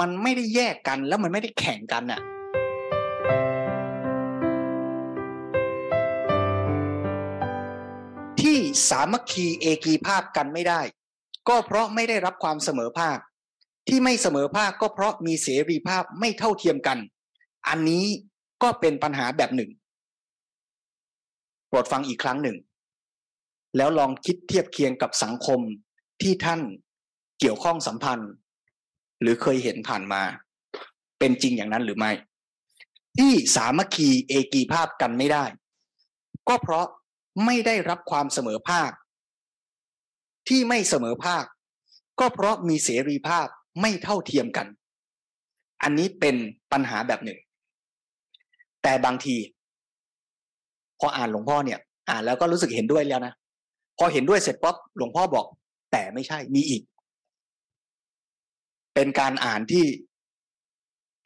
[0.00, 2.20] มันไม่ได้แยกกันแล้วมันไม่ได้แข่งกันอะ
[8.88, 10.80] สามัคคีเอกีภาพกันไม่ได้
[11.48, 13.18] ก็เพราะไม่ได้รับความเสมอภาค
[13.88, 16.98] ที่ไม่เสมอภาคก็เพราะมีเสรีภาพไม่เท่าเทียมกัน
[17.68, 18.04] อันนี้
[18.62, 19.70] ก็เป็นปัญหาแบบหนึ่ง
[21.68, 22.56] โปรดฟังอีกครั้งหนึ่ง
[23.76, 25.60] แล้วลองคิดเทียบเคียงกับสังคม
[26.22, 26.60] ที่ท่าน
[27.40, 28.30] เกี่ยวข้องสัมพันธ์
[29.20, 30.22] หรือเคยเห็นผ่านมา
[31.18, 32.12] เป็นจริงอย่างนั้นหรือไม่
[33.18, 35.44] ที่สามัคคีเอกีภาพกันไม่ได้
[36.48, 36.86] ก็เพราะ
[37.44, 38.90] ไม่ได้รับความเสมอภาค
[40.48, 41.44] ที่ไม่เสมอภาค
[42.20, 43.46] ก็เพราะมีเสรีภาพ
[43.80, 44.66] ไม่เท่าเทียมกัน
[45.82, 46.36] อันนี้เป็น
[46.72, 47.38] ปัญหาแบบหนึ่ง
[48.82, 49.36] แต่บางที
[51.00, 51.80] พออ่านหลวงพ่อเนี่ย
[52.10, 53.32] อ่านแล้วก็รู้สึกเห็นด้วยแล้วนะ
[53.98, 55.46] พอเห็นด้วยเสร็จป๊บหลวงพ่อบอก
[55.92, 56.82] แต่ไม่ใช่มีอีก
[58.94, 59.84] เป็นการอ่านที่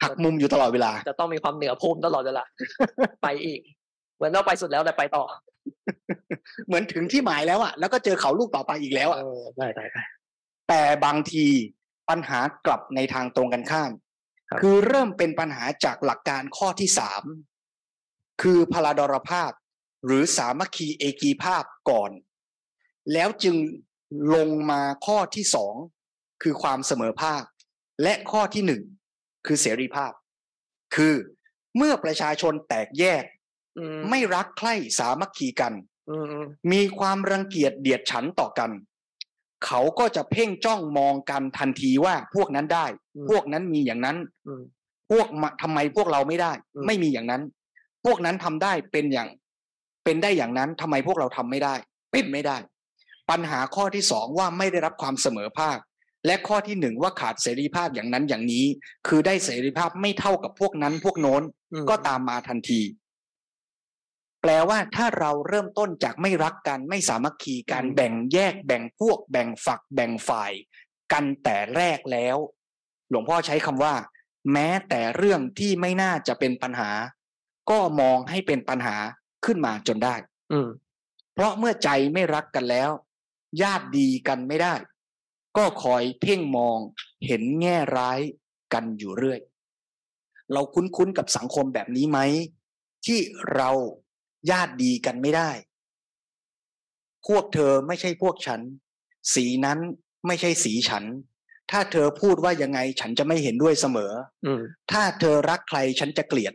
[0.03, 2.43] หักมุมอยู่ตลอดเวลา จะต้องมีความเหนือภูมิตลอดเวลา
[3.23, 3.59] ไปอีก
[4.15, 5.23] เหมือนเราไปสุดแล้วแต่ไปต่อ
[6.67, 10.03] เหมือนถึงที่หมายแล้วอะแล้วก็เจอเขาลูกต่อไปอีกแล้วอะเออได้ได้ได้
[10.69, 11.45] แต่บางที
[12.09, 13.91] ปัญหากลับในทางตรงกันข้าม
[14.49, 17.23] ครับคือเริ่มเป็นปัญหาจากหลักการข้อที่สาม
[18.41, 19.51] คือพลาดรภาพ
[20.05, 22.11] หรือสามัคคีเอกีภาพก่อน
[23.13, 23.55] แล้วจึง
[24.35, 25.75] ลงมาข้อที่สอง
[26.43, 27.43] คือความเสมอภาค
[28.03, 28.83] และข้อที่หนึ่ง
[29.45, 30.11] คือเสรีภาพ
[30.95, 31.15] คือ
[31.77, 33.36] เมื่อประชาชนแตกแยกอืม
[34.09, 35.73] ไม่รักใคร่สามัคคีกัน
[36.09, 38.71] อืมอืมมีความรังเกียจเดียดฉันต่อกัน
[39.65, 42.85] เขาก็จะเพ่งจ้องมองกันทันทีว่าพวกนั้นได้
[43.29, 44.17] พวกนั้นมีอย่างนั้น
[44.47, 44.61] อืม
[45.11, 47.41] พวกมาทำไมพวกเราไม่ได้อืมไม่มีอย่างนั้น
[48.05, 49.29] พวกนั้นทำได้เป็นอย่าง
[50.03, 51.75] เป็นได้อย่างนั้นทำไมพวกเราทำไม่ได้
[52.11, 52.57] เป็นไม่ได้
[53.29, 55.77] ปัญหาข้อที่สองว่าไม่ได้รับความเสมอภาค
[56.25, 58.65] และข้อที่หนึ่งว่าขาดเสรีภาพอย่างนั้นอย่างนี้
[59.07, 61.41] คือได้เสรีภาพไม่เท่ากับพวกนั้นพวกโน้น
[61.73, 63.06] อืมก็ตามมาทันทีแป
[64.49, 70.53] ลว่าถ้าเราเริ่มต้นจากไม่รักกันไม่สามัคคีกันแบ่งแยกแบ่งพวก แบ่งฝัก แบ่งฝ่าย
[71.11, 72.37] กันแต่แรกแล้ว
[73.09, 73.95] หลวงพ่อใช้คำว่า
[74.53, 76.91] แม้แต่เรื่องที่ไม่น่าจะเป็นปัญหา
[77.69, 78.97] ก็มองให้เป็นปัญหา
[79.45, 80.15] ขึ้นมาจนได้
[80.51, 80.67] อืม
[81.33, 82.89] เพราะเมื่อใจไม่รักกันแล้ว
[83.61, 84.73] ญาติดีกันไม่ได้
[85.57, 86.77] ก็คอยเพ่งมอง
[87.27, 88.19] เห็นแง่ร้าย
[88.73, 89.39] กันอยู่เรื่อย
[90.53, 92.19] เราคุ้นๆกับสังคมแบบนี้ไหม
[93.05, 93.19] ที่
[93.55, 93.69] เรา
[94.51, 95.51] ญาติดีกันไม่ได้
[97.27, 98.61] พวกเธอไม่ใช่พวกฉัน
[99.33, 99.79] สีนั้น
[100.27, 101.03] ไม่ใช่สีฉัน
[101.71, 104.11] ถ้าเธอพูดว่ายังไงฉันจะไม่เห็นด้วยเสมอ
[104.45, 104.61] อืม
[104.91, 106.53] ถ้าเธอรักใครฉันจะเกลียด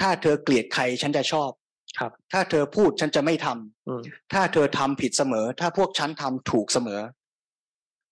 [0.00, 1.50] ถ้าเธอเกลียดใครฉันจะชอบ
[1.98, 7.00] ครับ ถ้าเธอพูดฉันจะไม่ทำอืมถ้าเธอทำผิดเสมอ ถ้าพวกฉันทำถูกเสมอ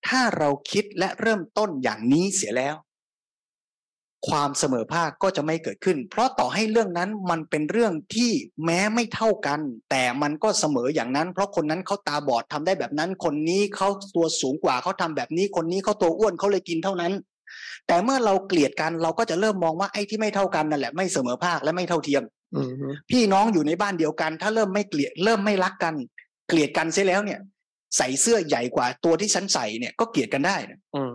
[0.08, 2.74] ถ้าเราคิดและเริ่มต้นอย่างนี้เสียแล้ว
[4.28, 8.30] ความเสมอภาคก็จะไม่เกิดขึ้น เพราะต่อให้เรื่องนั้นมันเป็นเรื่องที่
[8.64, 9.60] แม้ไม่เท่ากัน
[9.90, 17.12] แต่มันก็เสมออย่างนั้น เพราะคนนั้นเขาตาบอดทำได้แบบนั้น คนนี้เขาตัวสูงกว่าเขาทำแบบนี้ คนนี้เขาตัวอ้วนเขาเลยกินเท่านั้น
[17.86, 22.22] แต่เมื่อเราเกลียดกันเราก็จะเริ่มมองว่าไอ้ที่ไม่เท่ากันนั่นแหละไม่เสมอภาคและไม่เท่าเทียม
[22.54, 22.72] อืม
[23.10, 25.94] พี่น้องอยู่ในบ้านเดียวกัน ถ้าเริ่มไม่เกลียดเริ่มไม่รักกัน
[26.48, 27.40] เกลียดกันเสียแล้วเนี่ย
[27.96, 31.12] ใส่เสื้อใหญ่กว่าตัวที่ฉันใส่เนี่ยก็เกลียดกันได้นะอืม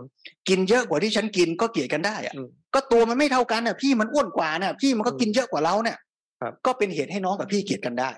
[0.48, 5.98] กินเยอะกว่าที่ฉันกินก็เกลียดกันได้อะอืมก็ตัวมันไม่เท่ากันน่ะ พี่มันอ้วนกว่าน่ะ พี่มันก็กินเยอะกว่าเราเนี่ย
[6.40, 8.10] ครับก็เป็นเหตุให้น้องกับพี่เกลียดกันได้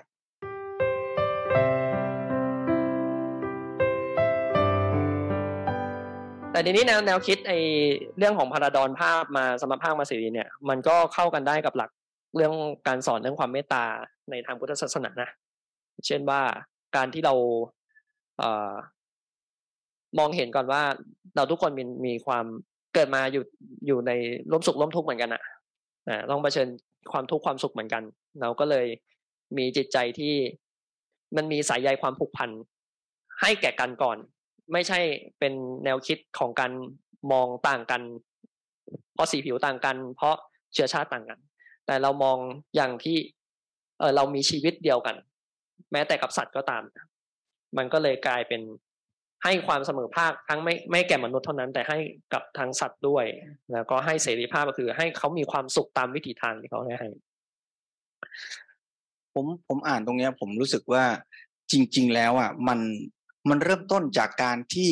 [6.51, 7.53] แต่ทีนี้แนวแนวคิดไอ
[8.17, 11.89] เรื่องของพาราดอนภาพมาสมภาพมาสิรีเนี่ย มันก็เข้ากันได้กับหลัก
[12.35, 12.53] เรื่อง
[12.87, 13.83] การสอนเรื่องความเมตตา
[14.29, 15.29] ในทางพุทธศาสนานะ
[16.05, 16.41] เช่นว่า
[16.95, 17.82] การที่เราเอ่อ
[20.19, 20.81] มองเห็นก่อนว่า
[21.35, 22.45] เราทุกคนมีมีความ
[22.93, 23.43] เกิดมาอยู่
[23.87, 24.11] อยู่ใน
[24.51, 25.43] ร่วมสุขร่วมทุกข์เหมือนกันอะ
[26.07, 26.67] อ่าต้องเผชิญ
[27.11, 28.03] ความทุกข์ความสุขเหมือนกัน
[28.41, 28.87] เราก็เลย
[29.57, 30.33] มีจิตใจที่
[31.35, 32.49] มันมีสายใยความผูกพัน
[33.41, 34.17] ให้แก่กันก่อน
[34.73, 34.99] ไม่ใช่
[35.39, 35.53] เป็น
[35.83, 36.71] แนวคิดของการ
[37.31, 38.01] มองต่างกัน
[39.13, 40.35] เพราะสีผิวต่างกัน เพราะ
[40.73, 41.39] เชื้อชาติต่างกัน
[41.85, 42.37] แต่เรามอง
[42.75, 43.17] อย่างที่
[43.99, 45.15] เออเรามีชีวิตเดียวกัน
[45.91, 46.83] แม้แต่กับสัตว์ก็ตาม
[47.77, 48.61] มันก็เลยกลายเป็น
[49.43, 51.97] ให้ความเสมอภาคทั้งไม่ไม่แก่มนุษย์เท่านั้น แต่ให้
[52.33, 53.25] กับทางสัตว์ด้วย
[53.73, 57.09] แล้วก็ให้เสรีภาพก็คือ ให้เขามีความสุขตามวิถีทางที่เขาได้ให้
[59.33, 61.03] ผมผมอ่านตรงเนี้ย ผมรู้สึกว่า
[61.71, 62.79] จริง ๆ แล้วอะมัน
[63.49, 64.91] มันเริ่มต้นจากการที่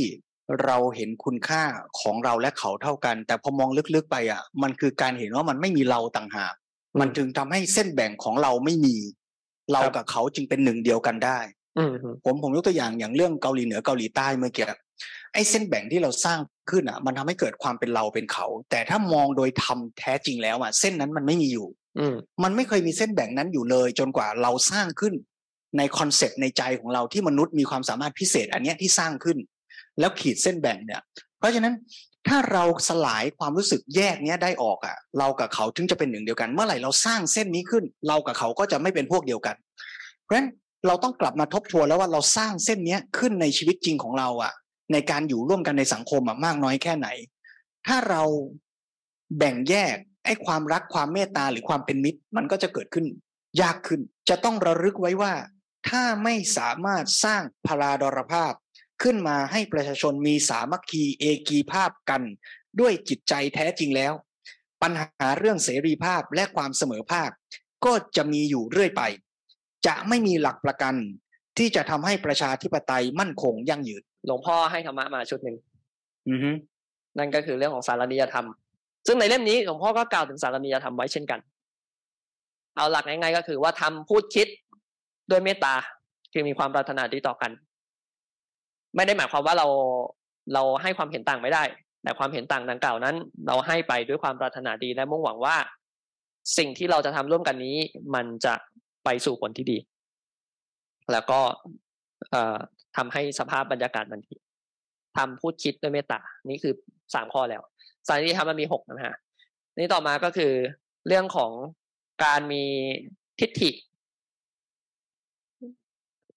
[0.65, 1.63] เราเห็นคุณค่า
[2.01, 6.53] ของเราและเขาเท่ากัน แต่พอมองลึกๆไปอะ มันคือการเห็นว่ามันไม่มีเราต่างหาก
[6.99, 8.95] มันจึงทำให้เส้นแบ่งของเราไม่มี
[9.73, 11.39] เรากับเขาจึงเป็นหนึ่งเดียวกันได้
[12.25, 14.65] ผมผมยกตัวอย่างอย่างเรื่องเกาหลีเหนือเกาหลีใต้เมื่อกี้
[15.33, 21.67] ไอ้เส้นแบ่งที่เราสร้างขึ้นอะ มันทำให้เกิดความเป็นเราเป็นเขา แต่ถ้ามองโดยทำแท้จริงแล้วอะเส้นนั้นมันไม่มีอยู่
[21.99, 25.13] อืมมันไม่เคยมีเส้นแบ่งนั้นอยู่เลย จนกว่าเราสร้างขึ้น
[25.77, 29.37] ในคอนเซปต์ในใจของเราที่มนุษย์มีความสามารถพิเศษ อันเนี้ยที่สร้างขึ้น
[29.99, 31.01] แล้วขีดเส้นแบ่งเนี่ย
[31.39, 31.73] เพราะฉะนั้น
[32.27, 39.55] ถ้าเราสลายความรู้สึกแยกเนี้ยได้ออกอะ เรากับเขาถึงจะเป็นหนึ่งเดียวกัน เมื่อไหร่เราสร้างเส้นนี้ขึ้น เรากับเขาก็จะไม่เป็นพวกเดียวกัน
[40.23, 40.49] เพราะฉะนั้น
[40.87, 44.53] เราต้องกลับมาทบทวนแล้วว่าเราสร้างเส้นเนี้ยขึ้นในชีวิตจริงของเราอะ
[44.91, 47.07] ในการอยู่ร่วมกันในสังคมอะมากน้อยแค่ไหน
[47.87, 48.21] ถ้าเรา
[49.37, 53.05] แบ่งแยกไอ้ความรักความเมตตาหรือความเป็นมิตร มันก็จะเกิดขึ้น
[53.61, 55.33] ยากขึ้น จะต้องระลึกไว้ว่า
[55.89, 58.53] ถ้าไม่สามารถสร้างพลาดรภาพ
[59.03, 62.21] ขึ้นมาให้ประชาชนมีสามัคคีเอกีภาพกัน
[62.79, 64.13] ด้วยจิตใจแท้จริงแล้ว
[64.81, 67.29] ปัญหาเรื่องเสรีภาพและความเสมอภาค
[67.85, 69.01] ก็จะมีอยู่เรื่อยไป
[69.87, 70.93] จะไม่มีหลักประกัน
[71.57, 75.57] ที่จะทำให้ประชาธิปไตยมั่นคงยั่งยืนหลวงพ่อให้ธรรมะมาชุดหนึ่ง
[76.29, 76.51] อือฮึ
[77.17, 78.45] นั่นก็คือเรื่องของสารนิยธรรม
[79.07, 81.39] ซึ่งในเล่มนี้หลวงพ่อก็กล่าวถึงสารนิยธรรมไว้เช่นกัน
[82.75, 84.47] เอาหลักง่ายๆก็คือว่าทำพูดคิด
[85.29, 85.75] ด้วยเมตตา
[86.33, 87.51] คือมีความปรารถนาดีต่อกัน
[88.95, 89.67] ไม่ได้หมายความว่าเรา
[90.53, 91.63] เราให้ความเห็นต่างไม่ได้
[92.03, 93.15] แต่ความเห็นต่างดังกล่าวนั้น
[93.47, 95.55] เราให้ไปด้วยความปรารถนาดีและมุ่งหวังว่า
[96.57, 97.77] สิ่งที่เราจะทำร่วมกันนี้
[98.15, 98.53] มันจะ
[99.03, 99.77] ไปสู่ผลที่ดี
[101.11, 101.39] แล้วก็
[102.29, 102.57] เอ่อ
[102.97, 104.35] ทำให้สภาพบรรยากาศมันดี
[105.17, 106.73] ทำพูดคิดด้วยเมตตา นี่คือ
[107.13, 107.61] สามข้อแล้ว
[108.07, 109.15] สารที่ทำมันมีหกนะฮะ
[109.77, 110.51] นี่ต่อมาก็คือ
[111.07, 111.51] เรื่องของ
[112.23, 112.63] การมี
[113.39, 113.71] ทิฏฐิ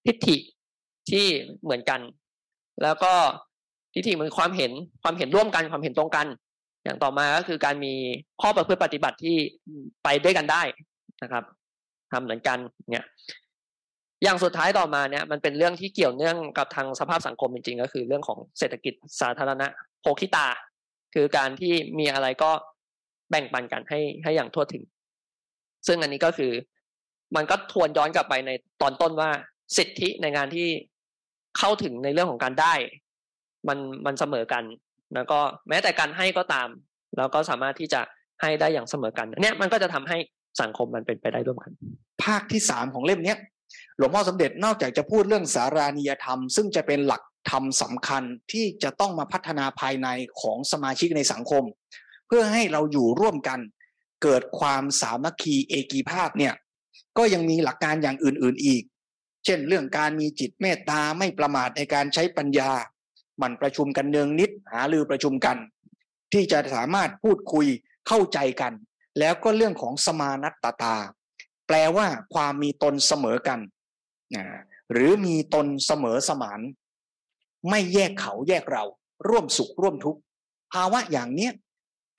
[0.05, 0.37] ทิฏฐิ
[1.09, 1.25] ที่
[1.63, 2.01] เหมือนกัน
[2.83, 3.13] แล้วก็
[3.93, 4.71] ทิฏฐิมันความเห็น
[5.03, 6.27] ความเห็นร่วมกันความเห็นตรงกัน
[6.83, 7.93] อย่างต่อมาก็คือการมี
[8.41, 9.35] ข้อประพฤติปฏิบัติที่
[10.03, 10.61] ไปด้วยกันได้
[11.23, 11.43] นะครับ
[12.15, 12.57] ทำเหมือนกัน
[12.91, 13.05] เนี่ย
[14.23, 19.67] อย่างสุดท้ายต่อมาเนี่ยมันเป็นเรื่องที่เกี่ยวเนื่องกับทางสภาพสังคมจริงๆ ก็คือเรื่องของเศรษฐกิจสาธารณะ
[20.01, 20.47] โภคิตา
[21.13, 22.51] คือการที่มีอะไรก็
[23.29, 24.83] แบ่งปันกันให้ให้อย่างทั่วถึง
[25.87, 26.51] ซึ่งอันนี้ก็คือ
[27.35, 28.51] มันก็ทวนย้อนกลับไปใน
[28.81, 29.29] ตอนต้นว่า
[29.77, 30.67] สิทธิในงานที่
[31.57, 32.73] เข้าถึงในเรื่องของการได้
[33.67, 34.63] มันมันเสมอกัน
[35.13, 35.39] แล้วก็
[35.69, 36.67] แม้แต่การให้ก็ตาม
[37.17, 38.01] แล้วก็สามารถที่จะ
[38.41, 40.17] ให้ได้อย่างเสมอกันเนี่ยมันก็จะทำให้
[40.61, 41.71] สังคมมันเป็นไปได้ร่วมกัน
[42.25, 43.37] ภาคที่สามของเล่มเนี้ย
[43.97, 50.07] หลวงพ่อสมเด็จนอกจากจะพูดเรื่องสารานิยธรรม ซึ่งจะเป็นหลักธรรมสำคัญที่จะต้องมาพัฒนาภายใน
[50.41, 51.63] ของสมาชิกในสังคม
[52.27, 53.59] เพื่อให้เราอยู่ร่วมกัน
[54.23, 56.53] เกิดความสามัคคีเอกีภาพเนี่ย
[57.17, 58.83] ก็ยังมีหลักการอย่างอื่น ๆอีก
[59.45, 62.71] เช่นเรื่องการมีจิตเมตตาไม่ประมาทในการใช้ปัญญา
[63.39, 65.57] หมันประชุมกันเนืองนิดหาลือประชุมกัน
[66.33, 67.67] ที่จะสามารถพูดคุย
[68.07, 68.73] เข้าใจกัน
[69.19, 70.95] แล้วก็เรื่องของสมานัตตา
[71.67, 73.59] แปลว่าความมีตนเสมอกัน
[74.35, 74.45] นะ
[74.91, 76.59] หรือมีตนเสมอสมาน
[77.69, 78.83] ไม่แยกเขาแยกเรา
[79.27, 80.19] ร่วมสุขร่วมทุกข์
[80.73, 81.53] ภาวะอย่างเนี้ย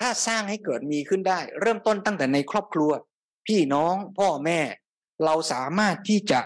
[0.00, 2.90] ถ้าสร้างให้เกิดมีขึ้นได้ เริ่มต้นตั้งแต่ในครอบครัว
[3.46, 4.60] พี่น้องพ่อแม่
[5.24, 6.40] เราสามารถที่จะ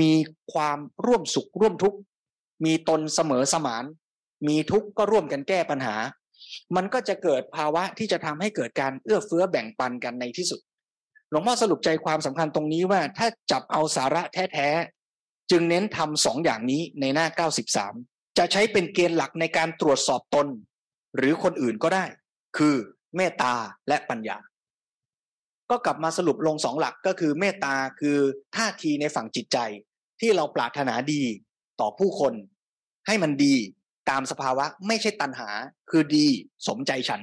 [0.00, 0.12] มี
[0.52, 1.98] ความร่วมสุขร่วมทุกข์
[2.64, 3.84] มีตนเสมอสมาน
[4.48, 5.96] มีทุกข์ก็ร่วมกันแก้ปัญหา
[6.76, 10.60] มันก็จะเกิดภาวะที่จะทำให้เกิดการเอื้อเฟื้อแบ่งปันกันในที่สุด
[11.30, 17.26] หลวงพ่อสรุปใจความสำคัญตรงนี้ว่าถ้าจับเอาสาระแท้ๆ จึงเน้นทำสองอย่างนี้ในหน้า
[17.82, 20.46] 93 จะใช้เป็นเกณฑ์หลักในการตรวจสอบตน
[21.16, 22.04] หรือคนอื่นก็ได้
[22.56, 22.74] คือ
[23.16, 23.54] เมตตา
[23.88, 24.38] และปัญญา
[25.70, 28.18] ก็กลับมาสรุปลงสองหลักก็คือเมตตาคือ
[28.56, 29.58] ท่าทีในฝั่งจิตใจ
[30.20, 31.22] ที่เราปรารถนาดี
[31.80, 32.34] ต่อผู้คน
[33.06, 33.54] ให้มันดี
[34.10, 35.48] ตามสภาวะไม่ใช่ตันหา
[35.90, 36.26] คือดี
[36.68, 37.22] สมใจฉัน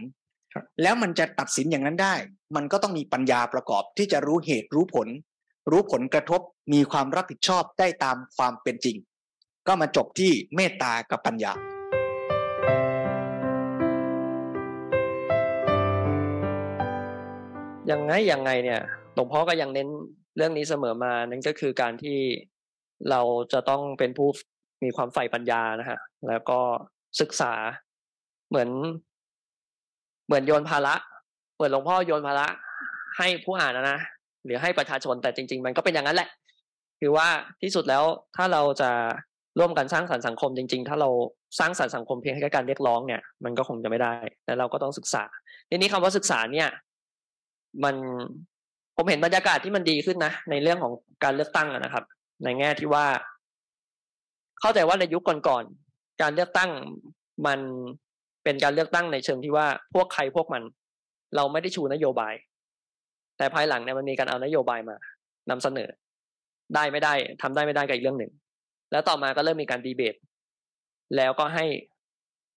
[0.82, 2.15] แล้วมันจะตัดสินอย่างนั้นได้
[2.56, 5.07] มันก็ต้องมีปัญญาประกอบที่จะรู้เหตุรู้ผล
[5.72, 6.41] รู้ผลกระทบ
[6.74, 8.98] มีความรับผิดชอบได้ตามความเป็นจริง
[9.68, 11.53] ก็มาจบที่เมตตากับปัญญา
[17.91, 18.82] ยังไงยังไงเนี่ย
[19.14, 19.88] หลวงพ่อก็ยังเน้น
[20.38, 22.18] เรื่องนี้เสมอมานั่นก็คือการที่
[23.10, 23.22] เรา
[23.53, 24.30] จะต้องเป็นผู้
[24.84, 25.99] มีความใฝ่ปัญญานะฮะ
[26.30, 26.60] แล้วก็
[27.22, 27.53] ศึกษา
[28.49, 28.69] เหมือน
[30.28, 30.95] เหมือนโยนภาระ
[31.56, 32.48] เหมือนหลวงพ่อโยนภาระ
[33.18, 33.99] ให้ผู้อ่านนะนะ
[34.45, 36.30] หรือให้ประชาชนแต่จริง ๆ มันก็เป็นอย่างนั้นแหละ
[36.99, 37.28] คือว่า
[37.62, 38.04] ที่สุดแล้ว
[38.36, 38.91] ถ้าเราจะ
[39.60, 41.10] ร่วมกันสร้างสรรค์สังคมจริง ๆ ถ้าเรา
[41.60, 44.14] สร้างสรรค์สังคมเพียงแค่การเรียกร้องเนี่ยมันก็คงจะไม่ได้
[44.45, 45.24] แต่เราก็ต้องศึกษา
[45.70, 46.70] ทีนี้คำว่าศึกษาเนี่ย
[47.84, 47.95] มัน
[48.95, 50.94] ผมเห็นบรรยากาศที่มันดีขึ้นนะในเรื่องของ
[51.24, 52.04] การเลือกตั้งนะครับ
[52.44, 53.06] ในแง่ที่ว่า
[54.62, 56.72] เข้าใจว่าในยุคก่อนๆการเลือกตั้ง
[57.45, 57.60] มัน
[58.48, 60.64] เป็นการเลือกตั้งในเชิงที่ว่าพวกใครพวกมัน
[61.36, 62.34] เราไม่ได้ชูนโยบาย
[63.38, 64.95] แต่ภายหลังเนี่ยมันมีการเอานโยบายมา
[65.49, 65.90] นำเสนอ
[66.76, 68.32] ได้ไม่ได้ทำได้ไม่ได้ก็อีกเรื่องหนึ่ง
[68.91, 70.15] แล้วต่อมาก็เริ่มมีการดีเบต
[71.15, 71.65] แล้วก็ให้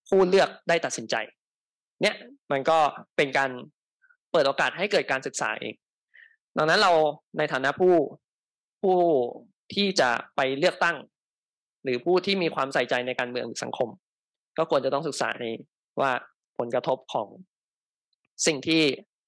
[0.09, 1.15] ผู้เลือกได้ตัดสินใจ
[2.03, 2.15] เนี่ย
[2.53, 2.79] มันก็
[3.17, 3.51] เป็นการ
[4.33, 5.75] เปิดโอกาสให้เกิดการศึกษาเอง
[6.57, 6.93] ดังนั้นเรา
[7.39, 7.95] ในฐานะผู้
[8.83, 8.97] ผู้
[9.75, 10.97] ที่จะไปเลือกตั้ง
[11.85, 13.89] หรือผู้ที่มีความใส่ใจในการเมืองหรือสังคม
[14.59, 15.47] ก็ควรจะต้องศึกษาใน
[16.01, 16.11] ว่า
[16.59, 17.29] ผลกระทบของ
[18.47, 18.83] สิ่งที่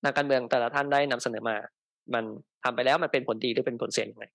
[0.04, 1.56] นักการเมืองแต่ละท่านได้นำเสนอมา
[2.14, 2.24] มัน
[2.64, 4.26] ทำไปแล้วมันเป็นผลดีหรือเป็นผลเสียยังไง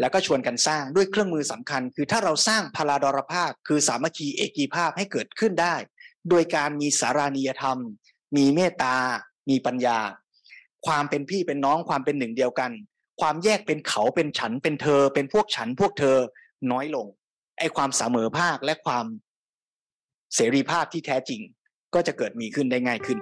[0.00, 5.74] แล้วก็ชวนกันสร้างด้วยเครื่องมือสำคัญ คือถ้าเราสร้างพลาดรภาพ คือสามัคคีเอกีภาพให้เกิดขึ้นได้
[6.30, 7.78] โดยการมีสารานิยธรรม
[8.36, 8.96] มีเมตตา
[9.50, 9.98] มีปัญญา
[10.86, 12.70] ความเป็นพี่เป็นน้องความเป็นหนึ่งเดียวกัน
[13.20, 16.16] ความแยกเป็นเขาเป็นฉันเป็นเธอ เป็นพวกฉันพวกเธอ
[16.72, 17.06] น้อยลง
[17.58, 19.06] ไอ้ความเสมอภาคและความ
[20.34, 21.40] เสรีภาพที่แท้จริง
[21.94, 23.18] ก็จะเกิดมีขึ้นได้ง่ายขึ้น